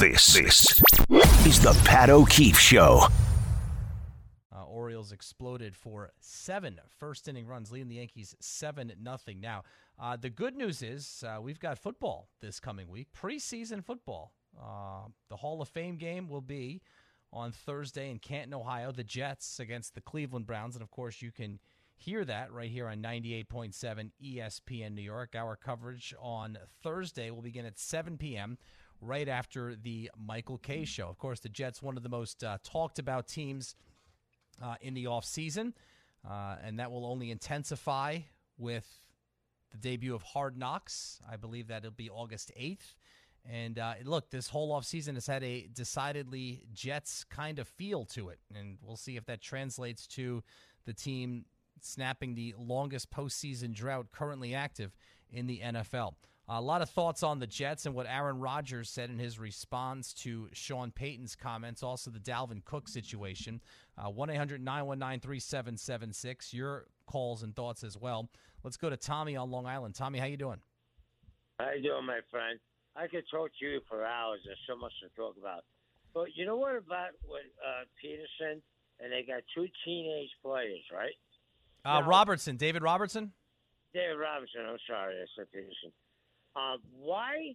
This, 0.00 0.32
this 0.32 0.82
is 1.44 1.60
the 1.60 1.78
Pat 1.84 2.08
O'Keefe 2.08 2.58
Show. 2.58 3.02
Uh, 4.50 4.64
Orioles 4.64 5.12
exploded 5.12 5.76
for 5.76 6.10
seven 6.20 6.80
first 6.98 7.28
inning 7.28 7.46
runs, 7.46 7.70
leading 7.70 7.90
the 7.90 7.96
Yankees 7.96 8.34
7 8.40 8.90
nothing. 8.98 9.42
Now, 9.42 9.64
uh, 10.00 10.16
the 10.16 10.30
good 10.30 10.56
news 10.56 10.80
is 10.80 11.22
uh, 11.26 11.42
we've 11.42 11.60
got 11.60 11.78
football 11.78 12.30
this 12.40 12.60
coming 12.60 12.88
week, 12.88 13.08
preseason 13.14 13.84
football. 13.84 14.32
Uh, 14.58 15.08
the 15.28 15.36
Hall 15.36 15.60
of 15.60 15.68
Fame 15.68 15.98
game 15.98 16.30
will 16.30 16.40
be 16.40 16.80
on 17.30 17.52
Thursday 17.52 18.10
in 18.10 18.20
Canton, 18.20 18.54
Ohio, 18.54 18.92
the 18.92 19.04
Jets 19.04 19.60
against 19.60 19.94
the 19.94 20.00
Cleveland 20.00 20.46
Browns. 20.46 20.76
And 20.76 20.82
of 20.82 20.90
course, 20.90 21.20
you 21.20 21.30
can 21.30 21.58
hear 21.98 22.24
that 22.24 22.50
right 22.50 22.70
here 22.70 22.88
on 22.88 23.02
98.7 23.02 24.12
ESPN 24.24 24.94
New 24.94 25.02
York. 25.02 25.34
Our 25.36 25.56
coverage 25.56 26.14
on 26.18 26.56
Thursday 26.82 27.30
will 27.30 27.42
begin 27.42 27.66
at 27.66 27.78
7 27.78 28.16
p.m. 28.16 28.56
right 29.00 29.28
after 29.28 29.74
the 29.74 30.10
Michael 30.16 30.58
Kay 30.58 30.84
show. 30.84 31.08
Of 31.08 31.18
course, 31.18 31.40
the 31.40 31.48
Jets, 31.48 31.82
one 31.82 31.96
of 31.96 32.02
the 32.02 32.08
most 32.08 32.44
uh, 32.44 32.58
talked 32.62 32.98
about 32.98 33.26
teams 33.26 33.74
uh, 34.62 34.74
in 34.80 34.94
the 34.94 35.04
offseason, 35.04 35.72
uh, 36.28 36.56
and 36.62 36.78
that 36.78 36.90
will 36.90 37.06
only 37.06 37.30
intensify 37.30 38.18
with 38.58 38.86
the 39.70 39.78
debut 39.78 40.14
of 40.14 40.22
Hard 40.22 40.56
Knocks. 40.56 41.20
I 41.30 41.36
believe 41.36 41.68
that 41.68 41.78
it'll 41.78 41.92
be 41.92 42.10
August 42.10 42.52
8th. 42.60 42.94
And 43.50 43.78
uh, 43.78 43.94
look, 44.04 44.30
this 44.30 44.48
whole 44.48 44.78
offseason 44.78 45.14
has 45.14 45.26
had 45.26 45.42
a 45.42 45.68
decidedly 45.72 46.62
Jets 46.74 47.24
kind 47.24 47.58
of 47.58 47.66
feel 47.68 48.04
to 48.06 48.28
it. 48.28 48.38
And 48.54 48.76
we'll 48.82 48.96
see 48.96 49.16
if 49.16 49.24
that 49.26 49.40
translates 49.40 50.06
to 50.08 50.42
the 50.84 50.92
team 50.92 51.46
snapping 51.80 52.34
the 52.34 52.54
longest 52.58 53.10
postseason 53.10 53.72
drought 53.72 54.08
currently 54.12 54.54
active 54.54 54.94
in 55.30 55.46
the 55.46 55.60
NFL. 55.60 56.14
A 56.52 56.60
lot 56.60 56.82
of 56.82 56.90
thoughts 56.90 57.22
on 57.22 57.38
the 57.38 57.46
Jets 57.46 57.86
and 57.86 57.94
what 57.94 58.06
Aaron 58.08 58.40
Rodgers 58.40 58.90
said 58.90 59.08
in 59.08 59.20
his 59.20 59.38
response 59.38 60.12
to 60.14 60.48
Sean 60.52 60.90
Payton's 60.90 61.36
comments, 61.36 61.80
also 61.84 62.10
the 62.10 62.18
Dalvin 62.18 62.64
Cook 62.64 62.88
situation. 62.88 63.60
Uh, 63.96 64.10
1 64.10 64.30
800 64.30 64.60
919 64.60 65.20
3776. 65.20 66.52
Your 66.52 66.86
calls 67.06 67.44
and 67.44 67.54
thoughts 67.54 67.84
as 67.84 67.96
well. 67.96 68.28
Let's 68.64 68.76
go 68.76 68.90
to 68.90 68.96
Tommy 68.96 69.36
on 69.36 69.52
Long 69.52 69.64
Island. 69.64 69.94
Tommy, 69.94 70.18
how 70.18 70.26
you 70.26 70.36
doing? 70.36 70.58
How 71.60 71.70
you 71.70 71.84
doing, 71.84 72.04
my 72.04 72.18
friend? 72.32 72.58
I 72.96 73.06
could 73.06 73.24
talk 73.30 73.50
to 73.60 73.64
you 73.64 73.80
for 73.88 74.04
hours. 74.04 74.40
There's 74.44 74.58
so 74.68 74.74
much 74.74 74.92
to 75.04 75.08
talk 75.14 75.36
about. 75.38 75.62
But 76.12 76.34
you 76.34 76.46
know 76.46 76.56
what 76.56 76.74
about 76.74 77.10
with 77.28 77.46
uh, 77.64 77.84
Peterson? 78.02 78.60
And 78.98 79.12
they 79.12 79.22
got 79.22 79.42
two 79.54 79.68
teenage 79.84 80.30
players, 80.42 80.82
right? 80.92 81.14
Uh, 81.84 82.00
Now- 82.00 82.08
Robertson, 82.08 82.56
David 82.56 82.82
Robertson. 82.82 83.30
David 83.94 84.16
Robertson. 84.18 84.62
I'm 84.68 84.78
sorry, 84.88 85.14
I 85.14 85.26
said 85.36 85.46
Peterson. 85.52 85.92
Um, 86.56 86.78
why 86.98 87.54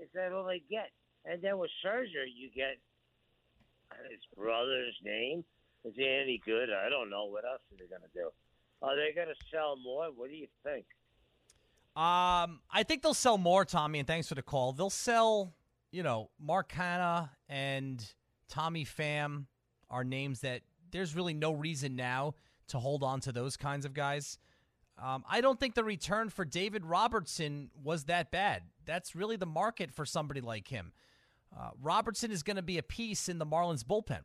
is 0.00 0.08
that 0.14 0.32
all 0.32 0.44
they 0.44 0.62
get? 0.70 0.90
And 1.24 1.42
then 1.42 1.58
with 1.58 1.70
Scherzer, 1.84 2.26
you 2.34 2.50
get 2.54 2.78
his 4.10 4.20
brother's 4.36 4.96
name. 5.04 5.44
Is 5.84 5.94
he 5.96 6.06
any 6.06 6.40
good? 6.44 6.68
I 6.70 6.88
don't 6.88 7.10
know. 7.10 7.26
What 7.26 7.44
else 7.44 7.60
are 7.72 7.76
they 7.78 7.86
going 7.86 8.02
to 8.02 8.12
do? 8.14 8.30
Are 8.82 8.96
they 8.96 9.14
going 9.14 9.28
to 9.28 9.34
sell 9.50 9.76
more? 9.76 10.06
What 10.14 10.30
do 10.30 10.36
you 10.36 10.46
think? 10.62 10.84
Um, 11.96 12.60
I 12.70 12.84
think 12.86 13.02
they'll 13.02 13.14
sell 13.14 13.38
more, 13.38 13.64
Tommy, 13.64 13.98
and 13.98 14.06
thanks 14.06 14.28
for 14.28 14.34
the 14.34 14.42
call. 14.42 14.72
They'll 14.72 14.90
sell, 14.90 15.52
you 15.90 16.02
know, 16.02 16.30
Mark 16.38 16.72
Canha 16.72 17.30
and 17.48 18.04
Tommy 18.48 18.84
Pham 18.84 19.46
are 19.90 20.04
names 20.04 20.40
that 20.40 20.62
there's 20.90 21.14
really 21.16 21.34
no 21.34 21.52
reason 21.52 21.96
now 21.96 22.34
to 22.68 22.78
hold 22.78 23.02
on 23.02 23.20
to 23.20 23.32
those 23.32 23.56
kinds 23.56 23.84
of 23.84 23.94
guys. 23.94 24.38
Um, 25.02 25.24
I 25.28 25.40
don't 25.40 25.60
think 25.60 25.74
the 25.74 25.84
return 25.84 26.28
for 26.28 26.44
David 26.44 26.84
Robertson 26.84 27.70
was 27.82 28.04
that 28.04 28.30
bad. 28.30 28.62
That's 28.84 29.14
really 29.14 29.36
the 29.36 29.46
market 29.46 29.92
for 29.92 30.04
somebody 30.04 30.40
like 30.40 30.68
him. 30.68 30.92
Uh, 31.56 31.70
Robertson 31.80 32.30
is 32.30 32.42
going 32.42 32.56
to 32.56 32.62
be 32.62 32.78
a 32.78 32.82
piece 32.82 33.28
in 33.28 33.38
the 33.38 33.46
Marlins 33.46 33.84
bullpen. 33.84 34.22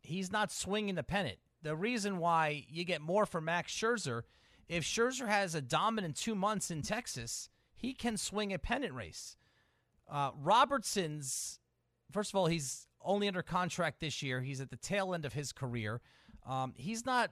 He's 0.00 0.32
not 0.32 0.50
swinging 0.50 0.94
the 0.94 1.02
pennant. 1.02 1.38
The 1.62 1.76
reason 1.76 2.18
why 2.18 2.64
you 2.68 2.84
get 2.84 3.00
more 3.00 3.26
for 3.26 3.40
Max 3.40 3.72
Scherzer, 3.72 4.22
if 4.68 4.84
Scherzer 4.84 5.28
has 5.28 5.54
a 5.54 5.62
dominant 5.62 6.16
two 6.16 6.34
months 6.34 6.70
in 6.70 6.82
Texas, 6.82 7.48
he 7.74 7.92
can 7.92 8.16
swing 8.16 8.52
a 8.52 8.58
pennant 8.58 8.94
race. 8.94 9.36
Uh, 10.10 10.30
Robertson's, 10.42 11.60
first 12.12 12.30
of 12.30 12.36
all, 12.36 12.46
he's 12.46 12.86
only 13.02 13.28
under 13.28 13.42
contract 13.42 14.00
this 14.00 14.22
year. 14.22 14.40
He's 14.40 14.60
at 14.60 14.70
the 14.70 14.76
tail 14.76 15.14
end 15.14 15.24
of 15.24 15.32
his 15.32 15.52
career. 15.52 16.00
Um, 16.46 16.74
he's 16.76 17.06
not 17.06 17.30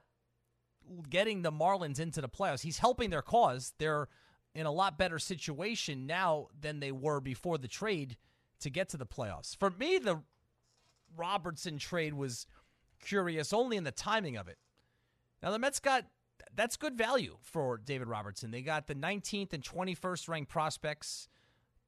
getting 1.08 1.42
the 1.42 1.52
Marlins 1.52 2.00
into 2.00 2.20
the 2.20 2.28
playoffs. 2.28 2.62
He's 2.62 2.78
helping 2.78 3.10
their 3.10 3.22
cause. 3.22 3.74
They're 3.78 4.08
in 4.54 4.66
a 4.66 4.72
lot 4.72 4.98
better 4.98 5.18
situation 5.18 6.06
now 6.06 6.48
than 6.58 6.80
they 6.80 6.92
were 6.92 7.20
before 7.20 7.58
the 7.58 7.68
trade 7.68 8.16
to 8.60 8.70
get 8.70 8.88
to 8.90 8.96
the 8.96 9.06
playoffs. 9.06 9.56
For 9.56 9.70
me, 9.70 9.98
the 9.98 10.22
Robertson 11.16 11.78
trade 11.78 12.14
was 12.14 12.46
curious 13.00 13.52
only 13.52 13.76
in 13.76 13.84
the 13.84 13.90
timing 13.90 14.36
of 14.36 14.48
it. 14.48 14.58
Now 15.42 15.50
the 15.50 15.58
Mets 15.58 15.80
got 15.80 16.06
that's 16.54 16.76
good 16.76 16.96
value 16.96 17.38
for 17.40 17.78
David 17.78 18.08
Robertson. 18.08 18.50
They 18.50 18.62
got 18.62 18.86
the 18.86 18.94
19th 18.94 19.52
and 19.52 19.62
21st 19.62 20.28
ranked 20.28 20.50
prospects 20.50 21.28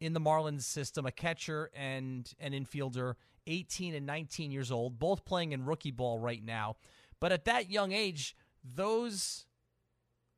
in 0.01 0.13
the 0.13 0.21
Marlins 0.21 0.63
system, 0.63 1.07
a 1.07 1.13
catcher 1.13 1.71
and 1.75 2.31
an 2.41 2.53
infielder, 2.53 3.15
18 3.47 3.95
and 3.95 4.07
19 4.07 4.51
years 4.51 4.71
old, 4.71 4.99
both 4.99 5.25
playing 5.25 5.53
in 5.53 5.65
rookie 5.65 5.91
ball 5.91 6.19
right 6.19 6.43
now. 6.43 6.77
But 7.21 7.33
at 7.33 7.45
that 7.45 7.71
young 7.71 7.93
age, 7.93 8.37
those 8.65 9.47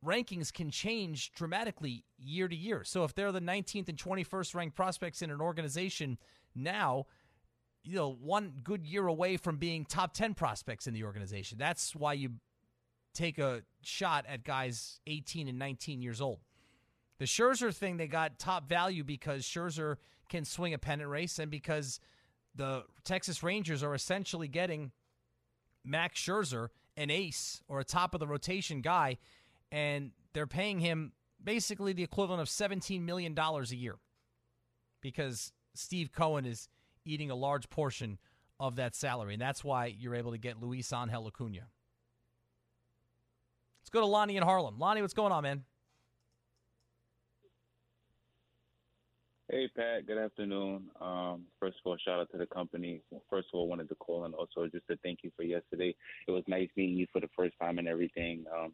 rankings 0.04 0.53
can 0.53 0.70
change 0.70 1.32
dramatically 1.32 2.04
year 2.19 2.48
to 2.48 2.56
year. 2.56 2.84
So 2.84 3.04
if 3.04 3.14
they're 3.14 3.32
the 3.32 3.41
19th 3.41 3.88
and 3.88 3.98
21st 3.98 4.54
ranked 4.54 4.76
prospects 4.76 5.22
in 5.22 5.31
an 5.31 5.41
organization 5.41 6.19
now, 6.54 7.06
you 7.82 7.94
know, 7.94 8.16
one 8.20 8.54
good 8.62 8.87
year 8.87 9.06
away 9.06 9.37
from 9.37 9.59
being 9.59 9.84
top 9.84 10.12
10 10.12 10.34
prospects 10.34 10.87
in 10.87 10.94
the 10.94 11.04
organization. 11.04 11.56
That's 11.59 11.94
why 11.94 12.14
you 12.14 12.32
take 13.14 13.38
a 13.38 13.62
shot 13.82 14.26
at 14.28 14.44
guys 14.44 15.00
18 15.06 15.48
and 15.48 15.58
19 15.58 16.03
years 16.03 16.20
old. 16.20 16.41
The 17.19 17.25
Scherzer 17.25 17.75
thing, 17.75 17.97
they 17.97 18.08
got 18.08 18.38
top 18.38 18.69
value 18.69 19.04
because 19.04 19.44
Scherzer 19.44 19.97
can 20.28 20.44
swing 20.44 20.75
a 20.75 20.78
pennant 20.78 21.08
race 21.08 21.38
and 21.38 21.50
because 21.50 22.00
the 22.54 22.84
Texas 23.04 23.43
Rangers 23.43 23.82
are 23.82 23.94
essentially 23.94 24.48
getting 24.48 24.93
Max 25.84 26.20
Scherzer, 26.20 26.69
an 26.96 27.10
ace 27.10 27.62
or 27.68 27.80
a 27.80 27.84
top 27.84 28.14
of 28.14 28.20
the 28.20 28.26
rotation 28.26 28.80
guy, 28.80 29.18
and 29.70 30.12
they're 30.32 30.46
paying 30.46 30.80
him 30.80 31.12
basically 31.42 31.92
the 31.92 32.02
equivalent 32.02 32.40
of 32.40 32.48
$17 32.48 33.02
million 33.02 33.36
a 33.38 33.62
year 33.74 33.96
because 35.00 35.52
Steve 35.74 36.10
Cohen 36.12 36.44
is 36.44 36.68
eating 37.04 37.30
a 37.30 37.34
large 37.34 37.68
portion 37.70 38.18
of 38.58 38.76
that 38.76 38.94
salary. 38.94 39.34
And 39.34 39.42
that's 39.42 39.62
why 39.62 39.86
you're 39.86 40.14
able 40.14 40.32
to 40.32 40.38
get 40.38 40.60
Luisangel 40.60 41.26
Acuna. 41.26 41.68
Let's 43.80 43.90
go 43.90 44.00
to 44.00 44.06
Lonnie 44.06 44.36
in 44.36 44.42
Harlem. 44.42 44.78
Lonnie, 44.78 45.02
what's 45.02 45.14
going 45.14 45.32
on, 45.32 45.42
man? 45.42 45.64
Hey 49.48 49.68
Pat, 49.76 50.08
good 50.08 50.18
afternoon. 50.18 50.90
Um, 51.00 51.44
first 51.60 51.76
of 51.78 51.88
all, 51.88 51.96
shout 52.04 52.18
out 52.18 52.32
to 52.32 52.36
the 52.36 52.46
company. 52.46 53.00
First 53.30 53.46
of 53.54 53.58
all, 53.58 53.68
wanted 53.68 53.88
to 53.90 53.94
call 53.94 54.24
and 54.24 54.34
also 54.34 54.66
just 54.66 54.88
to 54.88 54.96
thank 55.04 55.20
you 55.22 55.30
for 55.36 55.44
yesterday. 55.44 55.94
It 56.26 56.32
was 56.32 56.42
nice 56.48 56.68
meeting 56.76 56.96
you 56.96 57.06
for 57.12 57.20
the 57.20 57.30
first 57.36 57.54
time 57.60 57.78
and 57.78 57.86
everything. 57.86 58.44
Um, 58.52 58.72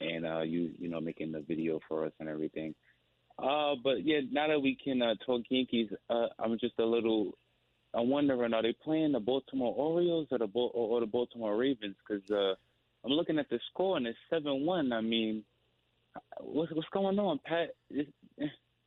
and 0.00 0.26
uh, 0.26 0.40
you, 0.40 0.72
you 0.80 0.88
know, 0.88 1.00
making 1.00 1.30
the 1.30 1.42
video 1.42 1.78
for 1.86 2.04
us 2.04 2.12
and 2.18 2.28
everything. 2.28 2.74
Uh, 3.38 3.74
but 3.84 4.04
yeah, 4.04 4.18
now 4.32 4.48
that 4.48 4.58
we 4.58 4.76
can 4.82 5.00
uh, 5.00 5.14
talk 5.24 5.42
Yankees, 5.48 5.90
uh, 6.10 6.26
I'm 6.40 6.58
just 6.58 6.74
a 6.80 6.84
little. 6.84 7.38
I'm 7.94 8.10
wondering, 8.10 8.52
are 8.52 8.62
they 8.62 8.74
playing 8.82 9.12
the 9.12 9.20
Baltimore 9.20 9.76
Orioles 9.76 10.26
or 10.32 10.38
the 10.38 10.48
Bo- 10.48 10.72
or, 10.74 10.98
the 10.98 11.06
Baltimore 11.06 11.56
Ravens? 11.56 11.94
Because 12.04 12.28
uh, 12.32 12.56
I'm 13.04 13.12
looking 13.12 13.38
at 13.38 13.48
the 13.48 13.60
score 13.70 13.96
and 13.96 14.08
it's 14.08 14.18
seven 14.28 14.66
one. 14.66 14.92
I 14.92 15.02
mean, 15.02 15.44
what's 16.40 16.72
what's 16.72 16.88
going 16.92 17.20
on, 17.20 17.38
Pat? 17.46 17.76
This, 17.92 18.06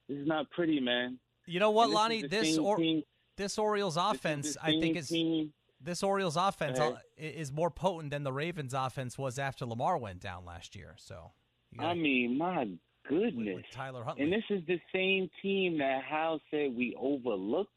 this 0.07 0.17
is 0.17 0.27
not 0.27 0.49
pretty, 0.51 0.79
man. 0.79 1.19
You 1.45 1.59
know 1.59 1.71
what, 1.71 1.87
this 1.87 1.95
Lonnie? 1.95 2.27
This 2.27 2.57
or, 2.57 2.77
team- 2.77 3.03
this 3.37 3.57
Orioles 3.57 3.95
this 3.95 4.03
offense, 4.03 4.57
I 4.61 4.71
think 4.79 4.97
is 4.97 5.07
team. 5.09 5.53
this 5.81 6.03
Orioles 6.03 6.35
offense 6.37 6.77
Hey. 6.79 6.85
uh, 6.85 6.97
is 7.17 7.51
more 7.51 7.69
potent 7.71 8.11
than 8.11 8.23
the 8.23 8.33
Ravens 8.33 8.73
offense 8.73 9.17
was 9.17 9.37
after 9.39 9.65
Lamar 9.65 9.97
went 9.97 10.19
down 10.19 10.43
last 10.45 10.75
year. 10.75 10.95
So, 10.97 11.31
you 11.71 11.79
I 11.81 11.83
gotta- 11.89 11.99
mean, 11.99 12.37
my 12.37 12.67
goodness. 13.07 13.55
with 13.55 13.65
Tyler 13.71 14.03
Huntley. 14.03 14.23
And 14.25 14.33
this 14.33 14.43
is 14.49 14.65
the 14.65 14.79
same 14.93 15.29
team 15.41 15.77
that 15.77 16.03
Hal 16.03 16.41
said 16.51 16.75
we 16.75 16.95
overlooked. 16.99 17.71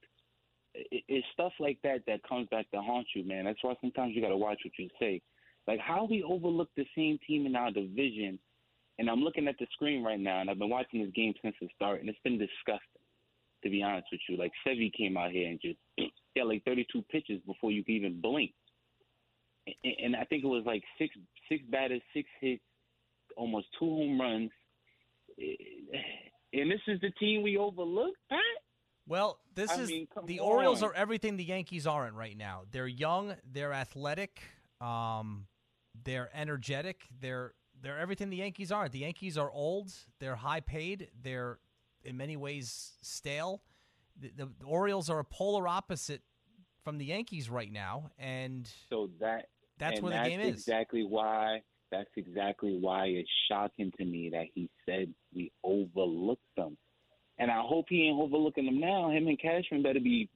It- 0.74 1.04
It's 1.08 1.26
stuff 1.32 1.52
like 1.60 1.80
that 1.82 2.04
that 2.06 2.22
comes 2.24 2.48
back 2.48 2.70
to 2.70 2.80
haunt 2.80 3.06
you, 3.14 3.24
man. 3.24 3.44
That's 3.44 3.62
why 3.62 3.74
sometimes 3.80 4.14
you 4.14 4.22
got 4.22 4.28
to 4.28 4.36
watch 4.36 4.60
what 4.64 4.78
you 4.78 4.88
say. 4.98 5.20
Like 5.66 5.78
how 5.80 6.04
we 6.06 6.22
overlooked 6.22 6.74
the 6.76 6.86
same 6.96 7.18
team 7.26 7.46
in 7.46 7.54
our 7.54 7.70
division. 7.70 8.38
And 9.00 9.08
I'm 9.08 9.20
looking 9.20 9.48
at 9.48 9.56
the 9.58 9.66
screen 9.72 10.04
right 10.04 10.20
now, 10.20 10.42
and 10.42 10.50
I've 10.50 10.58
been 10.58 10.68
watching 10.68 11.02
this 11.02 11.10
game 11.14 11.32
since 11.40 11.56
the 11.58 11.68
start, 11.74 12.00
and 12.00 12.08
it's 12.10 12.18
been 12.22 12.36
disgusting, 12.36 13.00
to 13.64 13.70
be 13.70 13.82
honest 13.82 14.08
with 14.12 14.20
you. 14.28 14.36
Like 14.36 14.52
Sevy 14.66 14.92
came 14.92 15.16
out 15.16 15.30
here 15.30 15.48
and 15.48 15.58
just 15.58 15.78
got 16.36 16.46
like 16.46 16.62
32 16.66 17.02
pitches 17.10 17.40
before 17.46 17.70
you 17.72 17.82
could 17.82 17.92
even 17.92 18.20
blink. 18.20 18.52
And, 19.82 19.94
and 20.04 20.16
I 20.16 20.24
think 20.24 20.44
it 20.44 20.48
was 20.48 20.64
like 20.66 20.82
six 20.98 21.14
six 21.48 21.64
batters, 21.70 22.02
six 22.12 22.28
hits, 22.42 22.62
almost 23.38 23.68
two 23.78 23.86
home 23.86 24.20
runs. 24.20 24.50
And 26.52 26.70
this 26.70 26.80
is 26.86 27.00
the 27.00 27.10
team 27.18 27.42
we 27.42 27.56
overlooked, 27.56 28.18
Pat. 28.28 28.40
Well, 29.08 29.38
this 29.54 29.70
I 29.70 29.80
is 29.80 29.88
mean, 29.88 30.08
the 30.26 30.40
Orioles 30.40 30.82
are 30.82 30.92
everything 30.92 31.38
the 31.38 31.44
Yankees 31.44 31.86
aren't 31.86 32.16
right 32.16 32.36
now. 32.36 32.64
They're 32.70 32.86
young, 32.86 33.34
they're 33.50 33.72
athletic, 33.72 34.42
um, 34.82 35.46
they're 36.04 36.28
energetic, 36.34 37.00
they're 37.18 37.54
they're 37.82 37.98
everything 37.98 38.30
the 38.30 38.36
Yankees 38.36 38.70
aren't. 38.72 38.92
The 38.92 39.00
Yankees 39.00 39.38
are 39.38 39.50
old, 39.50 39.92
they're 40.18 40.36
high 40.36 40.60
paid, 40.60 41.08
they're 41.22 41.58
in 42.04 42.16
many 42.16 42.36
ways 42.36 42.92
stale. 43.02 43.62
The, 44.20 44.32
the, 44.36 44.48
the 44.58 44.66
Orioles 44.66 45.08
are 45.08 45.18
a 45.18 45.24
polar 45.24 45.66
opposite 45.66 46.22
from 46.84 46.98
the 46.98 47.06
Yankees 47.06 47.48
right 47.48 47.70
now, 47.70 48.10
and 48.18 48.70
So 48.88 49.10
that 49.20 49.46
that's 49.78 50.00
where 50.00 50.12
the 50.22 50.28
game 50.28 50.40
is. 50.40 50.54
exactly 50.54 51.04
why. 51.04 51.62
That's 51.90 52.10
exactly 52.16 52.78
why 52.78 53.06
it's 53.06 53.30
shocking 53.50 53.92
to 53.98 54.04
me 54.04 54.30
that 54.30 54.46
he 54.54 54.70
said 54.86 55.12
we 55.34 55.50
overlooked 55.64 56.42
them, 56.56 56.76
and 57.38 57.50
I 57.50 57.60
hope 57.62 57.86
he 57.88 58.08
ain't 58.08 58.20
overlooking 58.20 58.66
them 58.66 58.78
now. 58.80 59.10
Him 59.10 59.26
and 59.26 59.40
Cashman 59.40 59.82
better 59.82 60.00
be 60.00 60.28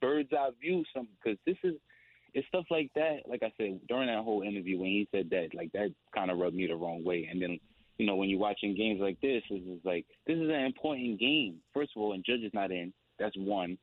bird's 0.00 0.32
eye 0.32 0.50
view 0.60 0.84
some 0.94 1.08
because 1.22 1.38
this 1.46 1.56
is 1.62 1.74
it's 2.38 2.48
stuff 2.48 2.64
like 2.70 2.90
that. 2.94 3.20
Like 3.26 3.42
I 3.42 3.52
said 3.56 3.80
during 3.88 4.06
that 4.08 4.22
whole 4.24 4.42
interview 4.42 4.78
when 4.78 4.88
he 4.90 5.08
said 5.12 5.28
that, 5.30 5.48
like 5.54 5.72
that 5.72 5.92
kind 6.14 6.30
of 6.30 6.38
rubbed 6.38 6.54
me 6.56 6.66
the 6.66 6.76
wrong 6.76 7.04
way. 7.04 7.28
And 7.30 7.40
then 7.42 7.58
you 7.98 8.06
know 8.06 8.16
when 8.16 8.28
you're 8.28 8.38
watching 8.38 8.76
games 8.76 9.00
like 9.00 9.20
this, 9.20 9.42
this 9.50 9.60
is 9.60 9.80
like 9.84 10.06
this 10.26 10.36
is 10.36 10.48
an 10.48 10.64
important 10.64 11.18
game. 11.18 11.56
First 11.74 11.90
of 11.96 12.02
all, 12.02 12.12
and 12.12 12.24
Judge 12.24 12.40
is 12.42 12.54
not 12.54 12.70
in. 12.70 12.92
That's 13.18 13.36
one. 13.36 13.76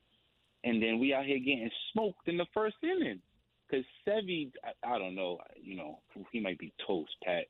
And 0.64 0.82
then 0.82 0.98
we 0.98 1.12
out 1.14 1.26
here 1.26 1.38
getting 1.38 1.70
smoked 1.92 2.26
in 2.28 2.36
the 2.36 2.46
first 2.52 2.76
inning 2.82 3.20
because 3.68 3.84
Sevy, 4.08 4.50
I, 4.64 4.94
I 4.94 4.98
don't 4.98 5.14
know, 5.14 5.38
you 5.62 5.76
know, 5.76 6.00
he 6.32 6.40
might 6.40 6.58
be 6.58 6.72
toast, 6.86 7.12
Pat, 7.24 7.44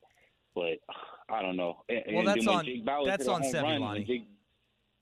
but 0.53 0.77
I 1.29 1.41
don't 1.41 1.55
know. 1.55 1.83
And, 1.89 2.03
Well, 2.13 2.25
that's 2.25 2.45
on- 2.47 2.65
Jake 2.65 2.85
that's 2.85 3.27
on 3.27 3.41
Sevy, 3.43 3.79
Lonnie. 3.79 4.03
Jake- 4.03 4.27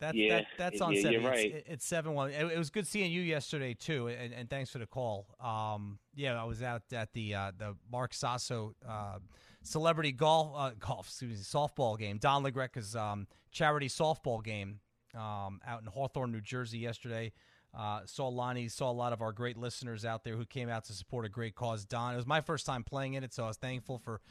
That, 0.01 0.13
Yeah, 0.15 0.37
that 0.39 0.45
that's 0.57 0.81
on 0.81 0.93
yeah, 0.93 1.01
seven. 1.01 1.13
you're 1.13 1.21
It's- 1.31 1.43
right. 1.43 1.53
It's, 1.55 1.69
it's 1.69 1.85
seven 1.85 2.13
one. 2.13 2.31
It, 2.31 2.45
it 2.51 2.57
was 2.57 2.69
good 2.69 2.85
seeing 2.85 3.11
you 3.11 3.21
yesterday 3.21 3.73
too, 3.73 4.07
and, 4.07 4.33
and 4.33 4.49
thanks 4.49 4.69
for 4.69 4.79
the 4.79 4.85
call. 4.85 5.27
Um, 5.39 5.99
yeah, 6.15 6.39
I 6.39 6.43
was 6.45 6.61
out 6.61 6.83
at 6.91 7.13
the 7.13 7.33
uh, 7.33 7.51
the 7.57 7.75
Mark 7.91 8.13
Sasso 8.13 8.75
uh, 8.87 9.19
celebrity 9.63 10.11
golf 10.11 10.53
uh, 10.57 10.71
golf 10.79 11.07
excuse 11.07 11.31
me, 11.31 11.43
softball 11.43 11.97
game, 11.97 12.17
Don 12.17 12.43
LaGreca's 12.43 12.95
um, 12.95 13.27
charity 13.51 13.87
softball 13.87 14.43
game 14.43 14.79
um, 15.15 15.61
out 15.65 15.81
in 15.81 15.87
Hawthorne, 15.87 16.31
New 16.31 16.41
Jersey 16.41 16.79
yesterday. 16.79 17.31
Uh, 17.77 17.99
saw 18.05 18.29
Lonnie, 18.29 18.69
saw 18.69 18.89
a 18.89 18.93
lot 18.93 19.11
of 19.11 19.21
our 19.21 19.33
great 19.33 19.57
listeners 19.57 20.05
out 20.05 20.23
there 20.23 20.35
who 20.37 20.45
came 20.45 20.69
out 20.69 20.85
to 20.85 20.93
support 20.93 21.25
a 21.25 21.29
great 21.29 21.55
cause. 21.55 21.83
Don, 21.83 22.13
it 22.13 22.15
was 22.17 22.25
my 22.27 22.39
first 22.39 22.65
time 22.65 22.83
playing 22.85 23.15
in 23.15 23.23
it, 23.25 23.33
so 23.33 23.43
I 23.43 23.47
was 23.47 23.57
thankful 23.57 23.97
for 23.97 24.21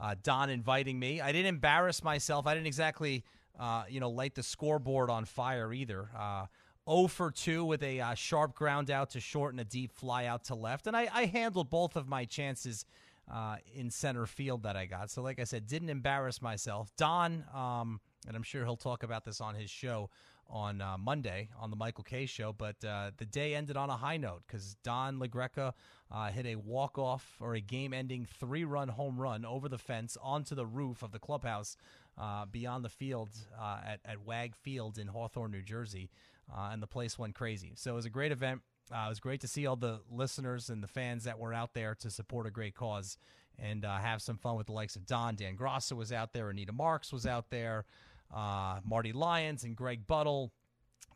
uh, 0.00 0.14
Don 0.22 0.48
inviting 0.48 0.98
me. 0.98 1.20
I 1.20 1.30
didn't 1.30 1.48
embarrass 1.48 2.02
myself. 2.02 2.46
I 2.46 2.54
didn't 2.54 2.66
exactly, 2.66 3.22
uh, 3.58 3.84
you 3.88 4.00
know, 4.00 4.10
light 4.10 4.34
the 4.34 4.42
scoreboard 4.42 5.10
on 5.10 5.24
fire 5.24 5.72
either. 5.72 6.10
Uh, 6.16 6.46
0 6.88 7.06
for 7.06 7.30
2 7.30 7.64
with 7.64 7.82
a 7.82 8.00
uh, 8.00 8.14
sharp 8.14 8.54
ground 8.54 8.90
out 8.90 9.10
to 9.10 9.20
short 9.20 9.54
and 9.54 9.60
a 9.60 9.64
deep 9.64 9.92
fly 9.92 10.26
out 10.26 10.44
to 10.44 10.54
left. 10.54 10.86
And 10.86 10.96
I, 10.96 11.08
I 11.12 11.24
handled 11.24 11.70
both 11.70 11.96
of 11.96 12.08
my 12.08 12.24
chances 12.26 12.84
uh, 13.32 13.56
in 13.74 13.90
center 13.90 14.26
field 14.26 14.64
that 14.64 14.76
I 14.76 14.86
got. 14.86 15.10
So, 15.10 15.22
like 15.22 15.40
I 15.40 15.44
said, 15.44 15.66
didn't 15.66 15.88
embarrass 15.88 16.42
myself. 16.42 16.90
Don, 16.96 17.44
um, 17.54 18.00
and 18.26 18.36
I'm 18.36 18.42
sure 18.42 18.64
he'll 18.64 18.76
talk 18.76 19.02
about 19.02 19.24
this 19.24 19.40
on 19.40 19.54
his 19.54 19.70
show 19.70 20.10
on 20.48 20.80
uh, 20.80 20.98
Monday 20.98 21.48
on 21.58 21.70
the 21.70 21.76
Michael 21.76 22.04
Kay 22.04 22.26
show. 22.26 22.52
But 22.52 22.84
uh, 22.84 23.12
the 23.16 23.24
day 23.24 23.54
ended 23.54 23.76
on 23.76 23.90
a 23.90 23.96
high 23.96 24.16
note 24.16 24.42
because 24.46 24.76
Don 24.84 25.18
LaGreca 25.18 25.72
uh, 26.10 26.30
hit 26.30 26.46
a 26.46 26.56
walk 26.56 26.98
off 26.98 27.36
or 27.40 27.54
a 27.54 27.60
game 27.60 27.92
ending 27.92 28.26
three 28.26 28.64
run 28.64 28.88
home 28.88 29.18
run 29.18 29.44
over 29.44 29.68
the 29.68 29.78
fence 29.78 30.16
onto 30.22 30.54
the 30.54 30.66
roof 30.66 31.02
of 31.02 31.12
the 31.12 31.18
clubhouse 31.18 31.76
uh, 32.18 32.46
beyond 32.46 32.84
the 32.84 32.88
field 32.88 33.30
uh, 33.60 33.80
at, 33.86 34.00
at 34.04 34.24
Wag 34.24 34.54
Field 34.56 34.98
in 34.98 35.08
Hawthorne, 35.08 35.50
New 35.50 35.62
Jersey. 35.62 36.10
Uh, 36.54 36.70
and 36.72 36.82
the 36.82 36.86
place 36.86 37.18
went 37.18 37.34
crazy. 37.34 37.72
So 37.74 37.92
it 37.92 37.94
was 37.94 38.04
a 38.04 38.10
great 38.10 38.32
event. 38.32 38.60
Uh, 38.94 39.04
it 39.06 39.08
was 39.08 39.20
great 39.20 39.40
to 39.40 39.48
see 39.48 39.66
all 39.66 39.76
the 39.76 40.00
listeners 40.10 40.68
and 40.68 40.82
the 40.82 40.88
fans 40.88 41.24
that 41.24 41.38
were 41.38 41.54
out 41.54 41.72
there 41.72 41.94
to 41.96 42.10
support 42.10 42.46
a 42.46 42.50
great 42.50 42.74
cause 42.74 43.16
and 43.58 43.84
uh, 43.84 43.96
have 43.96 44.20
some 44.20 44.36
fun 44.36 44.56
with 44.56 44.66
the 44.66 44.72
likes 44.72 44.94
of 44.94 45.06
Don. 45.06 45.36
Dan 45.36 45.56
Grossa 45.56 45.92
was 45.92 46.12
out 46.12 46.34
there. 46.34 46.50
Anita 46.50 46.72
Marks 46.72 47.12
was 47.12 47.24
out 47.24 47.48
there 47.48 47.86
uh, 48.32 48.80
Marty 48.84 49.12
Lyons 49.12 49.64
and 49.64 49.76
Greg 49.76 50.06
Buttle, 50.06 50.52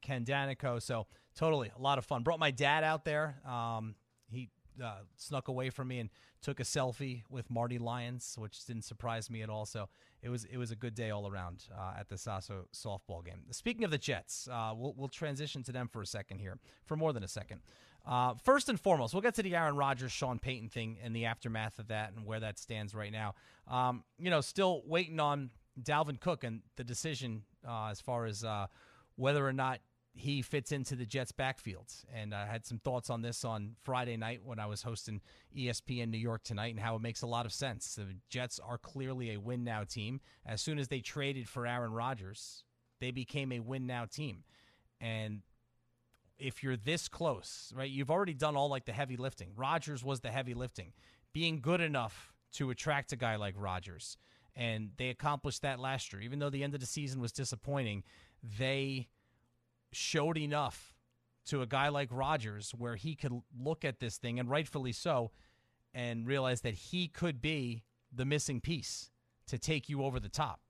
Ken 0.01 0.25
Danico. 0.25 0.81
So 0.81 1.07
totally 1.35 1.71
a 1.77 1.81
lot 1.81 1.99
of 1.99 2.05
fun. 2.05 2.23
Brought 2.23 2.39
my 2.39 2.51
dad 2.51 2.85
out 2.85 3.05
there. 3.05 3.41
Um, 3.47 3.95
he 4.31 4.51
uh, 4.83 5.01
snuck 5.17 5.49
away 5.49 5.71
from 5.71 5.89
me 5.89 5.99
and 5.99 6.11
took 6.43 6.61
a 6.61 6.65
selfie 6.65 7.23
with 7.29 7.51
Marty 7.51 7.79
Lyons, 7.79 8.37
which 8.39 8.65
didn't 8.65 8.85
surprise 8.85 9.29
me 9.31 9.43
at 9.43 9.51
all. 9.51 9.67
So 9.67 9.89
it 10.23 10.29
was 10.29 10.45
it 10.45 10.57
was 10.57 10.71
a 10.71 10.77
good 10.77 10.95
day 10.95 11.11
all 11.11 11.29
around 11.29 11.65
uh, 11.77 11.95
at 11.99 12.09
the 12.09 12.19
Sasso 12.19 12.67
softball 12.75 13.25
game. 13.25 13.43
Speaking 13.51 13.85
of 13.85 13.91
the 13.91 13.99
Jets, 13.99 14.49
uh, 14.51 14.73
we'll 14.75 14.95
we'll 14.97 15.09
transition 15.09 15.63
to 15.65 15.73
them 15.73 15.89
for 15.89 16.03
a 16.03 16.07
second 16.07 16.39
here, 16.39 16.59
for 16.87 16.97
more 16.97 17.13
than 17.13 17.23
a 17.23 17.29
second. 17.29 17.61
Uh, 18.07 18.35
first 18.43 18.69
and 18.69 18.81
foremost, 18.81 19.13
we'll 19.13 19.21
get 19.21 19.35
to 19.35 19.43
the 19.43 19.55
Aaron 19.55 19.77
Rodgers, 19.77 20.13
Sean 20.13 20.39
Payton 20.39 20.71
thing 20.71 20.97
and 21.03 21.15
the 21.15 21.27
aftermath 21.27 21.79
of 21.79 21.89
that 21.89 22.13
and 22.17 22.25
where 22.25 22.41
that 22.41 22.59
stands 22.59 22.95
right 22.95 23.13
now. 23.13 23.35
Um, 23.69 24.03
you 24.19 24.31
know, 24.31 24.41
still 24.41 24.83
waiting 24.87 25.21
on 25.21 25.51
Dalvin 25.83 26.19
Cook 26.19 26.43
and 26.43 26.63
the 26.77 26.85
decision 26.85 27.43
uh, 27.69 27.89
as 27.91 28.01
far 28.01 28.25
as 28.25 28.45
uh, 28.45 28.69
whether 29.17 29.47
or 29.47 29.53
not 29.53 29.81
he 30.19 30.43
fits 30.43 30.73
into 30.73 30.97
the 30.97 31.07
Jets' 31.07 31.31
backfields. 31.31 32.05
And 32.13 32.35
I 32.35 32.45
had 32.45 32.67
some 32.67 32.79
thoughts 32.79 33.09
on 33.09 33.23
this 33.23 33.45
on 33.45 33.77
Friday 33.85 34.17
night 34.17 34.41
when 34.45 34.59
I 34.59 34.67
was 34.67 34.83
hosting 34.83 35.21
ESPN 35.57 36.11
New 36.11 36.19
York 36.19 36.43
tonight 36.43 36.75
and 36.75 36.81
how 36.81 36.97
it 36.97 37.03
makes 37.03 37.23
a 37.23 37.27
lot 37.27 37.47
of 37.47 37.53
sense. 37.53 37.95
The 37.95 38.17
Jets 38.29 38.59
are 38.59 38.79
clearly 38.79 39.33
a 39.33 39.37
win 39.39 39.63
now 39.63 39.85
team. 39.85 40.21
As 40.45 40.61
soon 40.61 40.81
as 40.81 40.89
they 40.89 41.01
traded 41.01 41.49
for 41.49 41.69
Aaron 41.69 41.93
Rodgers, 41.93 42.65
they 43.01 43.13
became 43.13 43.53
a 43.53 43.61
win 43.61 43.87
now 43.87 44.07
team. 44.07 44.43
And 45.01 45.43
if 46.37 46.65
you're 46.65 46.77
this 46.77 47.09
close, 47.09 47.73
right, 47.77 47.89
you've 47.89 48.11
already 48.11 48.35
done 48.35 48.57
all 48.57 48.69
like 48.69 48.87
the 48.87 48.93
heavy 48.93 49.17
lifting. 49.17 49.51
Rodgers 49.55 50.03
was 50.03 50.19
the 50.19 50.31
heavy 50.31 50.55
lifting. 50.55 50.95
Being 51.33 51.61
good 51.61 51.81
enough 51.81 52.35
to 52.55 52.71
attract 52.71 53.13
a 53.13 53.17
guy 53.17 53.37
like 53.37 53.55
Rodgers. 53.57 54.17
And 54.57 54.91
they 54.97 55.11
accomplished 55.11 55.63
that 55.63 55.79
last 55.79 56.13
year. 56.13 56.21
Even 56.23 56.41
though 56.41 56.51
the 56.51 56.65
end 56.65 56.75
of 56.75 56.81
the 56.81 56.87
season 56.87 57.21
was 57.21 57.31
disappointing, 57.31 58.03
they 58.43 59.07
showed 59.93 60.37
enough 60.39 60.95
to 61.47 61.63
a 61.63 61.67
guy 61.67 61.89
like 61.89 62.09
Rodgers 62.11 62.73
where 62.77 62.97
he 62.97 63.15
could 63.15 63.33
look 63.59 63.85
at 63.85 64.01
this 64.01 64.19
thing, 64.19 64.39
and 64.39 64.51
rightfully 64.51 64.93
so, 64.93 65.31
and 65.95 66.27
realize 66.27 66.61
that 66.61 66.75
he 66.75 67.09
could 67.09 67.41
be 67.41 67.85
the 68.13 68.25
missing 68.25 68.61
piece 68.61 69.11
to 69.47 69.59
take 69.59 69.89
you 69.89 70.05
over 70.05 70.21
the 70.21 70.29
top. 70.29 70.61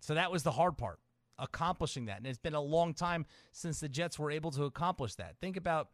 So 0.00 0.14
that 0.14 0.30
was 0.30 0.42
the 0.42 0.52
hard 0.52 0.78
part, 0.78 1.00
accomplishing 1.38 2.06
that. 2.06 2.18
And 2.18 2.26
it's 2.26 2.38
been 2.38 2.54
a 2.54 2.60
long 2.60 2.94
time 2.94 3.26
since 3.52 3.80
the 3.80 3.88
Jets 3.88 4.18
were 4.18 4.30
able 4.30 4.50
to 4.52 4.64
accomplish 4.64 5.16
that. 5.16 5.36
Think 5.40 5.56
about 5.56 5.88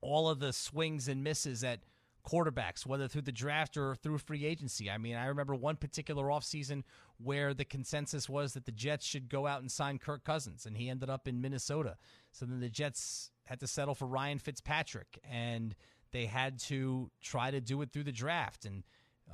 all 0.00 0.28
of 0.28 0.40
the 0.40 0.52
swings 0.52 1.08
and 1.08 1.24
misses 1.24 1.64
at 1.64 1.80
quarterbacks, 2.22 2.86
whether 2.86 3.08
through 3.08 3.22
the 3.22 3.32
draft 3.32 3.76
or 3.76 3.94
through 3.94 4.18
free 4.18 4.44
agency. 4.44 4.90
I 4.90 4.98
mean, 4.98 5.16
I 5.16 5.26
remember 5.26 5.54
one 5.54 5.76
particular 5.76 6.26
offseason 6.26 6.82
where 7.18 7.54
the 7.54 7.64
consensus 7.64 8.28
was 8.28 8.54
that 8.54 8.66
the 8.66 8.72
Jets 8.72 9.06
should 9.06 9.28
go 9.28 9.46
out 9.46 9.60
and 9.60 9.70
sign 9.70 9.98
Kirk 9.98 10.24
Cousins, 10.24 10.66
and 10.66 10.76
he 10.76 10.88
ended 10.88 11.10
up 11.10 11.26
in 11.28 11.40
Minnesota. 11.40 11.96
So 12.32 12.46
then 12.46 12.60
the 12.60 12.68
Jets 12.68 13.30
had 13.44 13.60
to 13.60 13.66
settle 13.66 13.94
for 13.94 14.06
Ryan 14.06 14.38
Fitzpatrick, 14.38 15.18
and 15.28 15.74
they 16.12 16.26
had 16.26 16.58
to 16.60 17.10
try 17.20 17.50
to 17.50 17.60
do 17.60 17.80
it 17.82 17.92
through 17.92 18.04
the 18.04 18.12
draft. 18.12 18.64
And 18.64 18.84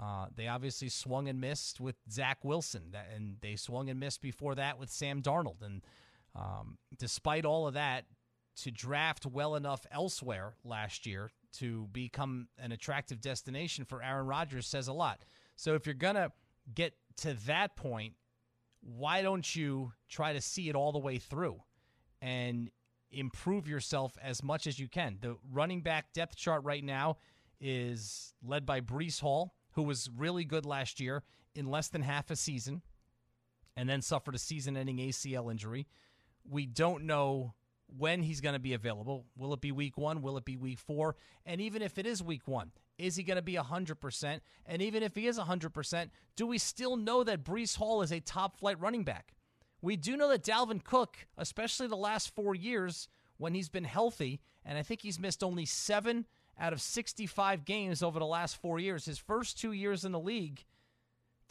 uh, 0.01 0.27
they 0.35 0.49
obviously 0.49 0.89
swung 0.89 1.29
and 1.29 1.41
missed 1.41 1.81
with 1.81 1.97
Zach 2.11 2.45
Wilson, 2.45 2.95
and 3.15 3.37
they 3.41 3.57
swung 3.57 3.89
and 3.89 4.01
missed 4.01 4.23
before 4.23 4.55
that 4.55 4.79
with 4.79 4.91
Sam 4.91 5.23
Darnold. 5.23 5.63
And 5.63 5.83
um, 6.35 6.79
despite 6.99 7.45
all 7.45 7.67
of 7.67 7.75
that, 7.75 8.05
to 8.57 8.71
draft 8.71 9.27
well 9.27 9.55
enough 9.55 9.87
elsewhere 9.93 10.55
last 10.65 11.07
year 11.07 11.31
to 11.59 11.89
become 11.93 12.49
an 12.59 12.73
attractive 12.73 13.21
destination 13.21 13.85
for 13.85 14.03
Aaron 14.03 14.27
Rodgers 14.27 14.67
says 14.67 14.89
a 14.89 14.93
lot. 14.93 15.25
So 15.57 15.75
if 15.75 15.87
you're 15.87 15.95
going 15.95 16.17
to 16.17 16.33
get 16.75 16.95
to 17.19 17.35
that 17.47 17.77
point, 17.77 18.15
why 18.81 19.23
don't 19.23 19.57
you 19.57 19.93
try 20.09 20.33
to 20.33 20.41
see 20.41 20.69
it 20.69 20.77
all 20.77 20.93
the 20.93 20.99
way 20.99 21.19
through 21.19 21.63
and 22.21 22.71
improve 23.11 23.69
yourself 23.69 24.17
as 24.23 24.43
much 24.43 24.67
as 24.67 24.79
you 24.79 24.89
can? 24.89 25.19
The 25.21 25.37
running 25.51 25.83
back 25.83 26.13
depth 26.13 26.37
chart 26.37 26.65
right 26.65 26.85
now 26.85 27.17
is 27.61 28.35
led 28.45 28.67
by 28.67 28.81
Breece 28.81 29.21
Hall, 29.21 29.55
who 29.73 29.83
was 29.83 30.11
really 30.17 30.45
good 30.45 30.67
last 30.67 31.01
year 31.01 31.23
in 31.55 31.67
less 31.67 31.89
than 31.89 32.03
half 32.03 32.31
a 32.31 32.37
season 32.37 32.83
and 33.77 33.89
then 33.89 34.03
suffered 34.03 34.35
a 34.35 34.39
season 34.39 34.77
ending 34.77 34.99
ACL 34.99 35.51
injury. 35.51 35.87
We 36.49 36.67
don't 36.67 37.05
know 37.05 37.55
when 37.97 38.23
he's 38.23 38.41
going 38.41 38.55
to 38.55 38.61
be 38.61 38.75
available. 38.75 39.27
Will 39.37 39.53
it 39.53 39.61
be 39.61 39.73
week 39.73 39.97
one? 39.97 40.23
Will 40.23 40.37
it 40.37 40.45
be 40.45 40.57
week 40.57 40.79
four? 40.79 41.17
And 41.45 41.61
even 41.61 41.83
if 41.83 41.99
it 41.99 42.07
is 42.07 42.23
week 42.23 42.47
one, 42.47 42.73
is 42.99 43.17
he 43.17 43.23
going 43.23 43.37
to 43.37 43.43
be 43.43 43.55
100%? 43.55 44.41
And 44.67 44.83
even 44.83 45.03
if 45.03 45.15
he 45.15 45.27
is 45.27 45.39
100%, 45.39 46.11
do 46.35 46.47
we 46.47 46.59
still 46.59 46.97
know 46.97 47.23
that 47.25 47.45
Breece 47.45 47.77
Hall 47.77 48.03
is 48.03 48.13
a 48.13 48.21
top 48.21 48.59
flight 48.59 48.81
running 48.81 49.05
back? 49.05 49.35
We 49.83 49.97
do 49.97 50.17
know 50.17 50.29
that 50.31 50.43
Dalvin 50.43 50.83
Cook, 50.83 51.27
especially 51.37 51.87
the 51.87 51.97
last 51.97 52.35
four 52.35 52.55
years 52.55 53.09
when 53.37 53.55
he's 53.55 53.69
been 53.69 53.85
healthy, 53.85 54.41
and 54.65 54.79
I 54.79 54.83
think 54.83 55.03
he's 55.03 55.21
missed 55.21 55.45
only 55.45 55.67
seven 55.67 56.27
out 56.59 56.73
of 56.73 56.81
65 56.81 57.65
games 57.65 58.03
over 58.03 58.19
the 58.19 58.27
last 58.27 58.57
four 58.57 58.81
years. 58.81 59.05
His 59.05 59.19
first 59.19 59.61
two 59.61 59.73
years 59.73 60.05
in 60.05 60.13
the 60.13 60.19
league, 60.19 60.65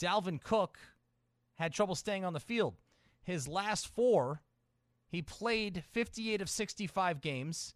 Dalvin 0.01 0.41
Cook 0.41 0.79
had 1.55 1.73
trouble 1.73 1.95
staying 1.95 2.25
on 2.25 2.33
the 2.33 2.39
field. 2.39 2.75
His 3.23 3.47
last 3.47 3.87
four, 3.87 4.41
He 5.15 5.21
played 5.21 5.85
58 5.93 6.41
of 6.41 6.49
65 6.49 7.21
games, 7.21 7.73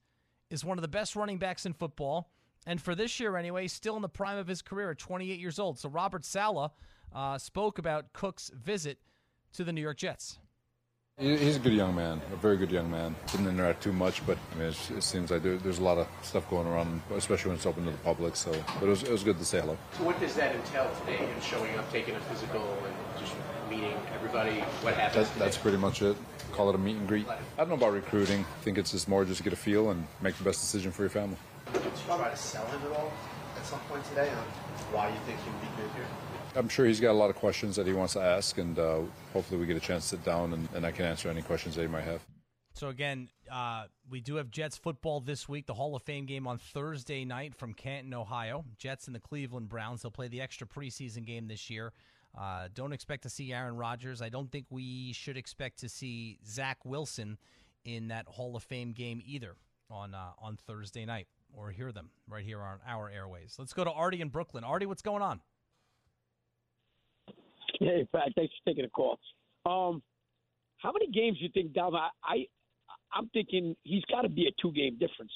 is 0.49 0.65
one 0.65 0.77
of 0.77 0.81
the 0.81 0.89
best 0.89 1.15
running 1.15 1.37
backs 1.37 1.65
in 1.65 1.71
football, 1.71 2.33
and 2.67 2.81
for 2.81 2.95
this 2.95 3.17
year 3.17 3.37
anyway, 3.37 3.69
still 3.69 3.95
in 3.95 4.01
the 4.01 4.09
prime 4.09 4.37
of 4.37 4.47
his 4.47 4.61
career 4.61 4.91
at 4.91 4.97
28 4.97 5.39
years 5.39 5.57
old. 5.57 5.79
So 5.79 5.87
Robert 5.87 6.25
Saleh 6.25 6.69
uh, 7.15 7.37
spoke 7.37 7.79
about 7.79 8.11
Cook's 8.11 8.51
visit 8.53 8.99
to 9.53 9.63
the 9.63 9.71
New 9.71 9.79
York 9.79 9.95
Jets. 9.95 10.37
He's 11.19 11.57
a 11.57 11.59
good 11.59 11.73
young 11.73 11.95
man, 11.95 12.21
a 12.31 12.37
very 12.37 12.55
good 12.55 12.71
young 12.71 12.89
man. 12.89 13.13
Didn't 13.29 13.47
interact 13.47 13.83
too 13.83 13.91
much, 13.91 14.25
but 14.25 14.37
I 14.53 14.55
mean, 14.55 14.69
it 14.69 15.03
seems 15.03 15.29
like 15.29 15.43
there, 15.43 15.57
there's 15.57 15.79
a 15.79 15.83
lot 15.83 15.97
of 15.97 16.07
stuff 16.21 16.49
going 16.49 16.65
around, 16.65 17.01
especially 17.13 17.49
when 17.49 17.57
it's 17.57 17.65
open 17.65 17.83
to 17.83 17.91
the 17.91 17.97
public. 17.97 18.37
So, 18.37 18.51
but 18.79 18.85
it 18.85 18.89
was, 18.89 19.03
it 19.03 19.11
was 19.11 19.23
good 19.25 19.37
to 19.37 19.43
say 19.43 19.59
hello. 19.59 19.77
So, 19.97 20.05
what 20.05 20.17
does 20.21 20.35
that 20.35 20.55
entail 20.55 20.89
today? 21.01 21.17
Him 21.17 21.41
showing 21.41 21.77
up, 21.77 21.91
taking 21.91 22.15
a 22.15 22.21
physical, 22.21 22.61
and 22.85 22.95
just 23.19 23.33
meeting 23.69 23.97
everybody. 24.15 24.61
What 24.81 24.93
happens? 24.93 25.27
That, 25.31 25.39
that's 25.39 25.57
pretty 25.57 25.75
much 25.75 26.01
it. 26.01 26.15
Call 26.53 26.69
it 26.69 26.75
a 26.75 26.77
meet 26.77 26.95
and 26.95 27.05
greet. 27.05 27.27
I 27.27 27.37
don't 27.57 27.67
know 27.67 27.75
about 27.75 27.91
recruiting. 27.91 28.39
I 28.39 28.63
think 28.63 28.77
it's 28.77 28.91
just 28.91 29.09
more 29.09 29.25
just 29.25 29.39
to 29.39 29.43
get 29.43 29.51
a 29.51 29.57
feel 29.57 29.89
and 29.89 30.07
make 30.21 30.37
the 30.37 30.45
best 30.45 30.61
decision 30.61 30.93
for 30.93 31.01
your 31.01 31.09
family. 31.09 31.35
Did 31.73 31.83
you 31.83 31.91
try 32.07 32.29
to 32.29 32.37
sell 32.37 32.65
him 32.67 32.79
at 32.89 32.97
all 32.97 33.11
at 33.57 33.65
some 33.65 33.79
point 33.89 34.05
today 34.05 34.29
on 34.29 34.43
why 34.95 35.09
you 35.09 35.19
think 35.25 35.37
he 35.43 35.49
would 35.51 35.59
be 35.59 35.67
good 35.83 35.91
here? 35.97 36.28
I'm 36.55 36.69
sure 36.69 36.85
he's 36.85 36.99
got 36.99 37.11
a 37.11 37.13
lot 37.13 37.29
of 37.29 37.35
questions 37.35 37.75
that 37.75 37.85
he 37.85 37.93
wants 37.93 38.13
to 38.13 38.21
ask, 38.21 38.57
and 38.57 38.77
uh, 38.77 39.01
hopefully 39.33 39.59
we 39.59 39.65
get 39.65 39.77
a 39.77 39.81
chance 39.81 40.03
to 40.05 40.17
sit 40.17 40.25
down 40.25 40.53
and, 40.53 40.67
and, 40.73 40.85
I 40.85 40.91
can 40.91 41.05
answer 41.05 41.29
any 41.29 41.41
questions 41.41 41.75
that 41.75 41.81
he 41.81 41.87
might 41.87 42.03
have. 42.03 42.21
So 42.73 42.89
again, 42.89 43.29
uh, 43.51 43.85
we 44.09 44.21
do 44.21 44.35
have 44.35 44.49
Jets 44.49 44.77
football 44.77 45.19
this 45.19 45.49
week. 45.49 45.65
The 45.65 45.73
Hall 45.73 45.95
of 45.95 46.03
Fame 46.03 46.25
game 46.25 46.47
on 46.47 46.57
Thursday 46.57 47.25
night 47.25 47.55
from 47.55 47.73
Canton, 47.73 48.13
Ohio. 48.13 48.63
Jets 48.77 49.07
and 49.07 49.15
the 49.15 49.19
Cleveland 49.19 49.69
Browns. 49.69 50.01
They'll 50.01 50.11
play 50.11 50.27
the 50.27 50.41
extra 50.41 50.65
preseason 50.65 51.25
game 51.25 51.47
this 51.47 51.69
year. 51.69 51.93
Uh, 52.37 52.69
don't 52.73 52.93
expect 52.93 53.23
to 53.23 53.29
see 53.29 53.51
Aaron 53.51 53.75
Rodgers. 53.75 54.21
I 54.21 54.29
don't 54.29 54.51
think 54.51 54.65
we 54.69 55.13
should 55.13 55.35
expect 55.35 55.79
to 55.79 55.89
see 55.89 56.39
Zach 56.47 56.85
Wilson 56.85 57.37
in 57.85 58.09
that 58.09 58.27
Hall 58.27 58.55
of 58.55 58.63
Fame 58.63 58.93
game 58.93 59.21
either 59.25 59.55
on 59.89 60.13
uh, 60.13 60.31
on 60.39 60.57
Thursday 60.67 61.05
night, 61.05 61.27
or 61.53 61.71
hear 61.71 61.91
them 61.91 62.11
right 62.27 62.45
here 62.45 62.61
on 62.61 62.79
our 62.87 63.09
airways. 63.09 63.55
Let's 63.57 63.73
go 63.73 63.83
to 63.83 63.91
Artie 63.91 64.21
in 64.21 64.29
Brooklyn. 64.29 64.63
Artie, 64.63 64.85
what's 64.85 65.01
going 65.01 65.21
on? 65.21 65.41
Hey, 67.85 68.05
Pat, 68.13 68.29
thanks 68.35 68.53
for 68.53 68.69
taking 68.69 68.83
the 68.83 68.89
call. 68.89 69.17
Um, 69.65 70.01
how 70.79 70.91
many 70.91 71.07
games 71.07 71.37
do 71.37 71.45
you 71.45 71.49
think 71.53 71.71
Dalvin? 71.71 71.99
I, 71.99 72.09
I 72.23 72.45
I'm 73.13 73.29
thinking 73.29 73.75
he's 73.83 74.03
got 74.05 74.21
to 74.21 74.29
be 74.29 74.47
a 74.47 74.61
two 74.61 74.71
game 74.73 74.97
difference. 74.99 75.31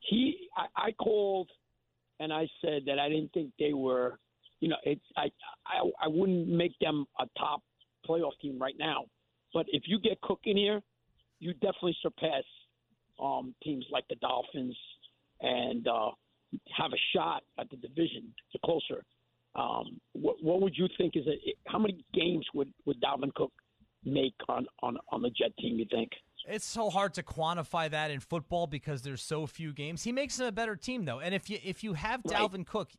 He, 0.00 0.48
I, 0.56 0.88
I 0.88 0.92
called 0.92 1.50
and 2.20 2.32
I 2.32 2.48
said 2.60 2.82
that 2.86 2.98
I 2.98 3.08
didn't 3.08 3.32
think 3.32 3.50
they 3.58 3.72
were, 3.72 4.18
you 4.60 4.68
know, 4.68 4.76
it's 4.84 5.04
I, 5.16 5.30
I 5.66 5.90
I 6.04 6.08
wouldn't 6.08 6.48
make 6.48 6.72
them 6.80 7.04
a 7.20 7.26
top 7.38 7.62
playoff 8.08 8.32
team 8.40 8.58
right 8.58 8.74
now, 8.78 9.04
but 9.52 9.66
if 9.68 9.82
you 9.86 10.00
get 10.00 10.20
Cook 10.22 10.40
in 10.44 10.56
here, 10.56 10.80
you 11.38 11.52
definitely 11.54 11.96
surpass 12.02 12.44
um, 13.22 13.54
teams 13.62 13.84
like 13.90 14.04
the 14.08 14.16
Dolphins 14.16 14.76
and 15.40 15.86
uh, 15.86 16.10
have 16.76 16.92
a 16.92 17.00
shot 17.14 17.42
at 17.58 17.68
the 17.70 17.76
division. 17.76 18.32
The 18.52 18.58
closer. 18.64 19.04
Um, 19.54 20.00
what, 20.12 20.36
what 20.42 20.60
would 20.62 20.74
you 20.76 20.88
think 20.96 21.16
is 21.16 21.24
it? 21.26 21.56
How 21.66 21.78
many 21.78 22.04
games 22.14 22.46
would 22.54 22.72
would 22.86 23.00
Dalvin 23.00 23.34
Cook 23.34 23.52
make 24.04 24.34
on 24.48 24.66
on 24.82 24.96
on 25.10 25.22
the 25.22 25.30
Jet 25.30 25.52
team? 25.58 25.78
You 25.78 25.86
think? 25.90 26.10
It's 26.48 26.66
so 26.66 26.90
hard 26.90 27.14
to 27.14 27.22
quantify 27.22 27.90
that 27.90 28.10
in 28.10 28.18
football 28.18 28.66
because 28.66 29.02
there's 29.02 29.22
so 29.22 29.46
few 29.46 29.72
games. 29.72 30.02
He 30.02 30.10
makes 30.10 30.36
them 30.36 30.48
a 30.48 30.52
better 30.52 30.74
team 30.74 31.04
though, 31.04 31.20
and 31.20 31.34
if 31.34 31.48
you 31.48 31.58
if 31.62 31.84
you 31.84 31.92
have 31.94 32.22
Dalvin 32.22 32.58
right. 32.58 32.66
Cook, 32.66 32.90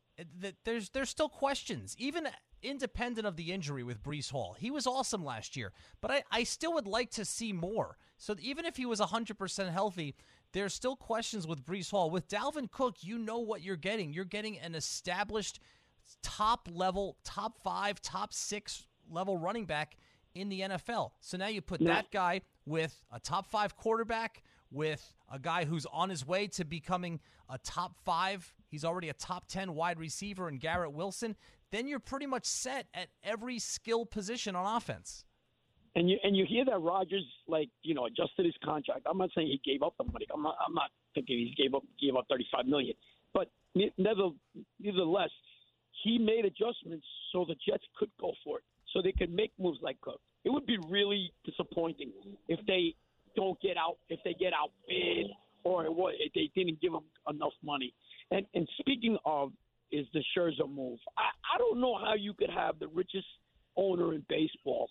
there's 0.64 0.90
there's 0.90 1.10
still 1.10 1.28
questions, 1.28 1.94
even 1.98 2.28
independent 2.64 3.26
of 3.26 3.36
the 3.36 3.52
injury 3.52 3.82
with 3.82 4.02
Breece 4.02 4.30
Hall. 4.30 4.56
He 4.58 4.70
was 4.70 4.86
awesome 4.86 5.24
last 5.24 5.56
year, 5.56 5.72
but 6.00 6.10
I, 6.10 6.22
I 6.30 6.44
still 6.44 6.72
would 6.74 6.86
like 6.86 7.10
to 7.12 7.24
see 7.24 7.52
more. 7.52 7.98
So 8.16 8.34
even 8.40 8.64
if 8.64 8.76
he 8.76 8.86
was 8.86 9.00
100% 9.00 9.70
healthy, 9.70 10.14
there's 10.52 10.72
still 10.72 10.96
questions 10.96 11.46
with 11.46 11.64
Breece 11.64 11.90
Hall. 11.90 12.10
With 12.10 12.28
Dalvin 12.28 12.70
Cook, 12.70 12.96
you 13.02 13.18
know 13.18 13.38
what 13.38 13.62
you're 13.62 13.76
getting. 13.76 14.12
You're 14.12 14.24
getting 14.24 14.58
an 14.58 14.74
established 14.74 15.60
top 16.22 16.68
level, 16.72 17.16
top 17.24 17.58
five, 17.62 18.00
top 18.00 18.32
six 18.32 18.86
level 19.10 19.38
running 19.38 19.64
back 19.64 19.96
in 20.34 20.48
the 20.48 20.60
NFL. 20.60 21.12
So 21.20 21.36
now 21.36 21.48
you 21.48 21.60
put 21.60 21.80
yeah. 21.80 21.94
that 21.94 22.10
guy 22.10 22.40
with 22.66 23.00
a 23.12 23.20
top 23.20 23.46
five 23.46 23.76
quarterback, 23.76 24.42
with 24.70 25.14
a 25.32 25.38
guy 25.38 25.64
who's 25.64 25.86
on 25.92 26.10
his 26.10 26.26
way 26.26 26.46
to 26.48 26.64
becoming 26.64 27.20
a 27.48 27.58
top 27.58 27.96
five. 28.04 28.52
He's 28.68 28.84
already 28.84 29.08
a 29.08 29.14
top 29.14 29.46
10 29.48 29.74
wide 29.74 29.98
receiver 29.98 30.48
in 30.48 30.58
Garrett 30.58 30.92
Wilson. 30.92 31.36
Then 31.70 31.86
you're 31.86 32.00
pretty 32.00 32.26
much 32.26 32.44
set 32.44 32.86
at 32.94 33.08
every 33.22 33.58
skill 33.58 34.04
position 34.06 34.56
on 34.56 34.76
offense. 34.76 35.24
And 35.96 36.10
you 36.10 36.18
and 36.24 36.36
you 36.36 36.44
hear 36.44 36.64
that 36.64 36.80
Rodgers 36.80 37.24
like 37.46 37.68
you 37.82 37.94
know 37.94 38.06
adjusted 38.06 38.46
his 38.46 38.54
contract. 38.64 39.06
I'm 39.08 39.16
not 39.16 39.30
saying 39.32 39.46
he 39.46 39.60
gave 39.64 39.84
up 39.84 39.94
the 39.96 40.02
money. 40.02 40.26
I'm 40.34 40.42
not, 40.42 40.56
I'm 40.66 40.74
not 40.74 40.90
thinking 41.14 41.38
he 41.38 41.54
gave 41.56 41.72
up 41.72 41.84
gave 42.00 42.16
up 42.16 42.26
35 42.28 42.66
million. 42.66 42.94
But 43.32 43.48
never, 43.96 44.30
nevertheless, 44.80 45.30
he 46.04 46.18
made 46.18 46.44
adjustments 46.44 47.06
so 47.32 47.44
the 47.48 47.56
Jets 47.66 47.84
could 47.98 48.10
go 48.20 48.32
for 48.44 48.58
it, 48.58 48.64
so 48.92 49.02
they 49.02 49.12
could 49.12 49.32
make 49.32 49.52
moves 49.58 49.78
like 49.82 50.00
Cook. 50.00 50.20
It 50.44 50.50
would 50.50 50.66
be 50.66 50.78
really 50.88 51.32
disappointing 51.44 52.12
if 52.48 52.60
they 52.66 52.94
don't 53.34 53.60
get 53.60 53.76
out, 53.76 53.96
if 54.10 54.20
they 54.24 54.34
get 54.34 54.52
outbid, 54.52 55.30
or 55.64 55.86
if 55.86 56.32
they 56.34 56.50
didn't 56.54 56.80
give 56.80 56.92
them 56.92 57.04
enough 57.28 57.54
money. 57.64 57.92
And 58.30 58.46
and 58.54 58.68
speaking 58.78 59.16
of, 59.24 59.52
is 59.90 60.06
the 60.12 60.22
Scherzer 60.36 60.68
move? 60.68 60.98
I, 61.16 61.30
I 61.54 61.58
don't 61.58 61.80
know 61.80 61.96
how 61.98 62.14
you 62.14 62.34
could 62.34 62.50
have 62.50 62.78
the 62.78 62.88
richest 62.88 63.26
owner 63.76 64.14
in 64.14 64.24
baseball 64.28 64.90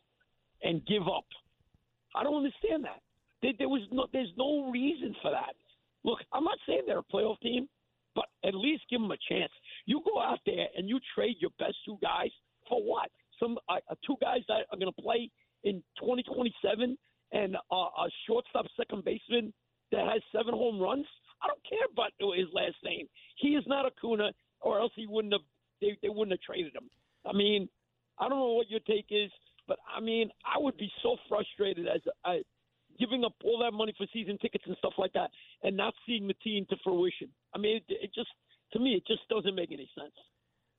and 0.64 0.86
give 0.86 1.04
up. 1.04 1.26
I 2.16 2.24
don't 2.24 2.38
understand 2.38 2.84
that. 2.86 3.02
There, 3.42 3.54
there 3.60 3.70
was 3.70 3.82
no, 3.92 4.08
there's 4.14 4.32
no 4.38 4.72
reason 4.72 5.16
for 5.22 5.32
that. 5.32 5.56
Look, 6.04 6.20
I'm 6.34 6.44
not 6.44 6.58
saying 6.68 6.82
they're 6.86 7.00
a 7.00 7.14
playoff 7.14 7.40
team, 7.42 7.68
but 8.16 8.26
at 8.46 8.56
least 8.56 8.84
give 8.90 9.02
them 9.02 9.12
a 9.12 9.18
chance. 9.30 9.52
You 9.86 10.02
go 10.06 10.22
out 10.22 10.40
there 10.46 10.68
and 10.78 10.88
you 10.88 11.00
trade 11.16 11.38
your 11.40 11.52
best 11.60 11.76
two 11.86 11.98
guys 12.02 12.30
for 12.68 12.82
what? 12.82 13.10
Some 13.40 13.58
uh, 13.70 13.78
uh 13.90 13.96
two 14.06 14.16
guys 14.22 14.42
that 14.48 14.66
are 14.72 14.78
going 14.78 14.92
to 14.94 15.02
play 15.02 15.30
in 15.64 15.84
2027 16.00 16.98
and 17.32 17.56
uh, 17.72 17.76
a 17.76 18.10
shortstop 18.28 18.66
second 18.78 19.04
baseman 19.04 19.54
that 19.92 20.06
has 20.08 20.22
seven 20.32 20.54
home 20.54 20.80
runs. 20.80 21.06
I 21.42 21.48
don't 21.48 21.64
care 21.68 21.88
about 21.92 22.12
his 22.38 22.48
last 22.54 22.76
name. 22.84 23.08
He 23.38 23.50
is 23.50 23.64
not 23.68 23.86
Acuna, 23.86 24.32
or 24.62 24.80
else 24.80 24.92
he 24.96 25.08
wouldn't 25.08 25.34
have. 25.34 25.42
They, 25.82 25.98
they 26.02 26.10
wouldn't 26.10 26.32
have 26.32 26.42
traded 26.42 26.74
him. 26.74 26.90
I 27.26 27.34
mean, 27.34 27.68
I 28.20 28.30
don't 28.30 28.40
know 28.40 28.54
what 28.54 28.70
your 28.70 28.80
take 28.82 29.08
is, 29.10 29.30
but 29.68 29.78
I 29.94 30.00
mean, 30.00 30.30
I 30.46 30.60
would 30.60 30.78
be 30.78 30.90
so 31.02 31.18
frustrated 31.28 31.88
as 31.88 32.02
I 32.24 32.42
giving 33.00 33.26
up 33.26 33.34
all 33.44 33.60
that 33.60 33.74
money 33.74 33.94
for 33.98 34.06
season 34.14 34.38
tickets 34.38 34.66
and 34.68 34.78
stuff 34.78 34.94
like 34.98 35.14
that, 35.14 35.32
and 35.64 35.76
not 35.76 35.94
seeing 36.06 36.28
the 36.28 36.36
team 36.36 36.66
to 36.70 36.76
fruition. 36.84 37.30
I 37.54 37.58
mean, 37.58 37.78
it, 37.78 37.84
it 37.90 38.12
just 38.14 38.30
to 38.74 38.80
me, 38.80 38.96
it 38.96 39.08
just 39.08 39.28
doesn't 39.30 39.56
make 39.56 39.72
any 39.72 39.90
sense. 39.98 40.14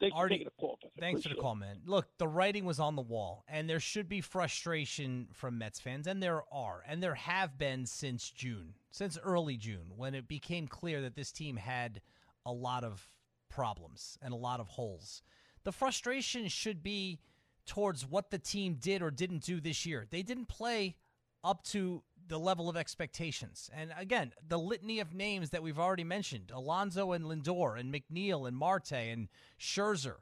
Thanks 0.01 0.17
Artie, 0.17 0.39
for 0.39 0.45
the 0.45 0.51
call. 0.61 0.79
Thanks 0.99 1.23
for 1.23 1.29
the 1.29 1.35
call, 1.37 1.55
man. 1.55 1.79
Look, 1.87 2.09
the 2.19 2.27
writing 2.27 2.65
was 2.65 2.81
on 2.81 2.97
the 2.97 3.03
wall, 3.03 3.45
and 3.49 3.71
there 3.71 3.81
should 3.81 4.09
be 4.09 4.21
frustration 4.21 5.29
from 5.33 5.57
Mets 5.57 5.81
fans, 5.81 6.07
and 6.07 6.23
there 6.23 6.43
are, 6.53 6.83
and 6.87 7.03
there 7.03 7.15
have 7.15 7.57
been 7.57 7.87
since 7.87 8.29
June, 8.31 8.75
since 8.91 9.17
early 9.23 9.57
June, 9.57 9.93
when 9.97 10.15
it 10.15 10.27
became 10.27 10.67
clear 10.67 11.01
that 11.03 11.15
this 11.15 11.33
team 11.33 11.57
had 11.57 12.01
a 12.45 12.53
lot 12.53 12.85
of 12.85 13.07
problems 13.49 14.19
and 14.21 14.35
a 14.35 14.37
lot 14.37 14.61
of 14.61 14.69
holes. 14.69 15.23
The 15.63 15.73
frustration 15.73 16.49
should 16.49 16.83
be 16.83 17.21
towards 17.65 18.05
what 18.05 18.31
the 18.31 18.39
team 18.39 18.77
did 18.79 19.01
or 19.01 19.11
didn't 19.11 19.45
do 19.45 19.61
this 19.61 19.87
year. 19.87 20.07
They 20.11 20.23
didn't 20.23 20.49
play 20.49 20.97
up 21.43 21.63
to 21.65 22.03
the 22.27 22.39
level 22.39 22.69
of 22.69 22.77
expectations. 22.77 23.71
And 23.75 23.93
again, 23.97 24.33
the 24.47 24.59
litany 24.59 25.01
of 25.01 25.15
names 25.15 25.51
that 25.51 25.63
we've 25.63 25.79
already 25.79 26.05
mentioned 26.05 26.51
Alonso 26.53 27.13
and 27.13 27.25
Lindor 27.25 27.79
and 27.79 27.93
McNeil 27.93 28.49
and 28.49 28.57
Marte 28.57 28.93
and 28.93 29.29
Scherzer. 29.59 30.17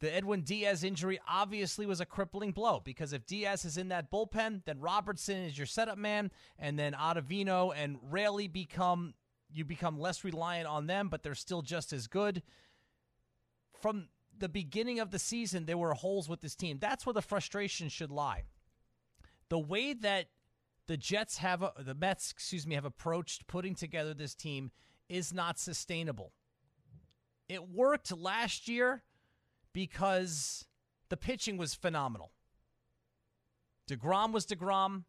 The 0.00 0.14
Edwin 0.14 0.42
Diaz 0.42 0.84
injury 0.84 1.18
obviously 1.26 1.86
was 1.86 2.00
a 2.00 2.06
crippling 2.06 2.52
blow 2.52 2.80
because 2.84 3.12
if 3.12 3.26
Diaz 3.26 3.64
is 3.64 3.78
in 3.78 3.88
that 3.88 4.10
bullpen, 4.10 4.64
then 4.64 4.80
Robertson 4.80 5.38
is 5.38 5.56
your 5.56 5.66
setup 5.66 5.96
man, 5.96 6.30
and 6.58 6.78
then 6.78 6.92
Ottavino 6.92 7.72
and 7.74 7.98
Raley 8.10 8.48
become 8.48 9.14
you 9.50 9.64
become 9.64 10.00
less 10.00 10.24
reliant 10.24 10.66
on 10.66 10.88
them, 10.88 11.08
but 11.08 11.22
they're 11.22 11.34
still 11.34 11.62
just 11.62 11.92
as 11.92 12.08
good. 12.08 12.42
From 13.80 14.08
the 14.36 14.48
beginning 14.48 14.98
of 14.98 15.12
the 15.12 15.18
season, 15.18 15.64
there 15.64 15.78
were 15.78 15.94
holes 15.94 16.28
with 16.28 16.40
this 16.40 16.56
team. 16.56 16.78
That's 16.80 17.06
where 17.06 17.12
the 17.12 17.22
frustration 17.22 17.88
should 17.88 18.10
lie. 18.10 18.44
The 19.48 19.58
way 19.58 19.94
that 19.94 20.26
the 20.86 20.96
Jets 20.96 21.38
have 21.38 21.62
a, 21.62 21.72
the 21.78 21.94
Mets, 21.94 22.30
excuse 22.30 22.66
me, 22.66 22.74
have 22.74 22.84
approached 22.84 23.46
putting 23.46 23.74
together 23.74 24.14
this 24.14 24.34
team 24.34 24.70
is 25.08 25.32
not 25.32 25.58
sustainable. 25.58 26.32
It 27.48 27.68
worked 27.68 28.16
last 28.16 28.68
year 28.68 29.02
because 29.72 30.66
the 31.08 31.16
pitching 31.16 31.56
was 31.56 31.74
phenomenal. 31.74 32.32
DeGrom 33.88 34.32
was 34.32 34.46
DeGrom. 34.46 35.04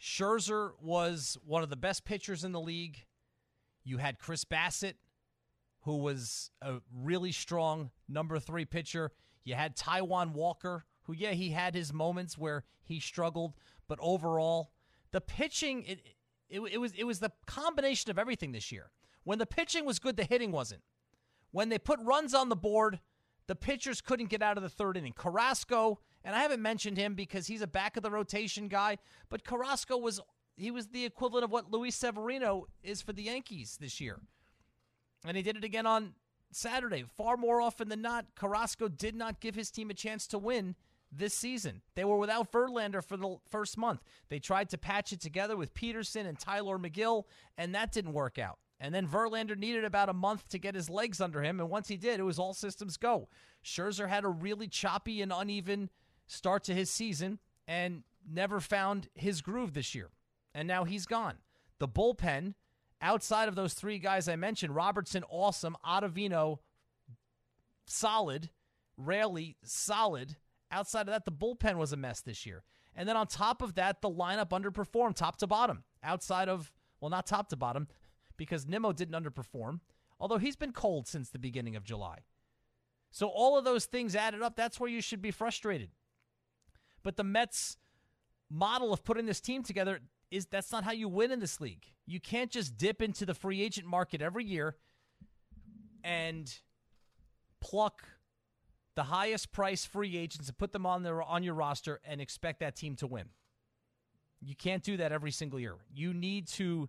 Scherzer 0.00 0.72
was 0.80 1.38
one 1.46 1.62
of 1.62 1.70
the 1.70 1.76
best 1.76 2.04
pitchers 2.04 2.44
in 2.44 2.52
the 2.52 2.60
league. 2.60 3.06
You 3.84 3.98
had 3.98 4.18
Chris 4.18 4.44
Bassitt, 4.44 4.94
who 5.82 5.98
was 5.98 6.50
a 6.60 6.76
really 6.94 7.32
strong 7.32 7.90
number 8.08 8.38
three 8.38 8.64
pitcher. 8.64 9.12
You 9.44 9.54
had 9.54 9.76
Taijuan 9.76 10.32
Walker, 10.32 10.84
who, 11.04 11.14
yeah, 11.14 11.32
he 11.32 11.50
had 11.50 11.74
his 11.74 11.92
moments 11.92 12.36
where 12.36 12.64
he 12.82 13.00
struggled, 13.00 13.54
but 13.88 13.98
overall, 14.00 14.72
The 15.14 15.20
pitching, 15.20 15.84
it, 15.84 16.00
it, 16.50 16.60
it 16.72 16.78
was 16.78 16.92
it 16.98 17.04
was 17.04 17.20
the 17.20 17.30
combination 17.46 18.10
of 18.10 18.18
everything 18.18 18.50
this 18.50 18.72
year. 18.72 18.90
When 19.22 19.38
the 19.38 19.46
pitching 19.46 19.84
was 19.84 20.00
good, 20.00 20.16
the 20.16 20.24
hitting 20.24 20.50
wasn't. 20.50 20.82
When 21.52 21.68
they 21.68 21.78
put 21.78 22.00
runs 22.02 22.34
on 22.34 22.48
the 22.48 22.56
board, 22.56 22.98
the 23.46 23.54
pitchers 23.54 24.00
couldn't 24.00 24.28
get 24.28 24.42
out 24.42 24.56
of 24.56 24.64
the 24.64 24.68
third 24.68 24.96
inning. 24.96 25.12
Carrasco, 25.12 26.00
and 26.24 26.34
I 26.34 26.40
haven't 26.40 26.62
mentioned 26.62 26.96
him 26.96 27.14
because 27.14 27.46
he's 27.46 27.62
a 27.62 27.68
back 27.68 27.96
of 27.96 28.02
the 28.02 28.10
rotation 28.10 28.66
guy, 28.66 28.98
but 29.30 29.44
Carrasco 29.44 29.96
was 29.96 30.20
he 30.56 30.72
was 30.72 30.88
the 30.88 31.04
equivalent 31.04 31.44
of 31.44 31.52
what 31.52 31.70
Luis 31.70 31.94
Severino 31.94 32.66
is 32.82 33.00
for 33.00 33.12
the 33.12 33.22
Yankees 33.22 33.78
this 33.80 34.00
year. 34.00 34.18
And 35.24 35.36
he 35.36 35.44
did 35.44 35.56
it 35.56 35.62
again 35.62 35.86
on 35.86 36.14
Saturday. 36.50 37.04
Far 37.16 37.36
more 37.36 37.60
often 37.60 37.88
than 37.88 38.02
not, 38.02 38.26
Carrasco 38.34 38.88
did 38.88 39.14
not 39.14 39.38
give 39.38 39.54
his 39.54 39.70
team 39.70 39.90
a 39.90 39.94
chance 39.94 40.26
to 40.26 40.38
win 40.40 40.74
this 41.16 41.34
season. 41.34 41.82
They 41.94 42.04
were 42.04 42.18
without 42.18 42.52
Verlander 42.52 43.02
for 43.02 43.16
the 43.16 43.36
first 43.48 43.78
month. 43.78 44.02
They 44.28 44.38
tried 44.38 44.70
to 44.70 44.78
patch 44.78 45.12
it 45.12 45.20
together 45.20 45.56
with 45.56 45.74
Peterson 45.74 46.26
and 46.26 46.38
Tylor 46.38 46.78
Megill, 46.78 47.24
and 47.56 47.74
that 47.74 47.92
didn't 47.92 48.12
work 48.12 48.38
out. 48.38 48.58
And 48.80 48.94
then 48.94 49.06
Verlander 49.06 49.56
needed 49.56 49.84
about 49.84 50.08
a 50.08 50.14
month 50.14 50.48
to 50.48 50.58
get 50.58 50.74
his 50.74 50.90
legs 50.90 51.20
under 51.20 51.42
him, 51.42 51.60
and 51.60 51.70
once 51.70 51.88
he 51.88 51.96
did, 51.96 52.20
it 52.20 52.24
was 52.24 52.38
all 52.38 52.54
systems 52.54 52.96
go. 52.96 53.28
Scherzer 53.64 54.08
had 54.08 54.24
a 54.24 54.28
really 54.28 54.68
choppy 54.68 55.22
and 55.22 55.32
uneven 55.32 55.90
start 56.26 56.64
to 56.64 56.74
his 56.74 56.90
season 56.90 57.38
and 57.66 58.02
never 58.28 58.60
found 58.60 59.08
his 59.14 59.40
groove 59.40 59.74
this 59.74 59.94
year. 59.94 60.10
And 60.54 60.68
now 60.68 60.84
he's 60.84 61.06
gone. 61.06 61.36
The 61.78 61.88
bullpen, 61.88 62.54
outside 63.00 63.48
of 63.48 63.54
those 63.54 63.74
three 63.74 63.98
guys 63.98 64.28
I 64.28 64.36
mentioned, 64.36 64.74
Robertson, 64.74 65.24
awesome, 65.28 65.76
Ottavino, 65.86 66.58
solid, 67.86 68.50
Raley, 68.96 69.56
solid. 69.64 70.36
Outside 70.74 71.02
of 71.02 71.06
that, 71.06 71.24
the 71.24 71.30
bullpen 71.30 71.76
was 71.76 71.92
a 71.92 71.96
mess 71.96 72.20
this 72.20 72.44
year. 72.44 72.64
And 72.96 73.08
then 73.08 73.16
on 73.16 73.28
top 73.28 73.62
of 73.62 73.76
that, 73.76 74.02
the 74.02 74.10
lineup 74.10 74.50
underperformed 74.50 75.14
top 75.14 75.36
to 75.36 75.46
bottom. 75.46 75.84
Outside 76.02 76.48
of, 76.48 76.72
well, 77.00 77.10
not 77.10 77.26
top 77.26 77.48
to 77.50 77.56
bottom, 77.56 77.86
because 78.36 78.66
Nimmo 78.66 78.92
didn't 78.92 79.14
underperform, 79.14 79.78
although 80.18 80.38
he's 80.38 80.56
been 80.56 80.72
cold 80.72 81.06
since 81.06 81.30
the 81.30 81.38
beginning 81.38 81.76
of 81.76 81.84
July. 81.84 82.18
So 83.12 83.28
all 83.28 83.56
of 83.56 83.64
those 83.64 83.84
things 83.84 84.16
added 84.16 84.42
up, 84.42 84.56
that's 84.56 84.80
where 84.80 84.90
you 84.90 85.00
should 85.00 85.22
be 85.22 85.30
frustrated. 85.30 85.90
But 87.04 87.16
the 87.16 87.22
Mets 87.22 87.76
model 88.50 88.92
of 88.92 89.04
putting 89.04 89.26
this 89.26 89.40
team 89.40 89.62
together 89.62 90.00
is 90.32 90.46
that's 90.46 90.72
not 90.72 90.82
how 90.82 90.92
you 90.92 91.08
win 91.08 91.30
in 91.30 91.38
this 91.38 91.60
league. 91.60 91.86
You 92.04 92.18
can't 92.18 92.50
just 92.50 92.76
dip 92.76 93.00
into 93.00 93.24
the 93.24 93.34
free 93.34 93.62
agent 93.62 93.86
market 93.86 94.20
every 94.20 94.44
year 94.44 94.74
and 96.02 96.52
pluck 97.60 98.02
the 98.94 99.04
highest 99.04 99.52
price 99.52 99.84
free 99.84 100.16
agents 100.16 100.48
and 100.48 100.56
put 100.56 100.72
them 100.72 100.86
on 100.86 101.02
their 101.02 101.22
on 101.22 101.42
your 101.42 101.54
roster 101.54 102.00
and 102.04 102.20
expect 102.20 102.60
that 102.60 102.76
team 102.76 102.96
to 102.96 103.06
win. 103.06 103.30
You 104.40 104.54
can't 104.54 104.82
do 104.82 104.96
that 104.98 105.12
every 105.12 105.30
single 105.30 105.58
year. 105.58 105.76
You 105.92 106.12
need 106.12 106.48
to 106.48 106.88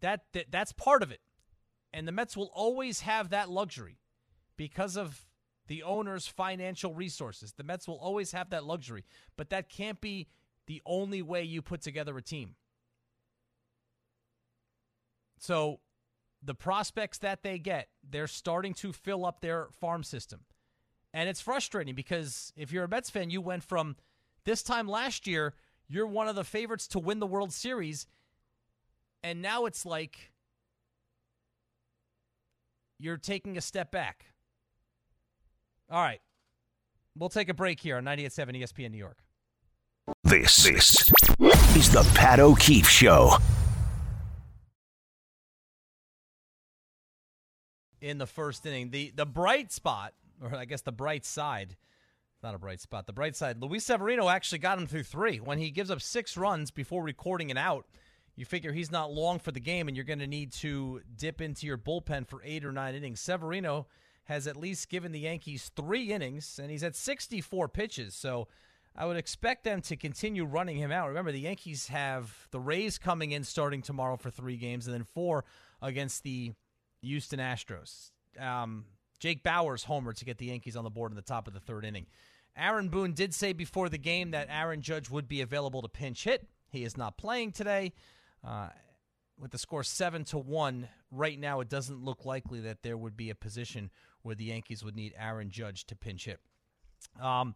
that, 0.00 0.24
that 0.32 0.46
that's 0.50 0.72
part 0.72 1.02
of 1.02 1.10
it. 1.10 1.20
And 1.92 2.06
the 2.06 2.12
Mets 2.12 2.36
will 2.36 2.50
always 2.54 3.00
have 3.00 3.30
that 3.30 3.48
luxury 3.48 3.98
because 4.56 4.96
of 4.96 5.24
the 5.68 5.82
owner's 5.82 6.26
financial 6.26 6.94
resources. 6.94 7.52
The 7.52 7.62
Mets 7.62 7.88
will 7.88 7.98
always 7.98 8.32
have 8.32 8.50
that 8.50 8.64
luxury, 8.64 9.04
but 9.36 9.50
that 9.50 9.68
can't 9.68 10.00
be 10.00 10.28
the 10.66 10.82
only 10.84 11.22
way 11.22 11.42
you 11.42 11.62
put 11.62 11.80
together 11.80 12.16
a 12.16 12.22
team. 12.22 12.56
So 15.38 15.80
the 16.42 16.54
prospects 16.54 17.18
that 17.18 17.42
they 17.42 17.58
get, 17.58 17.88
they're 18.08 18.26
starting 18.26 18.74
to 18.74 18.92
fill 18.92 19.24
up 19.24 19.40
their 19.40 19.68
farm 19.80 20.02
system. 20.02 20.40
And 21.14 21.28
it's 21.28 21.40
frustrating 21.40 21.94
because 21.94 22.52
if 22.56 22.72
you're 22.72 22.84
a 22.84 22.88
Mets 22.88 23.10
fan, 23.10 23.30
you 23.30 23.40
went 23.40 23.64
from 23.64 23.96
this 24.44 24.62
time 24.62 24.86
last 24.86 25.26
year, 25.26 25.54
you're 25.88 26.06
one 26.06 26.28
of 26.28 26.36
the 26.36 26.44
favorites 26.44 26.86
to 26.88 26.98
win 26.98 27.18
the 27.18 27.26
World 27.26 27.52
Series. 27.52 28.06
And 29.22 29.40
now 29.40 29.64
it's 29.64 29.86
like 29.86 30.32
you're 32.98 33.16
taking 33.16 33.56
a 33.56 33.60
step 33.60 33.90
back. 33.90 34.26
All 35.90 36.02
right. 36.02 36.20
We'll 37.16 37.30
take 37.30 37.48
a 37.48 37.54
break 37.54 37.80
here 37.80 37.96
on 37.96 38.04
98.7 38.04 38.62
ESPN 38.62 38.90
New 38.90 38.98
York. 38.98 39.18
This, 40.24 40.64
this 40.64 41.10
is 41.76 41.92
the 41.92 42.08
Pat 42.14 42.38
O'Keefe 42.38 42.88
Show. 42.88 43.32
In 48.00 48.18
the 48.18 48.26
first 48.26 48.64
inning, 48.64 48.90
the 48.90 49.12
the 49.14 49.26
bright 49.26 49.72
spot, 49.72 50.14
or 50.42 50.54
I 50.54 50.64
guess 50.64 50.82
the 50.82 50.92
bright 50.92 51.24
side, 51.24 51.76
not 52.42 52.54
a 52.54 52.58
bright 52.58 52.80
spot, 52.80 53.06
the 53.06 53.12
bright 53.12 53.36
side. 53.36 53.60
Luis 53.60 53.84
Severino 53.84 54.28
actually 54.28 54.58
got 54.58 54.78
him 54.78 54.86
through 54.86 55.04
three 55.04 55.38
when 55.38 55.58
he 55.58 55.70
gives 55.70 55.90
up 55.90 56.00
six 56.00 56.36
runs 56.36 56.70
before 56.70 57.02
recording 57.02 57.50
an 57.50 57.56
out. 57.56 57.86
You 58.36 58.44
figure 58.44 58.72
he's 58.72 58.92
not 58.92 59.12
long 59.12 59.40
for 59.40 59.50
the 59.50 59.60
game, 59.60 59.88
and 59.88 59.96
you're 59.96 60.04
going 60.04 60.20
to 60.20 60.26
need 60.28 60.52
to 60.54 61.00
dip 61.16 61.40
into 61.40 61.66
your 61.66 61.76
bullpen 61.76 62.28
for 62.28 62.40
eight 62.44 62.64
or 62.64 62.70
nine 62.70 62.94
innings. 62.94 63.20
Severino 63.20 63.88
has 64.24 64.46
at 64.46 64.56
least 64.56 64.88
given 64.88 65.10
the 65.10 65.20
Yankees 65.20 65.72
three 65.74 66.12
innings, 66.12 66.60
and 66.62 66.70
he's 66.70 66.84
at 66.84 66.94
64 66.94 67.68
pitches. 67.68 68.14
So 68.14 68.46
I 68.94 69.06
would 69.06 69.16
expect 69.16 69.64
them 69.64 69.80
to 69.82 69.96
continue 69.96 70.44
running 70.44 70.76
him 70.76 70.92
out. 70.92 71.08
Remember, 71.08 71.32
the 71.32 71.40
Yankees 71.40 71.88
have 71.88 72.46
the 72.50 72.60
Rays 72.60 72.98
coming 72.98 73.32
in 73.32 73.42
starting 73.42 73.82
tomorrow 73.82 74.16
for 74.16 74.30
three 74.30 74.56
games, 74.56 74.86
and 74.86 74.94
then 74.94 75.04
four 75.04 75.44
against 75.80 76.22
the 76.22 76.52
Houston 77.02 77.40
Astros. 77.40 78.10
Um, 78.38 78.84
Jake 79.18 79.42
Bauers 79.42 79.84
homer 79.84 80.12
to 80.12 80.24
get 80.24 80.38
the 80.38 80.46
Yankees 80.46 80.76
on 80.76 80.84
the 80.84 80.90
board 80.90 81.12
in 81.12 81.16
the 81.16 81.22
top 81.22 81.48
of 81.48 81.54
the 81.54 81.60
third 81.60 81.84
inning. 81.84 82.06
Aaron 82.56 82.88
Boone 82.88 83.12
did 83.12 83.34
say 83.34 83.52
before 83.52 83.88
the 83.88 83.98
game 83.98 84.32
that 84.32 84.48
Aaron 84.50 84.82
Judge 84.82 85.10
would 85.10 85.28
be 85.28 85.40
available 85.40 85.82
to 85.82 85.88
pinch 85.88 86.24
hit. 86.24 86.46
He 86.70 86.84
is 86.84 86.96
not 86.96 87.16
playing 87.16 87.52
today. 87.52 87.92
Uh, 88.44 88.68
with 89.38 89.52
the 89.52 89.58
score 89.58 89.84
seven 89.84 90.24
to 90.24 90.38
one 90.38 90.88
right 91.10 91.38
now, 91.38 91.60
it 91.60 91.68
doesn't 91.68 92.04
look 92.04 92.24
likely 92.24 92.60
that 92.60 92.82
there 92.82 92.96
would 92.96 93.16
be 93.16 93.30
a 93.30 93.34
position 93.34 93.90
where 94.22 94.34
the 94.34 94.44
Yankees 94.44 94.84
would 94.84 94.96
need 94.96 95.14
Aaron 95.16 95.50
Judge 95.50 95.86
to 95.86 95.96
pinch 95.96 96.24
hit. 96.24 96.40
Um, 97.20 97.54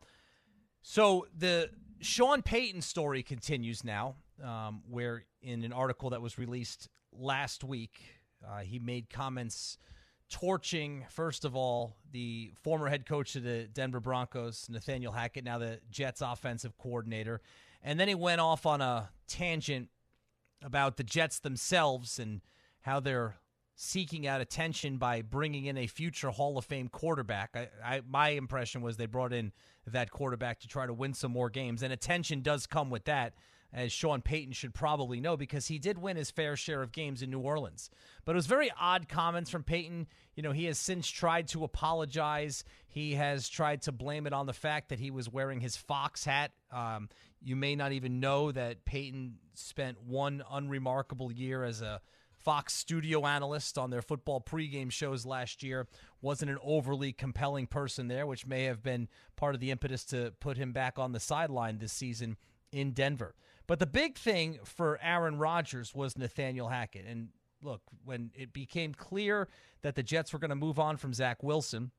so 0.83 1.27
the 1.37 1.71
Sean 2.01 2.43
Payton 2.43 2.83
story 2.83 3.23
continues 3.23 3.85
now, 3.85 4.17
um, 4.43 4.83
where 4.89 5.25
in 5.41 5.65
an 5.65 5.73
article 5.73 6.11
that 6.11 6.23
was 6.23 6.39
released 6.39 6.89
last 7.13 7.65
week, 7.65 8.01
uh, 8.49 8.61
he 8.61 8.79
made 8.79 9.11
comments 9.11 9.79
torching, 10.33 11.05
first 11.11 11.45
of 11.45 11.55
all, 11.55 11.95
the 12.11 12.51
former 12.63 12.89
head 12.89 13.05
coach 13.05 13.37
of 13.37 13.45
the 13.45 13.69
Denver 13.73 14.01
Broncos, 14.01 14.67
Nathaniel 14.71 15.13
Hackett, 15.13 15.45
now 15.45 15.59
the 15.59 15.79
Jets 15.91 16.23
offensive 16.23 16.77
coordinator. 16.79 17.43
And 17.83 18.01
then 18.01 18.09
he 18.09 18.15
went 18.15 18.41
off 18.41 18.65
on 18.65 18.81
a 18.81 19.11
tangent 19.29 19.91
about 20.65 20.97
the 20.97 21.05
Jets 21.05 21.39
themselves 21.39 22.19
and 22.19 22.41
how 22.81 22.99
they're 22.99 23.37
seeking 23.75 24.27
out 24.27 24.41
attention 24.41 24.97
by 24.97 25.21
bringing 25.21 25.67
in 25.67 25.77
a 25.77 25.87
future 25.87 26.31
Hall 26.31 26.57
of 26.57 26.65
Fame 26.65 26.89
quarterback. 26.89 27.51
I, 27.55 27.69
I, 27.85 28.03
my 28.09 28.31
impression 28.31 28.81
was 28.81 28.97
they 28.97 29.07
brought 29.07 29.35
in 29.35 29.53
that 29.87 30.11
quarterback 30.11 30.61
to 30.61 30.69
try 30.69 30.87
to 30.87 30.95
win 30.95 31.13
some 31.13 31.33
more 31.33 31.51
games, 31.51 31.83
and 31.83 31.93
attention 31.93 32.41
does 32.41 32.67
come 32.67 32.89
with 32.89 33.05
that, 33.05 33.35
as 33.73 33.93
Sean 33.93 34.21
Payton 34.21 34.53
should 34.53 34.75
probably 34.75 35.21
know 35.21 35.37
because 35.37 35.69
he 35.69 35.79
did 35.79 35.99
win 35.99 36.17
his 36.17 36.31
fair 36.31 36.57
share 36.57 36.83
of 36.83 36.93
games 36.93 37.23
in 37.23 37.31
New 37.31 37.41
Orleans. 37.41 37.91
But 38.25 38.33
it 38.33 38.37
was 38.37 38.47
very 38.47 38.71
odd 38.79 39.09
comments 39.09 39.51
from 39.51 39.63
Payton. 39.63 40.07
You 40.35 40.43
know, 40.43 40.53
he 40.53 40.67
has 40.67 40.79
since 40.79 41.09
tried 41.09 41.49
to 41.49 41.65
apologize. 41.65 42.65
He 42.87 43.15
has 43.15 43.49
tried 43.49 43.83
to 43.83 43.93
blame 43.93 44.27
it 44.27 44.33
on 44.33 44.47
the 44.47 44.53
fact 44.53 44.91
that 44.91 45.01
he 45.01 45.11
was 45.11 45.29
wearing 45.29 45.61
his 45.61 45.77
Fox 45.77 46.25
hat. 46.25 46.53
Um, 46.71 47.09
you 47.43 47.57
may 47.57 47.75
not 47.75 47.93
even 47.93 48.21
know 48.21 48.53
that 48.53 48.85
Payton 48.85 49.37
spent 49.55 50.03
one 50.03 50.43
unremarkable 50.51 51.33
year 51.33 51.65
as 51.65 51.81
a 51.81 52.01
Fox 52.43 52.75
studio 52.75 53.25
analyst 53.25 53.79
on 53.79 53.91
their 53.91 54.03
football 54.03 54.41
pregame 54.41 54.91
shows 54.91 55.25
last 55.25 55.63
year. 55.63 55.87
Wasn't 56.21 56.51
an 56.51 56.59
overly 56.63 57.13
compelling 57.13 57.69
person 57.69 58.09
there, 58.09 58.27
which 58.27 58.47
may 58.47 58.65
have 58.65 58.83
been 58.83 59.09
part 59.37 59.55
of 59.55 59.61
the 59.61 59.71
impetus 59.71 60.05
to 60.07 60.33
put 60.41 60.57
him 60.57 60.73
back 60.73 60.99
on 60.99 61.13
the 61.13 61.21
sideline 61.21 61.79
this 61.79 61.93
season 61.93 62.37
in 62.73 62.93
Denver. 62.93 63.35
But 63.67 63.79
the 63.79 63.87
big 63.87 64.19
thing 64.19 64.59
for 64.65 64.99
Aaron 65.03 65.39
Rodgers 65.39 65.95
was 65.95 66.19
Nathaniel 66.19 66.69
Hackett. 66.69 67.07
And 67.07 67.29
look, 67.63 67.83
when 68.05 68.31
it 68.35 68.53
became 68.53 68.95
clear 68.95 69.49
that 69.83 69.95
the 69.95 70.03
Jets 70.03 70.33
were 70.33 70.39
going 70.39 70.51
to 70.51 70.57
move 70.57 70.79
on 70.79 70.97
from 70.97 71.15
Zach 71.15 71.43
Wilson 71.43 71.93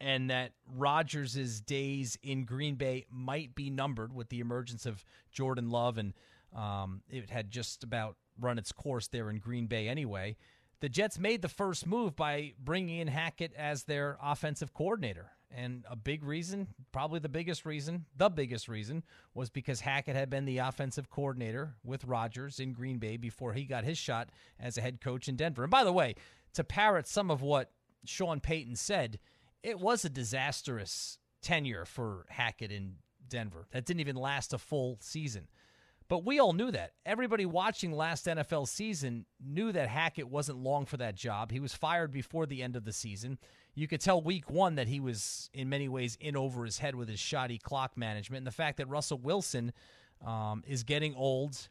and 0.00 0.30
that 0.30 0.52
Rodgers' 0.66 1.60
days 1.60 2.18
in 2.22 2.44
Green 2.44 2.74
Bay 2.74 3.06
might 3.08 3.54
be 3.54 3.70
numbered 3.70 4.12
with 4.12 4.28
the 4.30 4.40
emergence 4.40 4.84
of 4.84 5.04
Jordan 5.30 5.70
Love, 5.70 5.96
and 5.96 6.12
um, 6.56 7.02
it 7.08 7.30
had 7.30 7.52
just 7.52 7.84
about 7.84 8.16
run 8.40 8.58
its 8.58 8.72
course 8.72 9.06
there 9.06 9.30
in 9.30 9.38
Green 9.38 9.66
Bay 9.66 9.88
anyway. 9.88 10.36
The 10.80 10.88
Jets 10.88 11.20
made 11.20 11.42
the 11.42 11.48
first 11.48 11.86
move 11.86 12.16
by 12.16 12.54
bringing 12.58 12.98
in 12.98 13.06
Hackett 13.06 13.52
as 13.54 13.84
their 13.84 14.18
offensive 14.20 14.74
coordinator. 14.74 15.30
And 15.54 15.84
a 15.90 15.96
big 15.96 16.24
reason, 16.24 16.68
probably 16.92 17.20
the 17.20 17.28
biggest 17.28 17.66
reason, 17.66 18.06
the 18.16 18.30
biggest 18.30 18.68
reason, 18.68 19.02
was 19.34 19.50
because 19.50 19.80
Hackett 19.80 20.16
had 20.16 20.30
been 20.30 20.44
the 20.44 20.58
offensive 20.58 21.10
coordinator 21.10 21.74
with 21.84 22.04
Rodgers 22.04 22.58
in 22.58 22.72
Green 22.72 22.98
Bay 22.98 23.16
before 23.16 23.52
he 23.52 23.64
got 23.64 23.84
his 23.84 23.98
shot 23.98 24.30
as 24.58 24.78
a 24.78 24.80
head 24.80 25.00
coach 25.00 25.28
in 25.28 25.36
Denver. 25.36 25.62
And 25.64 25.70
by 25.70 25.84
the 25.84 25.92
way, 25.92 26.14
to 26.54 26.64
parrot 26.64 27.06
some 27.06 27.30
of 27.30 27.42
what 27.42 27.70
Sean 28.04 28.40
Payton 28.40 28.76
said, 28.76 29.18
it 29.62 29.78
was 29.78 30.04
a 30.04 30.10
disastrous 30.10 31.18
tenure 31.42 31.84
for 31.84 32.26
Hackett 32.30 32.72
in 32.72 32.96
Denver. 33.28 33.66
That 33.72 33.84
didn't 33.84 34.00
even 34.00 34.16
last 34.16 34.52
a 34.52 34.58
full 34.58 34.98
season. 35.00 35.48
But 36.12 36.26
we 36.26 36.40
all 36.40 36.52
knew 36.52 36.70
that. 36.72 36.90
Everybody 37.06 37.46
watching 37.46 37.90
last 37.90 38.26
NFL 38.26 38.68
season 38.68 39.24
knew 39.42 39.72
that 39.72 39.88
Hackett 39.88 40.28
wasn't 40.28 40.58
long 40.58 40.84
for 40.84 40.98
that 40.98 41.14
job. 41.14 41.50
He 41.50 41.58
was 41.58 41.72
fired 41.72 42.12
before 42.12 42.44
the 42.44 42.62
end 42.62 42.76
of 42.76 42.84
the 42.84 42.92
season. 42.92 43.38
You 43.74 43.88
could 43.88 44.02
tell 44.02 44.20
week 44.20 44.50
one 44.50 44.74
that 44.74 44.88
he 44.88 45.00
was, 45.00 45.48
in 45.54 45.70
many 45.70 45.88
ways, 45.88 46.18
in 46.20 46.36
over 46.36 46.66
his 46.66 46.76
head 46.76 46.96
with 46.96 47.08
his 47.08 47.18
shoddy 47.18 47.56
clock 47.56 47.96
management. 47.96 48.40
And 48.40 48.46
the 48.46 48.50
fact 48.50 48.76
that 48.76 48.90
Russell 48.90 49.20
Wilson 49.22 49.72
um, 50.22 50.62
is 50.66 50.82
getting 50.82 51.14
old, 51.14 51.70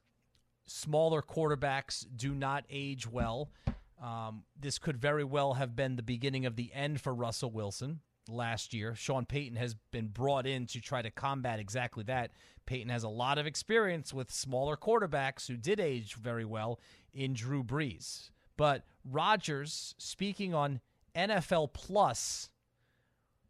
smaller 0.66 1.22
quarterbacks 1.22 2.04
do 2.16 2.34
not 2.34 2.66
age 2.68 3.08
well. 3.08 3.52
Um, 4.02 4.46
this 4.60 4.80
could 4.80 4.98
very 4.98 5.24
well 5.24 5.54
have 5.54 5.76
been 5.76 5.98
the 5.98 6.02
beginning 6.02 6.48
of 6.48 6.56
the 6.56 6.72
end 6.74 7.00
for 7.00 7.14
Russell 7.14 7.52
Wilson 7.52 8.00
last 8.30 8.74
year. 8.74 8.96
Sean 8.96 9.26
Payton 9.26 9.58
has 9.58 9.76
been 9.92 10.08
brought 10.08 10.46
in 10.46 10.66
to 10.68 10.82
try 10.82 11.02
to 11.02 11.12
combat 11.12 11.60
exactly 11.60 12.04
that. 12.06 12.32
Payton 12.66 12.90
has 12.90 13.04
a 13.04 13.10
lot 13.10 13.38
of 13.38 13.46
experience 13.46 14.14
with 14.14 14.32
smaller 14.32 14.78
quarterbacks 14.78 15.48
who 15.48 15.58
did 15.58 15.80
age 15.80 16.16
very 16.16 16.46
well 16.46 16.80
in 17.14 17.34
Drew 17.34 17.64
Brees. 17.64 18.30
But 18.58 18.84
Rodgers, 19.04 19.96
speaking 19.98 20.54
on 20.54 20.82
NFL 21.16 21.74
Plus, 21.74 22.50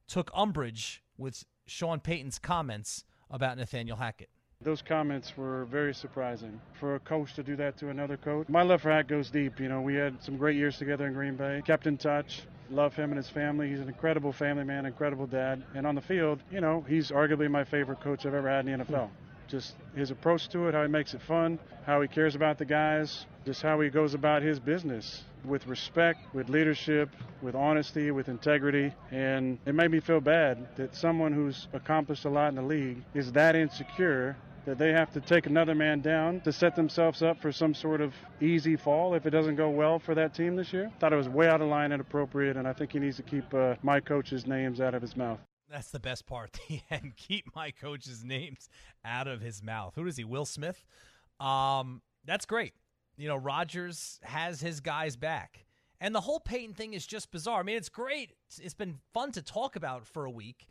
took 0.07 0.31
umbrage 0.33 1.03
with 1.17 1.45
Sean 1.65 1.99
Payton's 1.99 2.39
comments 2.39 3.03
about 3.29 3.57
Nathaniel 3.57 3.97
Hackett. 3.97 4.29
Those 4.63 4.81
comments 4.81 5.35
were 5.35 5.65
very 5.65 5.93
surprising 5.93 6.59
for 6.73 6.95
a 6.95 6.99
coach 6.99 7.33
to 7.33 7.43
do 7.43 7.55
that 7.55 7.77
to 7.77 7.89
another 7.89 8.15
coach. 8.15 8.47
My 8.47 8.61
love 8.61 8.81
for 8.81 8.91
Hack 8.91 9.07
goes 9.07 9.31
deep. 9.31 9.59
You 9.59 9.69
know, 9.69 9.81
we 9.81 9.95
had 9.95 10.21
some 10.21 10.37
great 10.37 10.55
years 10.55 10.77
together 10.77 11.07
in 11.07 11.13
Green 11.13 11.35
Bay, 11.35 11.63
kept 11.65 11.87
in 11.87 11.97
touch. 11.97 12.43
Love 12.71 12.95
him 12.95 13.11
and 13.11 13.17
his 13.17 13.29
family. 13.29 13.69
He's 13.69 13.81
an 13.81 13.89
incredible 13.89 14.31
family 14.31 14.63
man, 14.63 14.85
incredible 14.85 15.27
dad. 15.27 15.61
And 15.75 15.85
on 15.85 15.95
the 15.95 16.01
field, 16.01 16.41
you 16.49 16.61
know, 16.61 16.85
he's 16.87 17.11
arguably 17.11 17.49
my 17.51 17.65
favorite 17.65 17.99
coach 17.99 18.25
I've 18.25 18.33
ever 18.33 18.49
had 18.49 18.65
in 18.65 18.79
the 18.79 18.85
NFL. 18.85 19.09
Just 19.49 19.75
his 19.93 20.11
approach 20.11 20.47
to 20.49 20.67
it, 20.67 20.73
how 20.73 20.81
he 20.81 20.87
makes 20.87 21.13
it 21.13 21.21
fun, 21.21 21.59
how 21.85 22.01
he 22.01 22.07
cares 22.07 22.35
about 22.35 22.57
the 22.57 22.63
guys, 22.63 23.25
just 23.45 23.61
how 23.61 23.81
he 23.81 23.89
goes 23.89 24.13
about 24.13 24.41
his 24.41 24.59
business 24.59 25.23
with 25.43 25.67
respect, 25.67 26.33
with 26.33 26.47
leadership, 26.47 27.09
with 27.41 27.55
honesty, 27.55 28.11
with 28.11 28.29
integrity. 28.29 28.93
And 29.11 29.59
it 29.65 29.75
made 29.75 29.91
me 29.91 29.99
feel 29.99 30.21
bad 30.21 30.75
that 30.77 30.95
someone 30.95 31.33
who's 31.33 31.67
accomplished 31.73 32.23
a 32.23 32.29
lot 32.29 32.49
in 32.49 32.55
the 32.55 32.61
league 32.61 33.03
is 33.13 33.33
that 33.33 33.55
insecure 33.57 34.37
that 34.65 34.77
they 34.77 34.91
have 34.91 35.11
to 35.11 35.21
take 35.21 35.45
another 35.47 35.73
man 35.75 36.01
down 36.01 36.41
to 36.41 36.51
set 36.51 36.75
themselves 36.75 37.21
up 37.21 37.41
for 37.41 37.51
some 37.51 37.73
sort 37.73 38.01
of 38.01 38.13
easy 38.39 38.75
fall 38.75 39.13
if 39.15 39.25
it 39.25 39.31
doesn't 39.31 39.55
go 39.55 39.69
well 39.69 39.99
for 39.99 40.15
that 40.15 40.33
team 40.33 40.55
this 40.55 40.71
year. 40.71 40.91
Thought 40.99 41.13
it 41.13 41.17
was 41.17 41.29
way 41.29 41.47
out 41.47 41.61
of 41.61 41.67
line 41.67 41.85
and 41.85 41.95
inappropriate, 41.95 42.57
and 42.57 42.67
I 42.67 42.73
think 42.73 42.91
he 42.91 42.99
needs 42.99 43.17
to 43.17 43.23
keep 43.23 43.53
uh, 43.53 43.75
my 43.81 43.99
coach's 43.99 44.45
names 44.45 44.79
out 44.79 44.93
of 44.93 45.01
his 45.01 45.17
mouth. 45.17 45.39
That's 45.69 45.91
the 45.91 45.99
best 45.99 46.25
part. 46.25 46.59
and 46.89 47.15
keep 47.15 47.55
my 47.55 47.71
coach's 47.71 48.23
names 48.23 48.69
out 49.05 49.27
of 49.27 49.41
his 49.41 49.63
mouth. 49.63 49.93
Who 49.95 50.05
is 50.05 50.17
he? 50.17 50.23
Will 50.23 50.45
Smith. 50.45 50.83
Um, 51.39 52.01
that's 52.25 52.45
great. 52.45 52.73
You 53.17 53.27
know, 53.27 53.37
Rodgers 53.37 54.19
has 54.23 54.61
his 54.61 54.79
guys 54.79 55.15
back. 55.15 55.65
And 55.99 56.15
the 56.15 56.21
whole 56.21 56.39
Payton 56.39 56.73
thing 56.73 56.93
is 56.93 57.05
just 57.05 57.31
bizarre. 57.31 57.59
I 57.59 57.63
mean, 57.63 57.77
it's 57.77 57.89
great. 57.89 58.31
It's 58.59 58.73
been 58.73 58.99
fun 59.13 59.31
to 59.33 59.41
talk 59.41 59.75
about 59.75 60.07
for 60.07 60.25
a 60.25 60.31
week. 60.31 60.67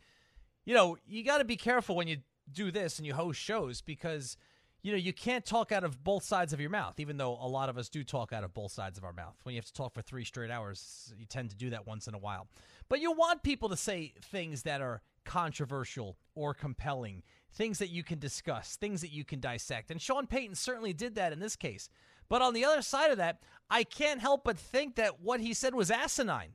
You 0.65 0.75
know, 0.75 0.97
you 1.07 1.23
got 1.23 1.37
to 1.37 1.45
be 1.45 1.55
careful 1.55 1.95
when 1.95 2.07
you 2.07 2.17
do 2.53 2.71
this 2.71 2.97
and 2.97 3.05
you 3.05 3.13
host 3.13 3.39
shows 3.39 3.81
because 3.81 4.37
you 4.81 4.91
know 4.91 4.97
you 4.97 5.13
can't 5.13 5.45
talk 5.45 5.71
out 5.71 5.83
of 5.83 6.03
both 6.03 6.23
sides 6.23 6.53
of 6.53 6.59
your 6.59 6.69
mouth 6.69 6.99
even 6.99 7.17
though 7.17 7.37
a 7.41 7.47
lot 7.47 7.69
of 7.69 7.77
us 7.77 7.89
do 7.89 8.03
talk 8.03 8.33
out 8.33 8.43
of 8.43 8.53
both 8.53 8.71
sides 8.71 8.97
of 8.97 9.03
our 9.03 9.13
mouth. 9.13 9.35
When 9.43 9.53
you 9.53 9.59
have 9.59 9.65
to 9.65 9.73
talk 9.73 9.93
for 9.93 10.01
three 10.01 10.25
straight 10.25 10.51
hours 10.51 11.13
you 11.17 11.25
tend 11.25 11.49
to 11.51 11.55
do 11.55 11.69
that 11.71 11.87
once 11.87 12.07
in 12.07 12.13
a 12.13 12.19
while. 12.19 12.47
But 12.89 12.99
you 13.01 13.11
want 13.11 13.43
people 13.43 13.69
to 13.69 13.77
say 13.77 14.13
things 14.21 14.63
that 14.63 14.81
are 14.81 15.01
controversial 15.23 16.17
or 16.35 16.53
compelling 16.53 17.23
things 17.53 17.79
that 17.79 17.89
you 17.89 18.03
can 18.03 18.17
discuss 18.17 18.75
things 18.75 19.01
that 19.01 19.11
you 19.11 19.23
can 19.23 19.39
dissect. 19.39 19.91
And 19.91 20.01
sean 20.01 20.27
payton 20.27 20.55
certainly 20.55 20.93
did 20.93 21.15
that 21.15 21.33
in 21.33 21.39
this 21.39 21.55
case. 21.55 21.89
But 22.27 22.41
on 22.41 22.53
the 22.53 22.65
other 22.65 22.81
side 22.81 23.11
of 23.11 23.17
that 23.17 23.39
i 23.69 23.83
can't 23.83 24.19
help 24.19 24.43
but 24.43 24.57
think 24.57 24.95
that 24.95 25.21
what 25.21 25.39
he 25.39 25.53
said 25.53 25.75
was 25.75 25.91
asinine 25.91 26.53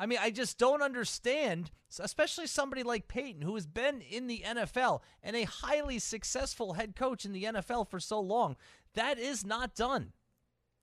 I 0.00 0.06
mean, 0.06 0.18
I 0.18 0.30
just 0.30 0.56
don't 0.56 0.80
understand, 0.80 1.70
especially 1.98 2.46
somebody 2.46 2.82
like 2.82 3.06
Payton, 3.06 3.42
who 3.42 3.54
has 3.54 3.66
been 3.66 4.00
in 4.00 4.28
the 4.28 4.42
NFL 4.46 5.02
and 5.22 5.36
a 5.36 5.42
highly 5.42 5.98
successful 5.98 6.72
head 6.72 6.96
coach 6.96 7.26
in 7.26 7.32
the 7.32 7.44
NFL 7.44 7.90
for 7.90 8.00
so 8.00 8.18
long. 8.18 8.56
That 8.94 9.18
is 9.18 9.44
not 9.44 9.74
done. 9.74 10.14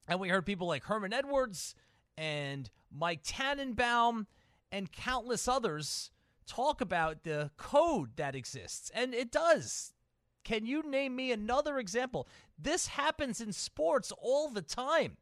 And 0.08 0.20
we 0.20 0.30
heard 0.30 0.46
people 0.46 0.68
like 0.68 0.84
Herman 0.84 1.14
Edwards 1.14 1.74
and 2.16 2.70
Mike 2.96 3.22
Tannenbaum 3.24 4.28
and 4.72 4.92
countless 4.92 5.48
others 5.48 6.12
talk 6.46 6.80
about 6.80 7.24
the 7.24 7.50
code 7.58 8.18
that 8.18 8.36
exists. 8.36 8.92
And 8.94 9.16
it 9.16 9.32
does. 9.32 9.94
Can 10.44 10.68
you 10.68 10.84
name 10.84 11.16
me 11.16 11.32
another 11.32 11.80
example? 11.80 12.28
This 12.56 12.86
happens 12.86 13.42
in 13.42 13.52
sports 13.52 14.14
all 14.22 14.50
the 14.50 14.62
time. 14.62 15.18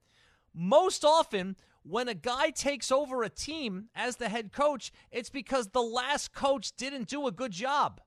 Most 0.53 1.05
often, 1.05 1.55
when 1.87 2.07
a 2.07 2.15
guy 2.15 2.49
takes 2.49 2.91
over 2.91 3.21
a 3.21 3.29
team 3.29 3.89
as 3.95 4.15
the 4.15 4.27
head 4.27 4.51
coach, 4.51 4.91
it's 5.11 5.29
because 5.29 5.67
the 5.67 5.83
last 5.83 6.33
coach 6.33 6.75
didn't 6.75 7.07
do 7.07 7.27
a 7.27 7.31
good 7.31 7.51
job. 7.51 8.01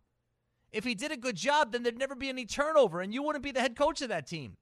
If 0.73 0.83
he 0.83 0.97
did 0.97 1.13
a 1.13 1.17
good 1.17 1.37
job, 1.37 1.71
then 1.71 1.85
there'd 1.85 1.97
never 1.97 2.17
be 2.17 2.29
any 2.29 2.45
turnover 2.45 3.01
and 3.01 3.15
you 3.15 3.23
wouldn't 3.23 3.45
be 3.45 3.53
the 3.53 3.61
head 3.61 3.77
coach 3.77 4.03
of 4.03 4.09
that 4.09 4.27
team. 4.27 4.57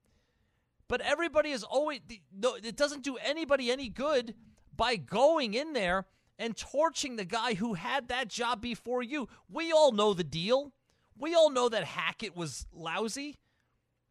But 0.87 1.01
everybody 1.01 1.51
is 1.51 1.65
always, 1.65 2.01
it 2.09 2.77
doesn't 2.77 3.05
do 3.05 3.17
anybody 3.17 3.73
any 3.73 3.89
good 3.89 4.35
by 4.77 4.97
going 4.97 5.55
in 5.55 5.73
there 5.73 6.07
and 6.39 6.55
torching 6.55 7.17
the 7.17 7.25
guy 7.25 7.55
who 7.55 7.73
had 7.73 8.09
that 8.09 8.29
job 8.29 8.61
before 8.61 9.03
you. 9.03 9.29
We 9.49 9.73
all 9.73 9.93
know 9.93 10.13
the 10.13 10.25
deal. 10.25 10.75
We 11.19 11.35
all 11.35 11.49
know 11.51 11.71
that 11.71 11.85
Hackett 11.85 12.37
was 12.37 12.67
lousy. 12.71 13.39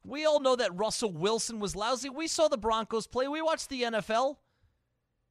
We 0.03 0.25
all 0.25 0.39
know 0.39 0.55
that 0.55 0.75
Russell 0.75 1.11
Wilson 1.11 1.59
was 1.59 1.75
lousy. 1.75 2.09
We 2.09 2.27
saw 2.27 2.47
the 2.47 2.57
Broncos 2.57 3.05
play. 3.05 3.27
We 3.27 3.43
watched 3.43 3.69
the 3.69 3.83
NFL. 3.83 4.37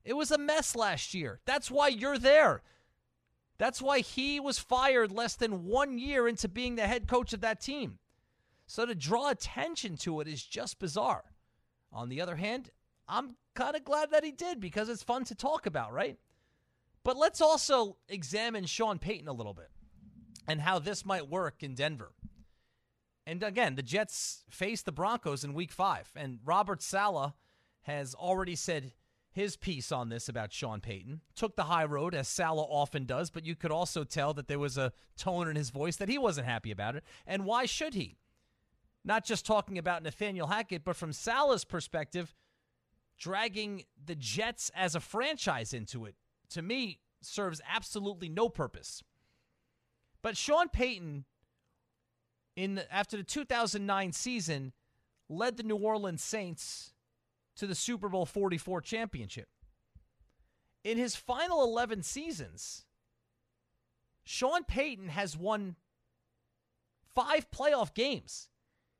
It 0.04 0.14
was 0.14 0.30
a 0.30 0.38
mess 0.38 0.76
last 0.76 1.14
year. 1.14 1.40
That's 1.46 1.70
why 1.70 1.88
you're 1.88 2.18
there. 2.18 2.62
That's 3.58 3.80
why 3.80 4.00
he 4.00 4.40
was 4.40 4.58
fired 4.58 5.12
less 5.12 5.36
than 5.36 5.64
one 5.64 5.98
year 5.98 6.28
into 6.28 6.48
being 6.48 6.76
the 6.76 6.86
head 6.86 7.06
coach 7.06 7.32
of 7.32 7.40
that 7.40 7.60
team. 7.60 7.98
So 8.66 8.84
to 8.84 8.94
draw 8.94 9.30
attention 9.30 9.96
to 9.98 10.20
it 10.20 10.28
is 10.28 10.42
just 10.42 10.78
bizarre. 10.78 11.24
On 11.92 12.08
the 12.08 12.20
other 12.20 12.36
hand, 12.36 12.70
I'm 13.08 13.36
kind 13.54 13.76
of 13.76 13.84
glad 13.84 14.10
that 14.10 14.24
he 14.24 14.32
did 14.32 14.60
because 14.60 14.88
it's 14.88 15.02
fun 15.02 15.24
to 15.24 15.34
talk 15.34 15.66
about, 15.66 15.92
right? 15.92 16.18
But 17.04 17.16
let's 17.16 17.40
also 17.40 17.98
examine 18.08 18.66
Sean 18.66 18.98
Payton 18.98 19.28
a 19.28 19.32
little 19.32 19.54
bit 19.54 19.70
and 20.48 20.60
how 20.60 20.78
this 20.78 21.04
might 21.04 21.28
work 21.28 21.62
in 21.62 21.74
Denver. 21.74 22.12
And 23.26 23.42
again, 23.42 23.74
the 23.74 23.82
Jets 23.82 24.44
face 24.50 24.82
the 24.82 24.92
Broncos 24.92 25.44
in 25.44 25.54
week 25.54 25.72
five, 25.72 26.10
and 26.14 26.40
Robert 26.44 26.82
Saleh 26.82 27.32
has 27.82 28.14
already 28.14 28.56
said 28.56 28.92
his 29.34 29.56
piece 29.56 29.90
on 29.90 30.10
this 30.10 30.28
about 30.28 30.52
Sean 30.52 30.80
Payton. 30.80 31.20
Took 31.34 31.56
the 31.56 31.64
high 31.64 31.84
road, 31.84 32.14
as 32.14 32.28
Saleh 32.28 32.66
often 32.70 33.04
does, 33.04 33.30
but 33.30 33.44
you 33.44 33.56
could 33.56 33.72
also 33.72 34.04
tell 34.04 34.32
that 34.34 34.46
there 34.46 34.60
was 34.60 34.78
a 34.78 34.92
tone 35.16 35.48
in 35.48 35.56
his 35.56 35.70
voice 35.70 35.96
that 35.96 36.08
he 36.08 36.18
wasn't 36.18 36.46
happy 36.46 36.70
about 36.70 36.94
it. 36.94 37.02
And 37.26 37.44
why 37.44 37.66
should 37.66 37.94
he? 37.94 38.16
Not 39.04 39.24
just 39.24 39.44
talking 39.44 39.76
about 39.76 40.04
Nathaniel 40.04 40.46
Hackett, 40.46 40.84
but 40.84 40.94
from 40.94 41.12
Saleh's 41.12 41.64
perspective, 41.64 42.32
dragging 43.18 43.84
the 44.02 44.14
Jets 44.14 44.70
as 44.72 44.94
a 44.94 45.00
franchise 45.00 45.74
into 45.74 46.04
it, 46.04 46.14
to 46.50 46.62
me, 46.62 47.00
serves 47.20 47.60
absolutely 47.68 48.28
no 48.28 48.48
purpose. 48.48 49.02
But 50.22 50.36
Sean 50.36 50.68
Payton, 50.68 51.24
in 52.54 52.76
the, 52.76 52.94
after 52.94 53.16
the 53.16 53.24
2009 53.24 54.12
season, 54.12 54.72
led 55.28 55.56
the 55.56 55.64
New 55.64 55.76
Orleans 55.76 56.22
Saints 56.22 56.93
to 57.56 57.66
the 57.66 57.74
Super 57.74 58.08
Bowl 58.08 58.26
44 58.26 58.80
championship. 58.80 59.48
In 60.82 60.98
his 60.98 61.16
final 61.16 61.62
11 61.62 62.02
seasons, 62.02 62.84
Sean 64.24 64.64
Payton 64.64 65.08
has 65.08 65.36
won 65.36 65.76
five 67.14 67.50
playoff 67.50 67.94
games. 67.94 68.48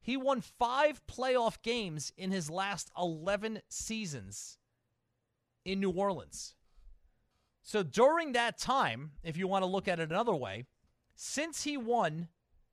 He 0.00 0.16
won 0.16 0.40
five 0.40 1.00
playoff 1.06 1.62
games 1.62 2.12
in 2.16 2.30
his 2.30 2.50
last 2.50 2.90
11 2.98 3.60
seasons 3.68 4.58
in 5.64 5.80
New 5.80 5.90
Orleans. 5.90 6.54
So 7.62 7.82
during 7.82 8.32
that 8.32 8.58
time, 8.58 9.12
if 9.22 9.38
you 9.38 9.48
want 9.48 9.62
to 9.62 9.66
look 9.66 9.88
at 9.88 9.98
it 9.98 10.10
another 10.10 10.34
way, 10.34 10.66
since 11.16 11.62
he 11.62 11.78
won 11.78 12.28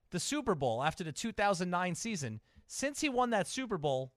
the 0.09 0.19
Super 0.19 0.55
Bowl 0.55 0.83
after 0.83 1.03
the 1.03 1.13
2009 1.13 1.95
season, 1.95 2.41
since 2.67 2.99
he 2.99 3.07
won 3.07 3.29
that 3.29 3.47
Super 3.47 3.77
Bowl, 3.77 4.11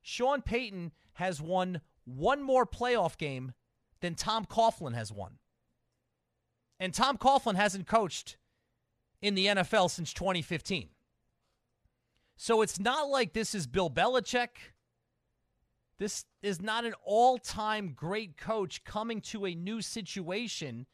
Sean 0.00 0.40
Payton 0.40 0.92
has 1.14 1.40
won 1.40 1.80
one 2.04 2.42
more 2.42 2.66
playoff 2.66 3.16
game 3.16 3.52
than 4.00 4.14
Tom 4.14 4.44
Coughlin 4.44 4.94
has 4.94 5.12
won. 5.12 5.38
And 6.78 6.92
Tom 6.92 7.16
Coughlin 7.16 7.54
hasn't 7.54 7.86
coached 7.86 8.36
in 9.22 9.34
the 9.34 9.46
NFL 9.46 9.90
since 9.90 10.12
2015. 10.12 10.88
So 12.36 12.62
it's 12.62 12.80
not 12.80 13.08
like 13.08 13.32
this 13.32 13.54
is 13.54 13.66
Bill 13.66 13.88
Belichick. 13.88 14.48
This 15.98 16.24
is 16.42 16.60
not 16.60 16.84
an 16.84 16.94
all 17.04 17.38
time 17.38 17.92
great 17.94 18.36
coach 18.36 18.84
coming 18.84 19.20
to 19.22 19.46
a 19.46 19.54
new 19.54 19.80
situation 19.80 20.86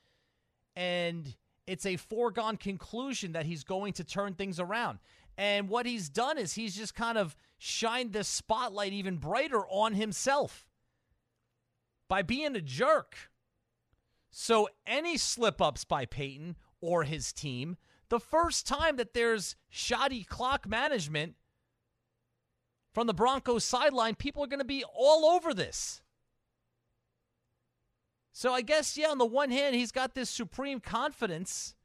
and 0.77 1.35
it's 1.67 1.87
a 1.87 1.97
foregone 1.97 2.57
conclusion 2.57 3.33
that 3.33 3.47
he's 3.47 3.65
going 3.65 3.93
to 3.95 4.05
turn 4.05 4.35
things 4.35 4.61
around. 4.61 4.99
And 5.41 5.71
what 5.71 5.87
he's 5.87 6.11
done 6.11 6.37
is 6.37 6.53
he's 6.53 6.77
just 6.77 6.95
kind 6.95 7.17
of 7.17 7.35
shined 7.57 8.13
this 8.13 8.29
spotlight 8.29 8.93
even 8.93 9.17
brighter 9.17 9.67
on 9.69 9.95
himself 9.95 10.67
by 12.11 12.21
being 12.21 12.55
a 12.55 12.61
jerk. 12.61 13.17
So, 14.31 14.69
any 14.87 15.17
slip 15.17 15.63
ups 15.63 15.83
by 15.83 16.05
Payton 16.05 16.57
or 16.83 17.05
his 17.05 17.33
team, 17.33 17.79
the 18.11 18.21
first 18.21 18.67
time 18.67 18.97
that 18.97 19.15
there's 19.15 19.57
shoddy 19.71 20.25
clock 20.25 20.69
management 20.69 21.37
from 22.93 23.07
the 23.07 23.15
Broncos 23.15 23.65
sideline, 23.65 24.17
people 24.17 24.45
are 24.45 24.47
going 24.47 24.59
to 24.59 24.65
be 24.67 24.85
all 24.95 25.25
over 25.25 25.55
this. 25.55 26.03
So, 28.31 28.53
I 28.53 28.61
guess, 28.61 28.99
yeah, 28.99 29.09
on 29.09 29.17
the 29.17 29.25
one 29.25 29.51
hand, 29.51 29.75
he's 29.75 29.91
got 29.91 30.15
this 30.15 30.29
supreme 30.29 30.81
confidence 30.81 31.77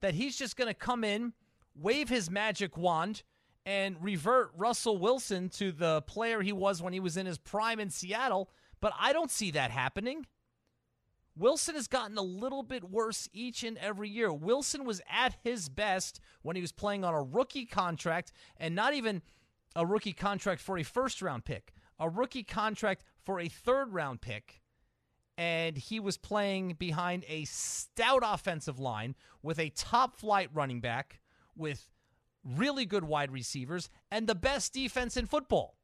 that 0.00 0.14
he's 0.14 0.38
just 0.38 0.56
going 0.56 0.68
to 0.68 0.74
come 0.74 1.04
in, 1.04 1.34
wave 1.74 2.08
his 2.08 2.30
magic 2.30 2.76
wand, 2.76 3.22
and 3.64 3.96
revert 4.00 4.50
Russell 4.56 4.98
Wilson 4.98 5.48
to 5.50 5.70
the 5.72 6.02
player 6.02 6.42
he 6.42 6.52
was 6.52 6.82
when 6.82 6.92
he 6.92 7.00
was 7.00 7.16
in 7.16 7.26
his 7.26 7.38
prime 7.38 7.78
in 7.78 7.90
Seattle. 7.90 8.50
But 8.80 8.92
I 8.98 9.12
don't 9.12 9.30
see 9.30 9.52
that 9.52 9.70
happening. 9.70 10.26
Wilson 11.36 11.76
has 11.76 11.86
gotten 11.86 12.18
a 12.18 12.22
little 12.22 12.62
bit 12.62 12.90
worse 12.90 13.28
each 13.32 13.62
and 13.62 13.78
every 13.78 14.08
year. 14.08 14.32
Wilson 14.32 14.84
was 14.84 15.00
at 15.10 15.36
his 15.42 15.68
best 15.68 16.20
when 16.42 16.56
he 16.56 16.62
was 16.62 16.72
playing 16.72 17.04
on 17.04 17.14
a 17.14 17.22
rookie 17.22 17.64
contract 17.64 18.32
and 18.58 18.74
not 18.74 18.92
even 18.94 19.22
a 19.74 19.86
rookie 19.86 20.12
contract 20.12 20.60
for 20.60 20.76
a 20.76 20.82
first 20.82 21.22
round 21.22 21.44
pick, 21.44 21.72
a 21.98 22.08
rookie 22.08 22.42
contract 22.42 23.04
for 23.24 23.40
a 23.40 23.48
third 23.48 23.92
round 23.92 24.20
pick. 24.20 24.60
And 25.38 25.78
he 25.78 25.98
was 25.98 26.18
playing 26.18 26.74
behind 26.74 27.24
a 27.26 27.44
stout 27.46 28.22
offensive 28.24 28.78
line 28.78 29.14
with 29.42 29.58
a 29.58 29.70
top 29.70 30.14
flight 30.14 30.50
running 30.52 30.80
back, 30.80 31.20
with 31.56 31.88
really 32.44 32.84
good 32.84 33.04
wide 33.04 33.30
receivers, 33.30 33.88
and 34.10 34.26
the 34.26 34.34
best 34.34 34.72
defense 34.72 35.16
in 35.16 35.26
football. 35.26 35.76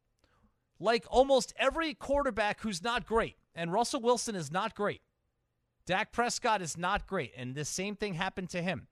Like 0.81 1.04
almost 1.09 1.52
every 1.59 1.94
quarterback 1.94 2.61
who's 2.61 2.83
not 2.83 3.07
great, 3.07 3.37
and 3.54 3.72
Russell 3.72 4.00
Wilson 4.00 4.35
is 4.35 4.52
not 4.52 4.74
great. 4.74 5.02
Dak 5.87 6.12
Prescott 6.12 6.62
is 6.62 6.76
not 6.76 7.07
great, 7.07 7.33
and 7.37 7.54
the 7.54 7.64
same 7.64 7.96
thing 7.96 8.14
happened 8.14 8.50
to 8.50 8.62
him. 8.62 8.88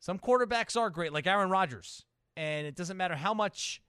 Some 0.00 0.18
quarterbacks 0.18 0.78
are 0.78 0.90
great, 0.90 1.12
like 1.12 1.26
Aaron 1.26 1.48
Rodgers, 1.48 2.04
and 2.36 2.66
it 2.66 2.76
doesn't 2.76 2.96
matter 2.96 3.14
how 3.14 3.32
much 3.32 3.80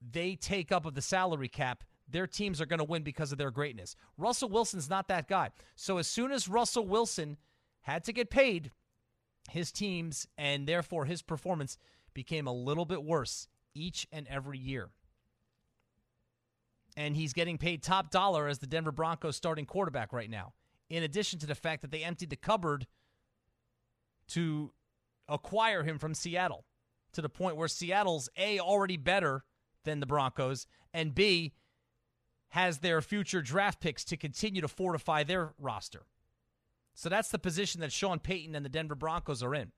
they 0.00 0.36
take 0.36 0.72
up 0.72 0.86
of 0.86 0.94
the 0.94 1.02
salary 1.02 1.48
cap, 1.48 1.84
their 2.08 2.26
teams 2.26 2.60
are 2.60 2.66
going 2.66 2.78
to 2.78 2.84
win 2.84 3.02
because 3.02 3.32
of 3.32 3.38
their 3.38 3.50
greatness. 3.50 3.94
Russell 4.16 4.48
Wilson's 4.48 4.88
not 4.88 5.08
that 5.08 5.28
guy. 5.28 5.50
So 5.76 5.98
as 5.98 6.06
soon 6.06 6.32
as 6.32 6.48
Russell 6.48 6.86
Wilson 6.86 7.36
had 7.82 8.04
to 8.04 8.12
get 8.12 8.30
paid, 8.30 8.70
his 9.50 9.72
teams 9.72 10.26
and 10.36 10.66
therefore 10.66 11.04
his 11.04 11.22
performance 11.22 11.78
became 12.14 12.46
a 12.46 12.52
little 12.52 12.84
bit 12.84 13.02
worse 13.02 13.48
each 13.74 14.06
and 14.12 14.26
every 14.28 14.58
year. 14.58 14.90
And 16.96 17.14
he's 17.16 17.32
getting 17.32 17.58
paid 17.58 17.82
top 17.82 18.10
dollar 18.10 18.48
as 18.48 18.58
the 18.58 18.66
Denver 18.66 18.92
Broncos 18.92 19.36
starting 19.36 19.66
quarterback 19.66 20.12
right 20.12 20.30
now 20.30 20.54
in 20.90 21.02
addition 21.02 21.38
to 21.38 21.46
the 21.46 21.54
fact 21.54 21.82
that 21.82 21.90
they 21.90 22.02
emptied 22.02 22.30
the 22.30 22.36
cupboard 22.36 22.86
to 24.28 24.72
acquire 25.28 25.82
him 25.82 25.98
from 25.98 26.14
Seattle 26.14 26.64
to 27.12 27.22
the 27.22 27.28
point 27.28 27.56
where 27.56 27.68
Seattle's 27.68 28.28
A, 28.36 28.58
already 28.58 28.96
better 28.96 29.44
than 29.84 30.00
the 30.00 30.06
Broncos, 30.06 30.66
and 30.92 31.14
B, 31.14 31.54
has 32.50 32.78
their 32.78 33.00
future 33.00 33.42
draft 33.42 33.80
picks 33.80 34.04
to 34.06 34.16
continue 34.16 34.60
to 34.60 34.68
fortify 34.68 35.22
their 35.22 35.52
roster. 35.58 36.06
So 36.98 37.08
that's 37.08 37.28
the 37.28 37.38
position 37.38 37.80
that 37.80 37.92
Sean 37.92 38.18
Payton 38.18 38.56
and 38.56 38.64
the 38.64 38.68
Denver 38.68 38.96
Broncos 38.96 39.40
are 39.40 39.54
in. 39.54 39.70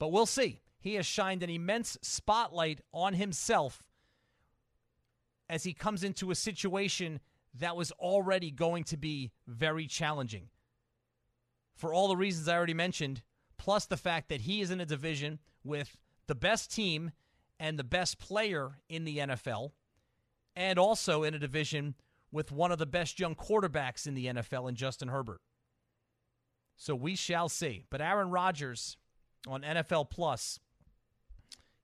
But 0.00 0.08
we'll 0.08 0.26
see. 0.26 0.60
He 0.80 0.96
has 0.96 1.06
shined 1.06 1.44
an 1.44 1.50
immense 1.50 1.96
spotlight 2.02 2.80
on 2.92 3.14
himself 3.14 3.84
as 5.48 5.62
he 5.62 5.72
comes 5.72 6.02
into 6.02 6.32
a 6.32 6.34
situation 6.34 7.20
that 7.54 7.76
was 7.76 7.92
already 7.92 8.50
going 8.50 8.82
to 8.82 8.96
be 8.96 9.30
very 9.46 9.86
challenging. 9.86 10.48
For 11.76 11.94
all 11.94 12.08
the 12.08 12.16
reasons 12.16 12.48
I 12.48 12.56
already 12.56 12.74
mentioned, 12.74 13.22
plus 13.56 13.86
the 13.86 13.96
fact 13.96 14.28
that 14.30 14.40
he 14.40 14.62
is 14.62 14.72
in 14.72 14.80
a 14.80 14.84
division 14.84 15.38
with 15.62 15.96
the 16.26 16.34
best 16.34 16.74
team 16.74 17.12
and 17.60 17.78
the 17.78 17.84
best 17.84 18.18
player 18.18 18.80
in 18.88 19.04
the 19.04 19.18
NFL, 19.18 19.70
and 20.56 20.76
also 20.76 21.22
in 21.22 21.34
a 21.34 21.38
division 21.38 21.94
with 22.32 22.50
one 22.50 22.72
of 22.72 22.80
the 22.80 22.86
best 22.86 23.20
young 23.20 23.36
quarterbacks 23.36 24.08
in 24.08 24.14
the 24.14 24.26
NFL 24.26 24.68
in 24.68 24.74
Justin 24.74 25.06
Herbert. 25.06 25.40
So 26.76 26.94
we 26.94 27.14
shall 27.14 27.48
see. 27.48 27.84
But 27.90 28.00
Aaron 28.00 28.30
Rodgers 28.30 28.96
on 29.46 29.62
NFL 29.62 30.10
Plus, 30.10 30.58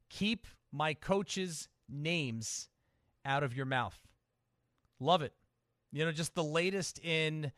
keep 0.09 0.47
my 0.73 0.95
coaches' 0.95 1.69
names 1.89 2.69
out 3.25 3.43
of 3.43 3.57
your 3.57 3.67
mouth. 3.67 3.99
Love 5.01 5.23
it. 5.23 5.33
You 5.93 6.05
know, 6.05 6.13
just 6.13 6.35
the 6.35 6.45
latest 6.45 6.99
in 7.05 7.53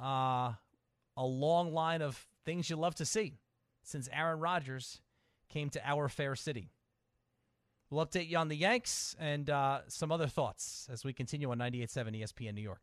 uh, 0.00 0.52
a 1.16 1.24
long 1.24 1.72
line 1.72 2.02
of 2.02 2.26
things 2.44 2.70
you 2.70 2.76
love 2.76 2.94
to 2.96 3.04
see 3.04 3.38
since 3.82 4.08
Aaron 4.12 4.38
Rodgers 4.38 5.00
came 5.48 5.70
to 5.70 5.80
our 5.88 6.08
fair 6.08 6.34
city. 6.36 6.70
We'll 7.90 8.06
update 8.06 8.28
you 8.28 8.38
on 8.38 8.48
the 8.48 8.56
Yanks 8.56 9.14
and 9.18 9.50
uh, 9.50 9.80
some 9.88 10.10
other 10.10 10.26
thoughts 10.26 10.88
as 10.90 11.04
we 11.04 11.12
continue 11.12 11.50
on 11.50 11.58
98.7 11.58 12.22
ESPN 12.22 12.54
New 12.54 12.62
York. 12.62 12.80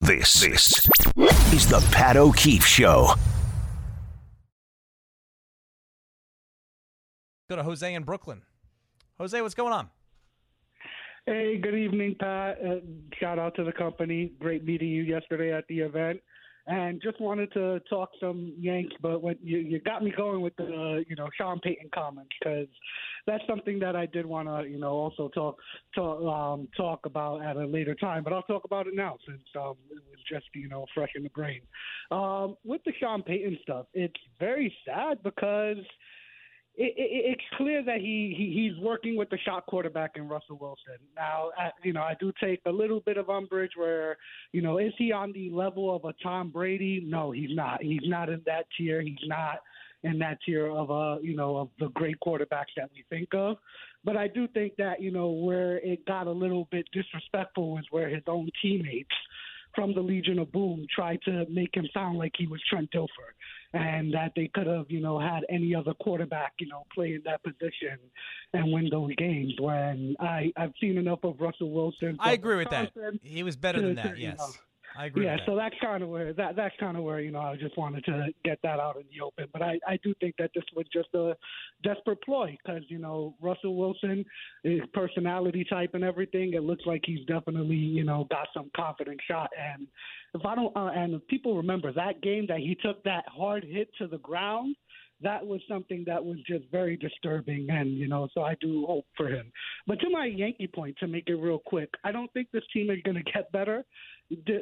This, 0.00 0.40
this 0.40 0.88
is 1.60 1.66
the 1.66 1.80
Pat 1.92 2.16
O'Keefe 2.16 2.64
Show. 2.64 3.14
Go 7.50 7.56
to 7.56 7.62
Jose 7.62 7.92
in 7.92 8.02
Brooklyn. 8.02 8.42
Jose, 9.18 9.40
what's 9.42 9.54
going 9.54 9.72
on? 9.72 9.90
Hey, 11.26 11.58
good 11.58 11.74
evening, 11.74 12.16
Pat. 12.18 12.56
Uh, 12.64 12.76
shout 13.18 13.38
out 13.38 13.54
to 13.56 13.64
the 13.64 13.72
company. 13.72 14.32
Great 14.40 14.64
meeting 14.64 14.88
you 14.88 15.02
yesterday 15.02 15.52
at 15.52 15.66
the 15.68 15.80
event. 15.80 16.20
And 16.70 17.02
just 17.02 17.20
wanted 17.20 17.52
to 17.54 17.80
talk 17.90 18.10
some 18.20 18.52
Yanks, 18.56 18.94
but 19.02 19.20
when 19.24 19.34
you, 19.42 19.58
you 19.58 19.80
got 19.80 20.04
me 20.04 20.12
going 20.16 20.40
with 20.40 20.54
the 20.54 21.04
you 21.08 21.16
know 21.16 21.28
Sean 21.36 21.58
Payton 21.58 21.90
comments 21.92 22.30
because 22.38 22.68
that's 23.26 23.42
something 23.48 23.80
that 23.80 23.96
I 23.96 24.06
did 24.06 24.24
want 24.24 24.46
to 24.46 24.70
you 24.70 24.78
know 24.78 24.92
also 24.92 25.28
talk 25.30 25.58
talk 25.96 26.22
um, 26.22 26.68
talk 26.76 27.06
about 27.06 27.42
at 27.42 27.56
a 27.56 27.66
later 27.66 27.96
time. 27.96 28.22
But 28.22 28.34
I'll 28.34 28.42
talk 28.42 28.62
about 28.64 28.86
it 28.86 28.94
now 28.94 29.18
since 29.26 29.42
um, 29.56 29.74
it 29.90 30.00
was 30.08 30.20
just 30.30 30.46
you 30.54 30.68
know 30.68 30.86
fresh 30.94 31.10
in 31.16 31.24
the 31.24 31.30
brain. 31.30 31.62
Um, 32.12 32.56
with 32.64 32.84
the 32.84 32.92
Sean 33.00 33.24
Payton 33.24 33.58
stuff, 33.62 33.86
it's 33.92 34.14
very 34.38 34.72
sad 34.86 35.24
because 35.24 35.78
it, 36.80 36.94
it, 36.96 37.32
it's 37.32 37.56
clear 37.58 37.82
that 37.84 37.98
he, 37.98 38.34
he 38.36 38.52
he's 38.54 38.82
working 38.82 39.14
with 39.14 39.28
the 39.28 39.36
shot 39.44 39.66
quarterback 39.66 40.12
in 40.16 40.26
Russell 40.26 40.56
Wilson. 40.58 40.96
Now, 41.14 41.50
I, 41.58 41.70
you 41.84 41.92
know, 41.92 42.00
I 42.00 42.14
do 42.18 42.32
take 42.42 42.60
a 42.64 42.70
little 42.70 43.00
bit 43.00 43.18
of 43.18 43.28
umbrage 43.28 43.72
where, 43.76 44.16
you 44.52 44.62
know, 44.62 44.78
is 44.78 44.92
he 44.96 45.12
on 45.12 45.32
the 45.32 45.50
level 45.50 45.94
of 45.94 46.06
a 46.06 46.14
Tom 46.22 46.48
Brady? 46.48 47.04
No, 47.04 47.32
he's 47.32 47.50
not. 47.54 47.82
He's 47.82 48.00
not 48.04 48.30
in 48.30 48.40
that 48.46 48.64
tier. 48.78 49.02
He's 49.02 49.18
not 49.26 49.58
in 50.04 50.18
that 50.20 50.38
tier 50.46 50.68
of 50.68 50.88
a 50.88 51.18
you 51.22 51.36
know 51.36 51.58
of 51.58 51.68
the 51.78 51.88
great 51.88 52.16
quarterbacks 52.26 52.72
that 52.78 52.88
we 52.94 53.04
think 53.10 53.28
of. 53.34 53.58
But 54.02 54.16
I 54.16 54.28
do 54.28 54.48
think 54.48 54.76
that 54.78 55.02
you 55.02 55.10
know 55.10 55.28
where 55.28 55.76
it 55.78 56.06
got 56.06 56.28
a 56.28 56.32
little 56.32 56.66
bit 56.70 56.86
disrespectful 56.94 57.72
was 57.72 57.84
where 57.90 58.08
his 58.08 58.22
own 58.26 58.48
teammates 58.62 59.14
from 59.74 59.94
the 59.94 60.00
Legion 60.00 60.38
of 60.38 60.50
Boom 60.50 60.86
tried 60.92 61.20
to 61.26 61.44
make 61.50 61.74
him 61.74 61.86
sound 61.92 62.16
like 62.16 62.32
he 62.38 62.46
was 62.46 62.60
Trent 62.70 62.90
Dilfer 62.90 63.34
and 63.72 64.12
that 64.14 64.32
they 64.34 64.50
could 64.52 64.66
have, 64.66 64.86
you 64.88 65.00
know, 65.00 65.18
had 65.18 65.44
any 65.48 65.74
other 65.74 65.94
quarterback, 65.94 66.52
you 66.58 66.68
know, 66.68 66.84
play 66.94 67.14
in 67.14 67.22
that 67.24 67.42
position 67.42 67.98
and 68.52 68.72
win 68.72 68.88
those 68.90 69.14
games. 69.16 69.54
When 69.58 70.16
I 70.20 70.52
I've 70.56 70.72
seen 70.80 70.98
enough 70.98 71.20
of 71.22 71.40
Russell 71.40 71.70
Wilson. 71.70 72.16
I 72.18 72.32
agree 72.32 72.56
with 72.56 72.70
that. 72.70 72.92
He 73.22 73.42
was 73.42 73.56
better 73.56 73.80
to, 73.80 73.86
than 73.86 73.96
that. 73.96 74.14
To, 74.16 74.20
yes. 74.20 74.38
Know, 74.38 74.48
I 74.98 75.06
agree. 75.06 75.24
Yeah, 75.24 75.36
so 75.46 75.54
that's 75.56 75.74
kind 75.80 76.02
of 76.02 76.08
where 76.08 76.32
that 76.32 76.56
that's 76.56 76.74
kind 76.80 76.96
of 76.96 77.04
where 77.04 77.20
you 77.20 77.30
know 77.30 77.40
I 77.40 77.56
just 77.56 77.76
wanted 77.78 78.04
to 78.06 78.28
get 78.44 78.58
that 78.62 78.80
out 78.80 78.96
in 78.96 79.04
the 79.12 79.24
open. 79.24 79.46
But 79.52 79.62
I 79.62 79.78
I 79.86 79.98
do 80.02 80.14
think 80.20 80.34
that 80.38 80.50
this 80.54 80.64
was 80.74 80.86
just 80.92 81.08
a 81.14 81.36
desperate 81.82 82.22
ploy 82.22 82.56
because 82.64 82.82
you 82.88 82.98
know 82.98 83.34
Russell 83.40 83.76
Wilson, 83.76 84.24
his 84.62 84.80
personality 84.92 85.64
type 85.68 85.90
and 85.94 86.04
everything, 86.04 86.54
it 86.54 86.62
looks 86.62 86.84
like 86.86 87.02
he's 87.04 87.24
definitely 87.26 87.76
you 87.76 88.04
know 88.04 88.26
got 88.30 88.48
some 88.54 88.70
confident 88.76 89.20
shot. 89.28 89.50
And 89.58 89.86
if 90.34 90.44
I 90.44 90.54
don't 90.54 90.76
uh, 90.76 90.90
and 90.94 91.14
if 91.14 91.26
people 91.28 91.56
remember 91.56 91.92
that 91.92 92.20
game 92.22 92.46
that 92.48 92.58
he 92.58 92.76
took 92.82 93.02
that 93.04 93.24
hard 93.28 93.64
hit 93.64 93.88
to 93.98 94.06
the 94.06 94.18
ground 94.18 94.76
that 95.22 95.46
was 95.46 95.60
something 95.68 96.04
that 96.06 96.24
was 96.24 96.38
just 96.46 96.64
very 96.70 96.96
disturbing 96.96 97.68
and 97.70 97.90
you 97.90 98.08
know 98.08 98.28
so 98.34 98.42
i 98.42 98.54
do 98.60 98.86
hope 98.86 99.04
for 99.16 99.28
him 99.28 99.50
but 99.86 100.00
to 100.00 100.08
my 100.10 100.24
yankee 100.24 100.66
point 100.66 100.96
to 100.98 101.06
make 101.06 101.24
it 101.28 101.34
real 101.34 101.58
quick 101.58 101.90
i 102.04 102.12
don't 102.12 102.32
think 102.32 102.48
this 102.52 102.62
team 102.72 102.90
is 102.90 102.98
going 103.04 103.16
to 103.16 103.32
get 103.32 103.50
better 103.52 103.84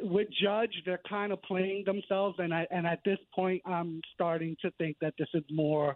with 0.03 0.27
Judge, 0.41 0.71
they're 0.85 1.01
kind 1.07 1.31
of 1.31 1.41
playing 1.43 1.83
themselves, 1.85 2.35
and 2.39 2.53
I, 2.53 2.65
and 2.71 2.87
at 2.87 2.99
this 3.05 3.19
point, 3.33 3.61
I'm 3.65 4.01
starting 4.13 4.55
to 4.61 4.71
think 4.77 4.97
that 5.01 5.13
this 5.19 5.27
is 5.33 5.43
more 5.51 5.95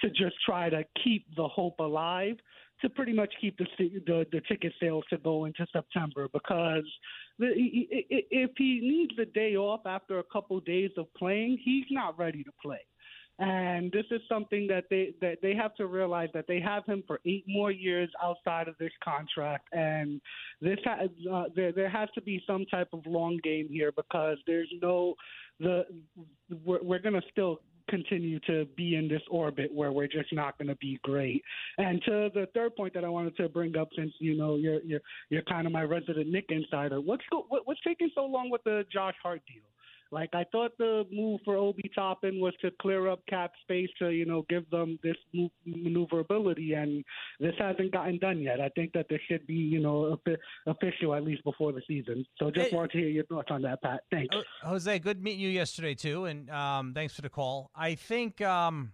to 0.00 0.10
just 0.10 0.34
try 0.44 0.68
to 0.68 0.84
keep 1.02 1.24
the 1.36 1.48
hope 1.48 1.78
alive, 1.78 2.36
to 2.82 2.90
pretty 2.90 3.12
much 3.12 3.32
keep 3.40 3.56
the 3.56 3.66
the, 3.78 4.26
the 4.32 4.40
ticket 4.48 4.72
sales 4.80 5.04
to 5.10 5.16
go 5.18 5.46
into 5.46 5.66
September 5.72 6.28
because 6.32 6.84
the, 7.38 7.46
if 7.56 8.50
he 8.58 8.80
needs 8.82 9.18
a 9.18 9.24
day 9.32 9.56
off 9.56 9.80
after 9.86 10.18
a 10.18 10.24
couple 10.24 10.58
of 10.58 10.64
days 10.64 10.90
of 10.98 11.06
playing, 11.14 11.58
he's 11.64 11.86
not 11.90 12.18
ready 12.18 12.42
to 12.42 12.50
play. 12.62 12.80
And 13.40 13.90
this 13.90 14.04
is 14.12 14.20
something 14.28 14.68
that 14.68 14.84
they 14.90 15.14
that 15.20 15.38
they 15.42 15.54
have 15.56 15.74
to 15.76 15.86
realize 15.86 16.28
that 16.34 16.46
they 16.46 16.60
have 16.60 16.86
him 16.86 17.02
for 17.04 17.18
eight 17.26 17.44
more 17.48 17.72
years 17.72 18.08
outside 18.22 18.68
of 18.68 18.78
this 18.78 18.92
contract, 19.02 19.68
and 19.72 20.20
this 20.60 20.78
has 20.84 21.10
uh, 21.32 21.44
there 21.56 21.72
there 21.72 21.88
has 21.88 22.08
to 22.14 22.22
be 22.22 22.40
some 22.46 22.64
type 22.66 22.88
of 22.92 23.04
long 23.06 23.40
game 23.42 23.66
here 23.68 23.90
because 23.90 24.38
there's 24.46 24.72
no 24.80 25.14
the 25.58 25.84
we're, 26.64 26.82
we're 26.82 27.00
going 27.00 27.14
to 27.14 27.22
still 27.32 27.60
continue 27.88 28.38
to 28.40 28.66
be 28.76 28.94
in 28.94 29.08
this 29.08 29.22
orbit 29.30 29.72
where 29.72 29.92
we're 29.92 30.06
just 30.06 30.32
not 30.32 30.56
going 30.56 30.68
to 30.68 30.76
be 30.76 30.98
great. 31.02 31.42
And 31.78 32.00
to 32.04 32.30
the 32.34 32.46
third 32.54 32.76
point 32.76 32.94
that 32.94 33.04
I 33.04 33.08
wanted 33.08 33.36
to 33.38 33.48
bring 33.48 33.76
up, 33.76 33.88
since 33.96 34.12
you 34.20 34.36
know 34.36 34.56
you're 34.56 34.80
you're 34.82 35.00
you're 35.30 35.42
kind 35.42 35.66
of 35.66 35.72
my 35.72 35.82
resident 35.82 36.28
Knick 36.28 36.46
insider, 36.50 37.00
what's 37.00 37.24
go, 37.30 37.46
what, 37.48 37.66
what's 37.66 37.80
taking 37.86 38.10
so 38.14 38.26
long 38.26 38.48
with 38.48 38.62
the 38.64 38.84
Josh 38.92 39.16
Hart 39.22 39.42
deal? 39.46 39.64
Like 40.14 40.30
I 40.32 40.44
thought 40.52 40.70
the 40.78 41.04
move 41.10 41.40
for 41.44 41.56
Obi 41.56 41.90
Toppin 41.92 42.38
was 42.38 42.54
to 42.60 42.70
clear 42.80 43.08
up 43.08 43.20
cap 43.28 43.50
space 43.62 43.90
to 43.98 44.10
you 44.10 44.24
know 44.24 44.46
give 44.48 44.70
them 44.70 44.96
this 45.02 45.16
maneuverability, 45.66 46.74
and 46.74 47.04
this 47.40 47.54
hasn't 47.58 47.90
gotten 47.90 48.18
done 48.18 48.40
yet. 48.40 48.60
I 48.60 48.68
think 48.70 48.92
that 48.92 49.06
this 49.10 49.18
should 49.28 49.44
be 49.48 49.54
you 49.54 49.80
know 49.80 50.16
official 50.68 51.16
at 51.16 51.24
least 51.24 51.42
before 51.42 51.72
the 51.72 51.82
season. 51.88 52.24
So 52.38 52.52
just 52.52 52.70
hey, 52.70 52.76
wanted 52.76 52.92
to 52.92 52.98
hear 52.98 53.08
your 53.08 53.24
thoughts 53.24 53.48
on 53.50 53.62
that, 53.62 53.82
Pat. 53.82 54.04
Thanks, 54.12 54.36
Jose. 54.62 55.00
Good 55.00 55.20
meeting 55.20 55.40
you 55.40 55.48
yesterday 55.48 55.96
too, 55.96 56.26
and 56.26 56.48
um, 56.48 56.94
thanks 56.94 57.12
for 57.12 57.22
the 57.22 57.28
call. 57.28 57.72
I 57.74 57.96
think 57.96 58.40
um, 58.40 58.92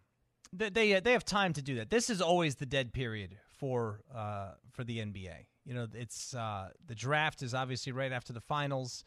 they 0.55 0.71
they 0.71 1.13
have 1.13 1.27
time 1.27 1.53
to 1.53 1.61
do 1.61 1.77
that. 1.77 1.91
This 1.91 2.09
is 2.09 2.23
always 2.23 2.55
the 2.55 2.67
dead 2.67 2.95
period 2.95 3.37
for 3.59 4.01
uh, 4.15 4.53
for 4.73 4.85
the 4.85 5.01
NBA. 5.01 5.45
You 5.67 5.75
know, 5.75 5.87
it's 5.93 6.35
uh, 6.35 6.71
the 6.87 6.95
draft 6.95 7.43
is 7.43 7.53
obviously 7.53 7.93
right 7.93 8.11
after 8.11 8.33
the 8.33 8.41
finals 8.41 9.05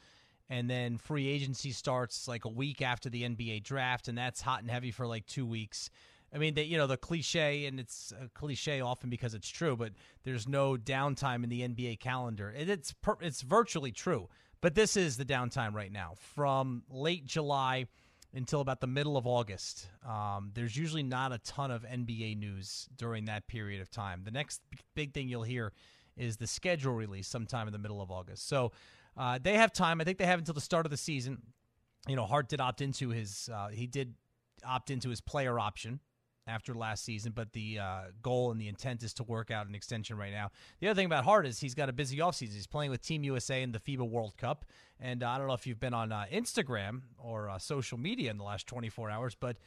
and 0.49 0.69
then 0.69 0.97
free 0.97 1.27
agency 1.27 1.71
starts 1.71 2.27
like 2.27 2.45
a 2.45 2.49
week 2.49 2.82
after 2.82 3.10
the 3.10 3.23
NBA 3.23 3.63
draft, 3.63 4.08
and 4.08 4.17
that's 4.17 4.41
hot 4.41 4.62
and 4.62 4.69
heavy 4.69 4.91
for 4.91 5.08
like 5.08 5.25
two 5.25 5.45
weeks. 5.45 5.89
I 6.34 6.39
mean, 6.39 6.56
they, 6.56 6.63
you 6.63 6.77
know, 6.77 6.88
the 6.88 6.97
cliche, 6.97 7.65
and 7.65 7.79
it's 7.79 8.12
a 8.19 8.27
cliche 8.29 8.82
often 8.82 9.10
because 9.10 9.34
it's 9.34 9.49
true, 9.49 9.77
but 9.77 9.91
there's 10.23 10.47
no 10.47 10.75
downtime 10.75 11.43
in 11.43 11.49
the 11.49 11.62
NBA 11.62 11.99
calendar. 11.99 12.49
And 12.49 12.69
it's 12.69 12.91
per, 12.93 13.17
it's 13.21 13.41
virtually 13.41 13.91
true, 13.91 14.29
but 14.60 14.73
this 14.73 14.97
is 14.97 15.17
the 15.17 15.25
downtime 15.25 15.73
right 15.73 15.91
now 15.91 16.13
from 16.17 16.84
late 16.89 17.25
July 17.25 17.86
until 18.34 18.62
about 18.62 18.82
the 18.82 18.88
middle 18.88 19.15
of 19.15 19.27
August. 19.27 19.88
Um, 20.08 20.51
there's 20.56 20.75
usually 20.75 21.03
not 21.03 21.32
a 21.32 21.38
ton 21.39 21.69
of 21.69 21.84
NBA 21.84 22.38
news 22.39 22.88
during 22.97 23.25
that 23.25 23.47
period 23.47 23.79
of 23.79 23.91
time. 23.91 24.23
The 24.23 24.32
next 24.32 24.62
big 24.95 25.13
thing 25.13 25.29
you'll 25.29 25.43
hear 25.43 25.71
is 26.17 26.38
the 26.38 26.47
schedule 26.47 26.93
release 26.93 27.27
sometime 27.27 27.67
in 27.67 27.73
the 27.73 27.79
middle 27.79 28.01
of 28.01 28.10
August. 28.10 28.47
So 28.47 28.71
uh, 29.17 29.39
they 29.41 29.58
have 29.58 29.71
time. 29.71 30.02
I 30.02 30.04
think 30.04 30.17
they 30.17 30.26
have 30.26 30.39
until 30.39 30.54
the 30.54 30.62
start 30.62 30.86
of 30.86 30.89
the 30.89 30.97
season. 30.97 31.41
You 32.08 32.15
know, 32.15 32.26
Hart 32.26 32.49
did 32.49 32.60
opt 32.60 32.82
into 32.82 33.10
his. 33.10 33.49
Uh, 33.54 33.69
he 33.69 33.88
did 33.88 34.15
opt 34.65 34.89
into 34.89 35.10
his 35.10 35.21
player 35.21 35.60
option 35.60 35.99
after 36.47 36.73
last 36.73 37.06
season, 37.06 37.32
but 37.34 37.54
the 37.54 37.80
uh, 37.80 38.02
goal 38.21 38.52
and 38.52 38.60
the 38.60 38.67
intent 38.67 39.04
is 39.04 39.13
to 39.13 39.23
work 39.23 39.52
out 39.52 39.67
an 39.67 39.76
extension 39.76 40.17
right 40.17 40.32
now. 40.32 40.52
The 40.80 40.88
other 40.88 40.95
thing 40.95 41.06
about 41.06 41.23
Hart 41.23 41.45
is 41.45 41.60
he's 41.60 41.76
got 41.76 41.89
a 41.89 41.93
busy 41.93 42.17
offseason. 42.17 42.54
He's 42.54 42.67
playing 42.67 42.91
with 42.91 43.02
Team 43.02 43.23
USA 43.23 43.62
in 43.62 43.71
the 43.71 43.80
FIBA 43.80 44.10
World 44.10 44.36
Cup. 44.38 44.65
And 44.99 45.23
uh, 45.23 45.30
I 45.30 45.38
don't 45.38 45.47
know 45.47 45.54
if 45.54 45.65
you've 45.65 45.80
been 45.80 45.93
on 45.93 46.12
uh, 46.12 46.26
Instagram 46.32 47.02
or 47.17 47.49
uh, 47.49 47.60
social 47.60 47.97
media 47.97 48.32
in 48.32 48.38
the 48.38 48.43
last 48.43 48.67
24 48.67 49.10
hours, 49.10 49.36
but 49.39 49.58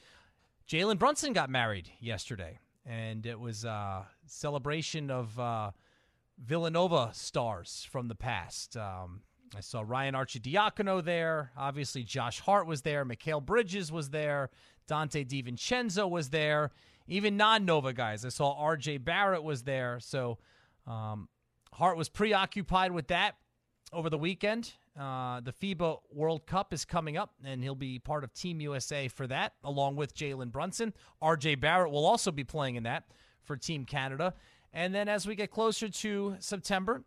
Jalen 0.68 0.98
Brunson 0.98 1.32
got 1.32 1.48
married 1.48 1.90
yesterday. 2.00 2.58
And 2.84 3.26
it 3.26 3.40
was 3.40 3.64
a 3.64 4.06
celebration 4.26 5.10
of 5.10 5.38
uh, 5.40 5.70
Villanova 6.38 7.10
stars 7.12 7.86
from 7.90 8.08
the 8.08 8.14
past. 8.14 8.76
Um, 8.76 9.22
I 9.54 9.60
saw 9.60 9.82
Ryan 9.86 10.14
Arcidiacono 10.14 11.04
there. 11.04 11.52
Obviously, 11.56 12.02
Josh 12.02 12.40
Hart 12.40 12.66
was 12.66 12.82
there. 12.82 13.04
Mikal 13.04 13.44
Bridges 13.44 13.92
was 13.92 14.10
there. 14.10 14.50
Donte 14.88 15.26
DiVincenzo 15.26 16.08
was 16.08 16.30
there. 16.30 16.70
Even 17.08 17.36
non-Nova 17.36 17.92
guys. 17.92 18.24
I 18.24 18.30
saw 18.30 18.54
R.J. 18.58 18.98
Barrett 18.98 19.42
was 19.42 19.62
there. 19.62 20.00
So 20.00 20.38
um, 20.86 21.28
Hart 21.72 21.96
was 21.96 22.08
preoccupied 22.08 22.92
with 22.92 23.08
that 23.08 23.36
over 23.92 24.10
the 24.10 24.18
weekend. 24.18 24.72
Uh, 24.98 25.40
the 25.40 25.52
FIBA 25.52 25.98
World 26.10 26.46
Cup 26.46 26.72
is 26.72 26.84
coming 26.84 27.16
up, 27.16 27.34
and 27.44 27.62
he'll 27.62 27.74
be 27.74 27.98
part 27.98 28.24
of 28.24 28.32
Team 28.32 28.60
USA 28.60 29.08
for 29.08 29.26
that, 29.26 29.52
along 29.62 29.96
with 29.96 30.14
Jalen 30.14 30.50
Brunson. 30.50 30.94
R.J. 31.20 31.56
Barrett 31.56 31.92
will 31.92 32.06
also 32.06 32.32
be 32.32 32.44
playing 32.44 32.76
in 32.76 32.84
that 32.84 33.04
for 33.42 33.56
Team 33.56 33.84
Canada. 33.84 34.34
And 34.72 34.94
then 34.94 35.08
as 35.08 35.26
we 35.26 35.34
get 35.34 35.50
closer 35.50 35.88
to 35.88 36.36
September, 36.38 37.04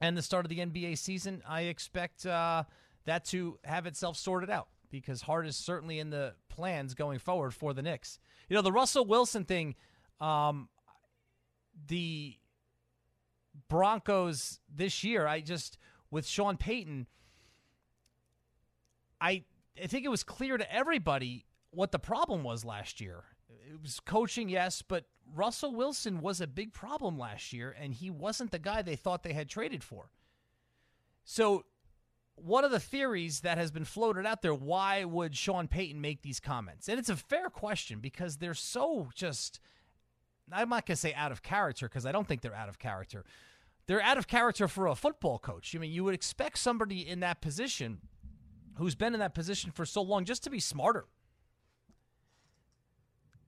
and 0.00 0.16
the 0.16 0.22
start 0.22 0.44
of 0.44 0.50
the 0.50 0.58
NBA 0.58 0.96
season, 0.98 1.42
I 1.46 1.62
expect 1.62 2.24
uh, 2.26 2.64
that 3.04 3.24
to 3.26 3.58
have 3.64 3.86
itself 3.86 4.16
sorted 4.16 4.50
out 4.50 4.68
because 4.90 5.22
Hart 5.22 5.46
is 5.46 5.56
certainly 5.56 5.98
in 5.98 6.10
the 6.10 6.34
plans 6.48 6.94
going 6.94 7.18
forward 7.18 7.54
for 7.54 7.72
the 7.72 7.82
Knicks. 7.82 8.18
You 8.48 8.56
know, 8.56 8.62
the 8.62 8.72
Russell 8.72 9.04
Wilson 9.04 9.44
thing, 9.44 9.74
um, 10.20 10.68
the 11.86 12.36
Broncos 13.68 14.58
this 14.74 15.04
year, 15.04 15.26
I 15.26 15.40
just, 15.40 15.78
with 16.10 16.26
Sean 16.26 16.56
Payton, 16.56 17.06
I, 19.20 19.44
I 19.80 19.86
think 19.86 20.04
it 20.04 20.08
was 20.10 20.24
clear 20.24 20.56
to 20.56 20.74
everybody 20.74 21.46
what 21.70 21.92
the 21.92 21.98
problem 21.98 22.42
was 22.42 22.64
last 22.64 23.00
year. 23.00 23.24
It 23.48 23.80
was 23.80 24.00
coaching, 24.00 24.48
yes, 24.48 24.82
but 24.82 25.04
Russell 25.34 25.74
Wilson 25.74 26.20
was 26.20 26.40
a 26.40 26.46
big 26.46 26.72
problem 26.72 27.18
last 27.18 27.52
year, 27.52 27.74
and 27.78 27.94
he 27.94 28.10
wasn't 28.10 28.50
the 28.50 28.58
guy 28.58 28.82
they 28.82 28.96
thought 28.96 29.22
they 29.22 29.32
had 29.32 29.48
traded 29.48 29.84
for. 29.84 30.10
So, 31.24 31.64
one 32.34 32.64
of 32.64 32.70
the 32.70 32.80
theories 32.80 33.40
that 33.40 33.58
has 33.58 33.70
been 33.70 33.84
floated 33.84 34.24
out 34.24 34.40
there 34.40 34.54
why 34.54 35.04
would 35.04 35.36
Sean 35.36 35.68
Payton 35.68 36.00
make 36.00 36.22
these 36.22 36.40
comments? 36.40 36.88
And 36.88 36.98
it's 36.98 37.10
a 37.10 37.16
fair 37.16 37.50
question 37.50 38.00
because 38.00 38.38
they're 38.38 38.54
so 38.54 39.10
just, 39.14 39.60
I'm 40.50 40.70
not 40.70 40.86
going 40.86 40.94
to 40.94 41.00
say 41.00 41.12
out 41.12 41.32
of 41.32 41.42
character 41.42 41.86
because 41.86 42.06
I 42.06 42.12
don't 42.12 42.26
think 42.26 42.40
they're 42.40 42.54
out 42.54 42.70
of 42.70 42.78
character. 42.78 43.24
They're 43.86 44.00
out 44.00 44.16
of 44.16 44.26
character 44.26 44.68
for 44.68 44.86
a 44.86 44.94
football 44.94 45.38
coach. 45.38 45.74
I 45.74 45.78
mean, 45.78 45.90
you 45.90 46.02
would 46.04 46.14
expect 46.14 46.58
somebody 46.58 47.06
in 47.06 47.20
that 47.20 47.42
position 47.42 47.98
who's 48.76 48.94
been 48.94 49.12
in 49.12 49.20
that 49.20 49.34
position 49.34 49.70
for 49.70 49.84
so 49.84 50.00
long 50.00 50.24
just 50.24 50.42
to 50.44 50.50
be 50.50 50.60
smarter 50.60 51.06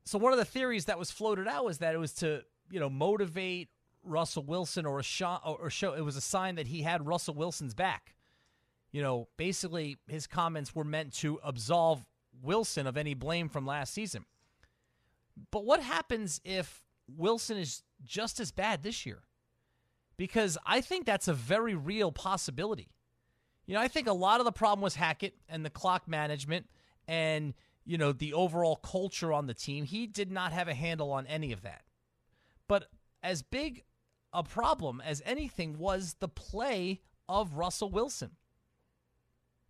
so 0.04 0.18
one 0.18 0.32
of 0.32 0.38
the 0.38 0.44
theories 0.44 0.86
that 0.86 0.98
was 0.98 1.10
floated 1.10 1.46
out 1.46 1.64
was 1.64 1.78
that 1.78 1.94
it 1.94 1.98
was 1.98 2.12
to 2.14 2.42
you 2.70 2.80
know 2.80 2.90
motivate 2.90 3.68
Russell 4.04 4.42
Wilson 4.42 4.86
or 4.86 4.98
a 4.98 5.02
shot 5.02 5.42
or 5.44 5.70
show 5.70 5.92
it 5.92 6.00
was 6.04 6.16
a 6.16 6.20
sign 6.20 6.56
that 6.56 6.66
he 6.66 6.82
had 6.82 7.06
Russell 7.06 7.34
Wilson's 7.34 7.74
back. 7.74 8.14
You 8.90 9.00
know, 9.00 9.28
basically 9.36 9.96
his 10.06 10.26
comments 10.26 10.74
were 10.74 10.84
meant 10.84 11.14
to 11.14 11.40
absolve 11.42 12.04
Wilson 12.42 12.86
of 12.86 12.96
any 12.96 13.14
blame 13.14 13.48
from 13.48 13.64
last 13.64 13.94
season. 13.94 14.24
But 15.50 15.64
what 15.64 15.82
happens 15.82 16.40
if 16.44 16.84
Wilson 17.08 17.56
is 17.56 17.82
just 18.04 18.40
as 18.40 18.50
bad 18.50 18.82
this 18.82 19.06
year? 19.06 19.22
Because 20.16 20.58
I 20.66 20.80
think 20.80 21.06
that's 21.06 21.28
a 21.28 21.32
very 21.32 21.74
real 21.74 22.12
possibility. 22.12 22.90
You 23.66 23.74
know, 23.74 23.80
I 23.80 23.88
think 23.88 24.08
a 24.08 24.12
lot 24.12 24.40
of 24.40 24.44
the 24.44 24.52
problem 24.52 24.82
was 24.82 24.96
Hackett 24.96 25.34
and 25.48 25.64
the 25.64 25.70
clock 25.70 26.06
management 26.06 26.66
and 27.08 27.54
you 27.84 27.98
know, 27.98 28.12
the 28.12 28.32
overall 28.32 28.76
culture 28.76 29.32
on 29.32 29.46
the 29.46 29.54
team. 29.54 29.84
He 29.84 30.06
did 30.06 30.30
not 30.30 30.52
have 30.52 30.68
a 30.68 30.74
handle 30.74 31.10
on 31.12 31.26
any 31.26 31.52
of 31.52 31.62
that. 31.62 31.82
But 32.68 32.86
as 33.22 33.42
big 33.42 33.84
a 34.32 34.42
problem 34.42 35.02
as 35.04 35.22
anything 35.24 35.78
was 35.78 36.16
the 36.20 36.28
play 36.28 37.00
of 37.28 37.54
Russell 37.54 37.90
Wilson. 37.90 38.30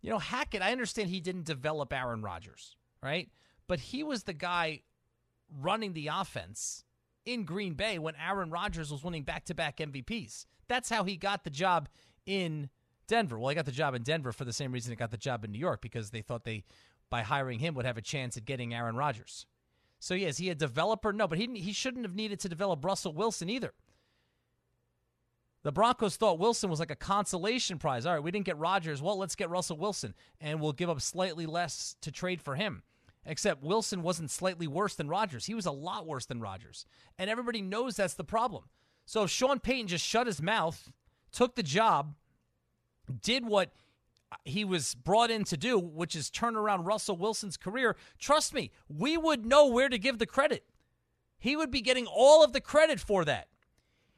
You 0.01 0.09
know, 0.09 0.19
Hackett, 0.19 0.61
I 0.61 0.71
understand 0.71 1.09
he 1.09 1.21
didn't 1.21 1.45
develop 1.45 1.93
Aaron 1.93 2.21
Rodgers, 2.21 2.75
right? 3.01 3.29
But 3.67 3.79
he 3.79 4.03
was 4.03 4.23
the 4.23 4.33
guy 4.33 4.81
running 5.61 5.93
the 5.93 6.07
offense 6.07 6.83
in 7.25 7.45
Green 7.45 7.73
Bay 7.73 7.99
when 7.99 8.15
Aaron 8.15 8.49
Rodgers 8.49 8.91
was 8.91 9.03
winning 9.03 9.23
back 9.23 9.45
to 9.45 9.53
back 9.53 9.77
MVPs. 9.77 10.45
That's 10.67 10.89
how 10.89 11.03
he 11.03 11.15
got 11.15 11.43
the 11.43 11.49
job 11.49 11.87
in 12.25 12.69
Denver. 13.07 13.39
Well, 13.39 13.49
he 13.49 13.55
got 13.55 13.65
the 13.65 13.71
job 13.71 13.95
in 13.95 14.03
Denver 14.03 14.31
for 14.31 14.45
the 14.45 14.53
same 14.53 14.71
reason 14.71 14.91
he 14.91 14.95
got 14.95 15.11
the 15.11 15.17
job 15.17 15.43
in 15.45 15.51
New 15.51 15.59
York 15.59 15.81
because 15.81 16.11
they 16.11 16.21
thought 16.21 16.43
they 16.43 16.63
by 17.13 17.21
hiring 17.21 17.59
him 17.59 17.75
would 17.75 17.85
have 17.85 17.99
a 17.99 18.01
chance 18.01 18.37
at 18.37 18.45
getting 18.45 18.73
Aaron 18.73 18.95
Rodgers. 18.95 19.45
So, 19.99 20.15
yes, 20.15 20.39
he 20.39 20.49
a 20.49 20.55
developer? 20.55 21.13
No, 21.13 21.27
but 21.27 21.37
he, 21.37 21.45
he 21.59 21.71
shouldn't 21.71 22.05
have 22.05 22.15
needed 22.15 22.39
to 22.39 22.49
develop 22.49 22.83
Russell 22.83 23.13
Wilson 23.13 23.51
either. 23.51 23.71
The 25.61 25.71
Broncos 25.71 26.15
thought 26.15 26.39
Wilson 26.39 26.71
was 26.71 26.79
like 26.79 26.89
a 26.89 26.95
consolation 26.95 27.77
prize. 27.77 28.07
All 28.07 28.15
right, 28.15 28.23
we 28.23 28.31
didn't 28.31 28.47
get 28.47 28.57
Rodgers. 28.57 28.99
Well, 28.99 29.19
let's 29.19 29.35
get 29.35 29.51
Russell 29.51 29.77
Wilson, 29.77 30.15
and 30.41 30.59
we'll 30.59 30.71
give 30.73 30.89
up 30.89 30.99
slightly 31.01 31.45
less 31.45 31.95
to 32.01 32.11
trade 32.11 32.41
for 32.41 32.55
him. 32.55 32.81
Except 33.27 33.63
Wilson 33.63 34.01
wasn't 34.01 34.31
slightly 34.31 34.65
worse 34.65 34.95
than 34.95 35.07
Rodgers. 35.07 35.45
He 35.45 35.53
was 35.53 35.67
a 35.67 35.71
lot 35.71 36.07
worse 36.07 36.25
than 36.25 36.41
Rodgers. 36.41 36.87
And 37.19 37.29
everybody 37.29 37.61
knows 37.61 37.95
that's 37.95 38.15
the 38.15 38.23
problem. 38.23 38.63
So 39.05 39.21
if 39.21 39.29
Sean 39.29 39.59
Payton 39.59 39.89
just 39.89 40.03
shut 40.03 40.25
his 40.25 40.41
mouth, 40.41 40.91
took 41.31 41.53
the 41.53 41.61
job, 41.61 42.15
did 43.21 43.45
what 43.45 43.71
he 44.45 44.63
was 44.65 44.95
brought 44.95 45.31
in 45.31 45.43
to 45.45 45.57
do, 45.57 45.77
which 45.79 46.15
is 46.15 46.29
turn 46.29 46.55
around 46.55 46.85
Russell 46.85 47.17
Wilson's 47.17 47.57
career, 47.57 47.95
trust 48.19 48.53
me, 48.53 48.71
we 48.87 49.17
would 49.17 49.45
know 49.45 49.67
where 49.67 49.89
to 49.89 49.97
give 49.97 50.19
the 50.19 50.25
credit. 50.25 50.65
He 51.37 51.55
would 51.55 51.71
be 51.71 51.81
getting 51.81 52.07
all 52.07 52.43
of 52.43 52.53
the 52.53 52.61
credit 52.61 52.99
for 52.99 53.25
that. 53.25 53.49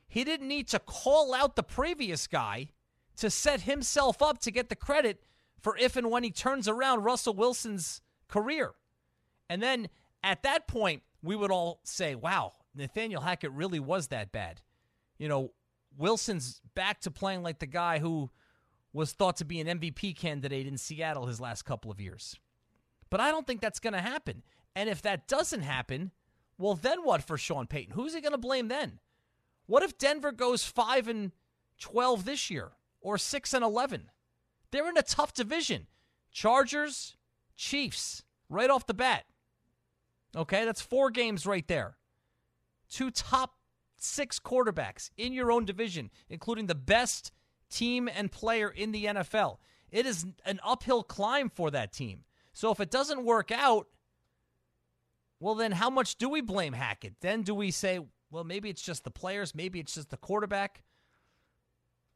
He 0.08 0.24
didn't 0.24 0.48
need 0.48 0.68
to 0.70 0.80
call 0.80 1.34
out 1.34 1.56
the 1.56 1.64
previous 1.64 2.28
guy 2.28 2.70
to 3.18 3.30
set 3.30 3.62
himself 3.62 4.22
up 4.22 4.40
to 4.40 4.52
get 4.52 4.70
the 4.70 4.76
credit 4.76 5.24
for 5.60 5.78
if 5.78 5.96
and 5.96 6.12
when 6.12 6.24
he 6.24 6.32
turns 6.32 6.68
around 6.68 7.04
Russell 7.04 7.34
Wilson's 7.34 8.02
career. 8.28 8.74
And 9.50 9.62
then 9.62 9.90
at 10.24 10.44
that 10.44 10.68
point, 10.68 11.02
we 11.22 11.36
would 11.36 11.52
all 11.52 11.80
say, 11.84 12.16
wow, 12.16 12.54
Nathaniel 12.76 13.22
Hackett 13.22 13.52
really 13.52 13.80
was 13.80 14.08
that 14.08 14.32
bad. 14.32 14.62
You 15.18 15.28
know, 15.28 15.52
Wilson's 15.98 16.62
back 16.76 17.02
to 17.02 17.12
playing 17.12 17.42
like 17.42 17.60
the 17.60 17.66
guy 17.66 18.00
who 18.00 18.30
was 18.96 19.12
thought 19.12 19.36
to 19.38 19.46
be 19.46 19.60
an 19.60 19.80
MVP 19.80 20.16
candidate 20.16 20.66
in 20.66 20.78
Seattle 20.78 21.26
his 21.26 21.42
last 21.42 21.64
couple 21.64 21.92
of 21.92 22.00
years. 22.00 22.40
But 23.10 23.20
I 23.20 23.30
don't 23.30 23.46
think 23.46 23.60
that's 23.60 23.80
going 23.80 23.94
to 23.94 24.02
happen. 24.02 24.42
And 24.74 24.90
if 24.90 25.02
that 25.02 25.28
doesn't 25.28 25.62
happen, 25.62 26.12
well, 26.58 26.76
then 26.76 27.04
what 27.04 27.22
for 27.22 27.38
Sean 27.38 27.68
Payton? 27.68 27.94
Who's 27.94 28.16
he 28.16 28.22
going 28.22 28.32
to 28.32 28.38
blame 28.38 28.70
then? 28.70 29.00
What 29.66 29.84
if 29.84 29.98
Denver 29.98 30.32
goes 30.32 30.64
5 30.64 31.10
and 31.10 31.32
12 31.80 32.24
this 32.24 32.50
year 32.50 32.72
or 33.02 33.18
6 33.18 33.54
and 33.54 33.64
11? 33.64 34.10
They're 34.72 34.90
in 34.90 34.98
a 34.98 35.04
tough 35.04 35.34
division. 35.34 35.88
Chargers, 36.32 37.16
Chiefs, 37.58 38.24
right 38.50 38.70
off 38.70 38.88
the 38.88 38.94
bat. 38.94 39.26
Okay, 40.36 40.64
that's 40.64 40.82
four 40.82 41.10
games 41.10 41.46
right 41.46 41.68
there. 41.68 41.98
Two 42.90 43.12
top 43.12 43.56
six 43.98 44.40
quarterbacks 44.40 45.10
in 45.18 45.34
your 45.34 45.52
own 45.52 45.66
division, 45.66 46.12
including 46.30 46.68
the 46.68 46.76
best 46.76 47.32
team 47.70 48.10
and 48.14 48.32
player 48.32 48.70
in 48.70 48.92
the 48.92 49.06
NFL. 49.06 49.58
It 49.92 50.06
is 50.06 50.26
an 50.46 50.60
uphill 50.64 51.04
climb 51.04 51.50
for 51.50 51.72
that 51.72 51.94
team. 51.94 52.24
So 52.54 52.72
if 52.72 52.80
it 52.80 52.92
doesn't 52.92 53.24
work 53.24 53.52
out, 53.52 53.88
well, 55.40 55.56
then 55.56 55.74
how 55.74 55.90
much 55.90 56.18
do 56.18 56.30
we 56.30 56.42
blame 56.42 56.74
Hackett? 56.74 57.16
Then 57.22 57.42
do 57.42 57.54
we 57.54 57.72
say, 57.72 58.00
well, 58.32 58.44
maybe 58.44 58.70
it's 58.70 58.82
just 58.82 59.04
the 59.04 59.12
players, 59.12 59.54
maybe 59.54 59.80
it's 59.80 59.94
just 59.94 60.10
the 60.10 60.18
quarterback? 60.18 60.84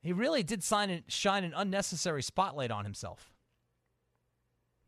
He 0.02 0.14
really 0.14 0.44
did 0.44 0.64
sign 0.64 0.90
and 0.90 1.04
shine 1.08 1.44
an 1.44 1.54
unnecessary 1.56 2.24
spotlight 2.24 2.72
on 2.72 2.86
himself 2.86 3.34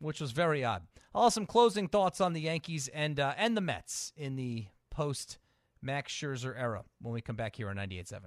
which 0.02 0.20
was 0.20 0.32
very 0.32 0.64
odd. 0.64 0.82
I'll 1.14 1.24
have 1.24 1.32
some 1.32 1.46
closing 1.46 1.88
thoughts 1.88 2.20
on 2.20 2.32
the 2.32 2.40
Yankees 2.40 2.88
and 2.88 3.18
uh, 3.18 3.34
and 3.36 3.56
the 3.56 3.60
Mets 3.60 4.12
in 4.16 4.36
the 4.36 4.66
post 4.90 5.38
Max 5.80 6.12
Scherzer 6.12 6.58
era 6.58 6.84
when 7.00 7.14
we 7.14 7.20
come 7.20 7.36
back 7.36 7.56
here 7.56 7.70
on 7.70 7.76
98.7. 7.76 8.20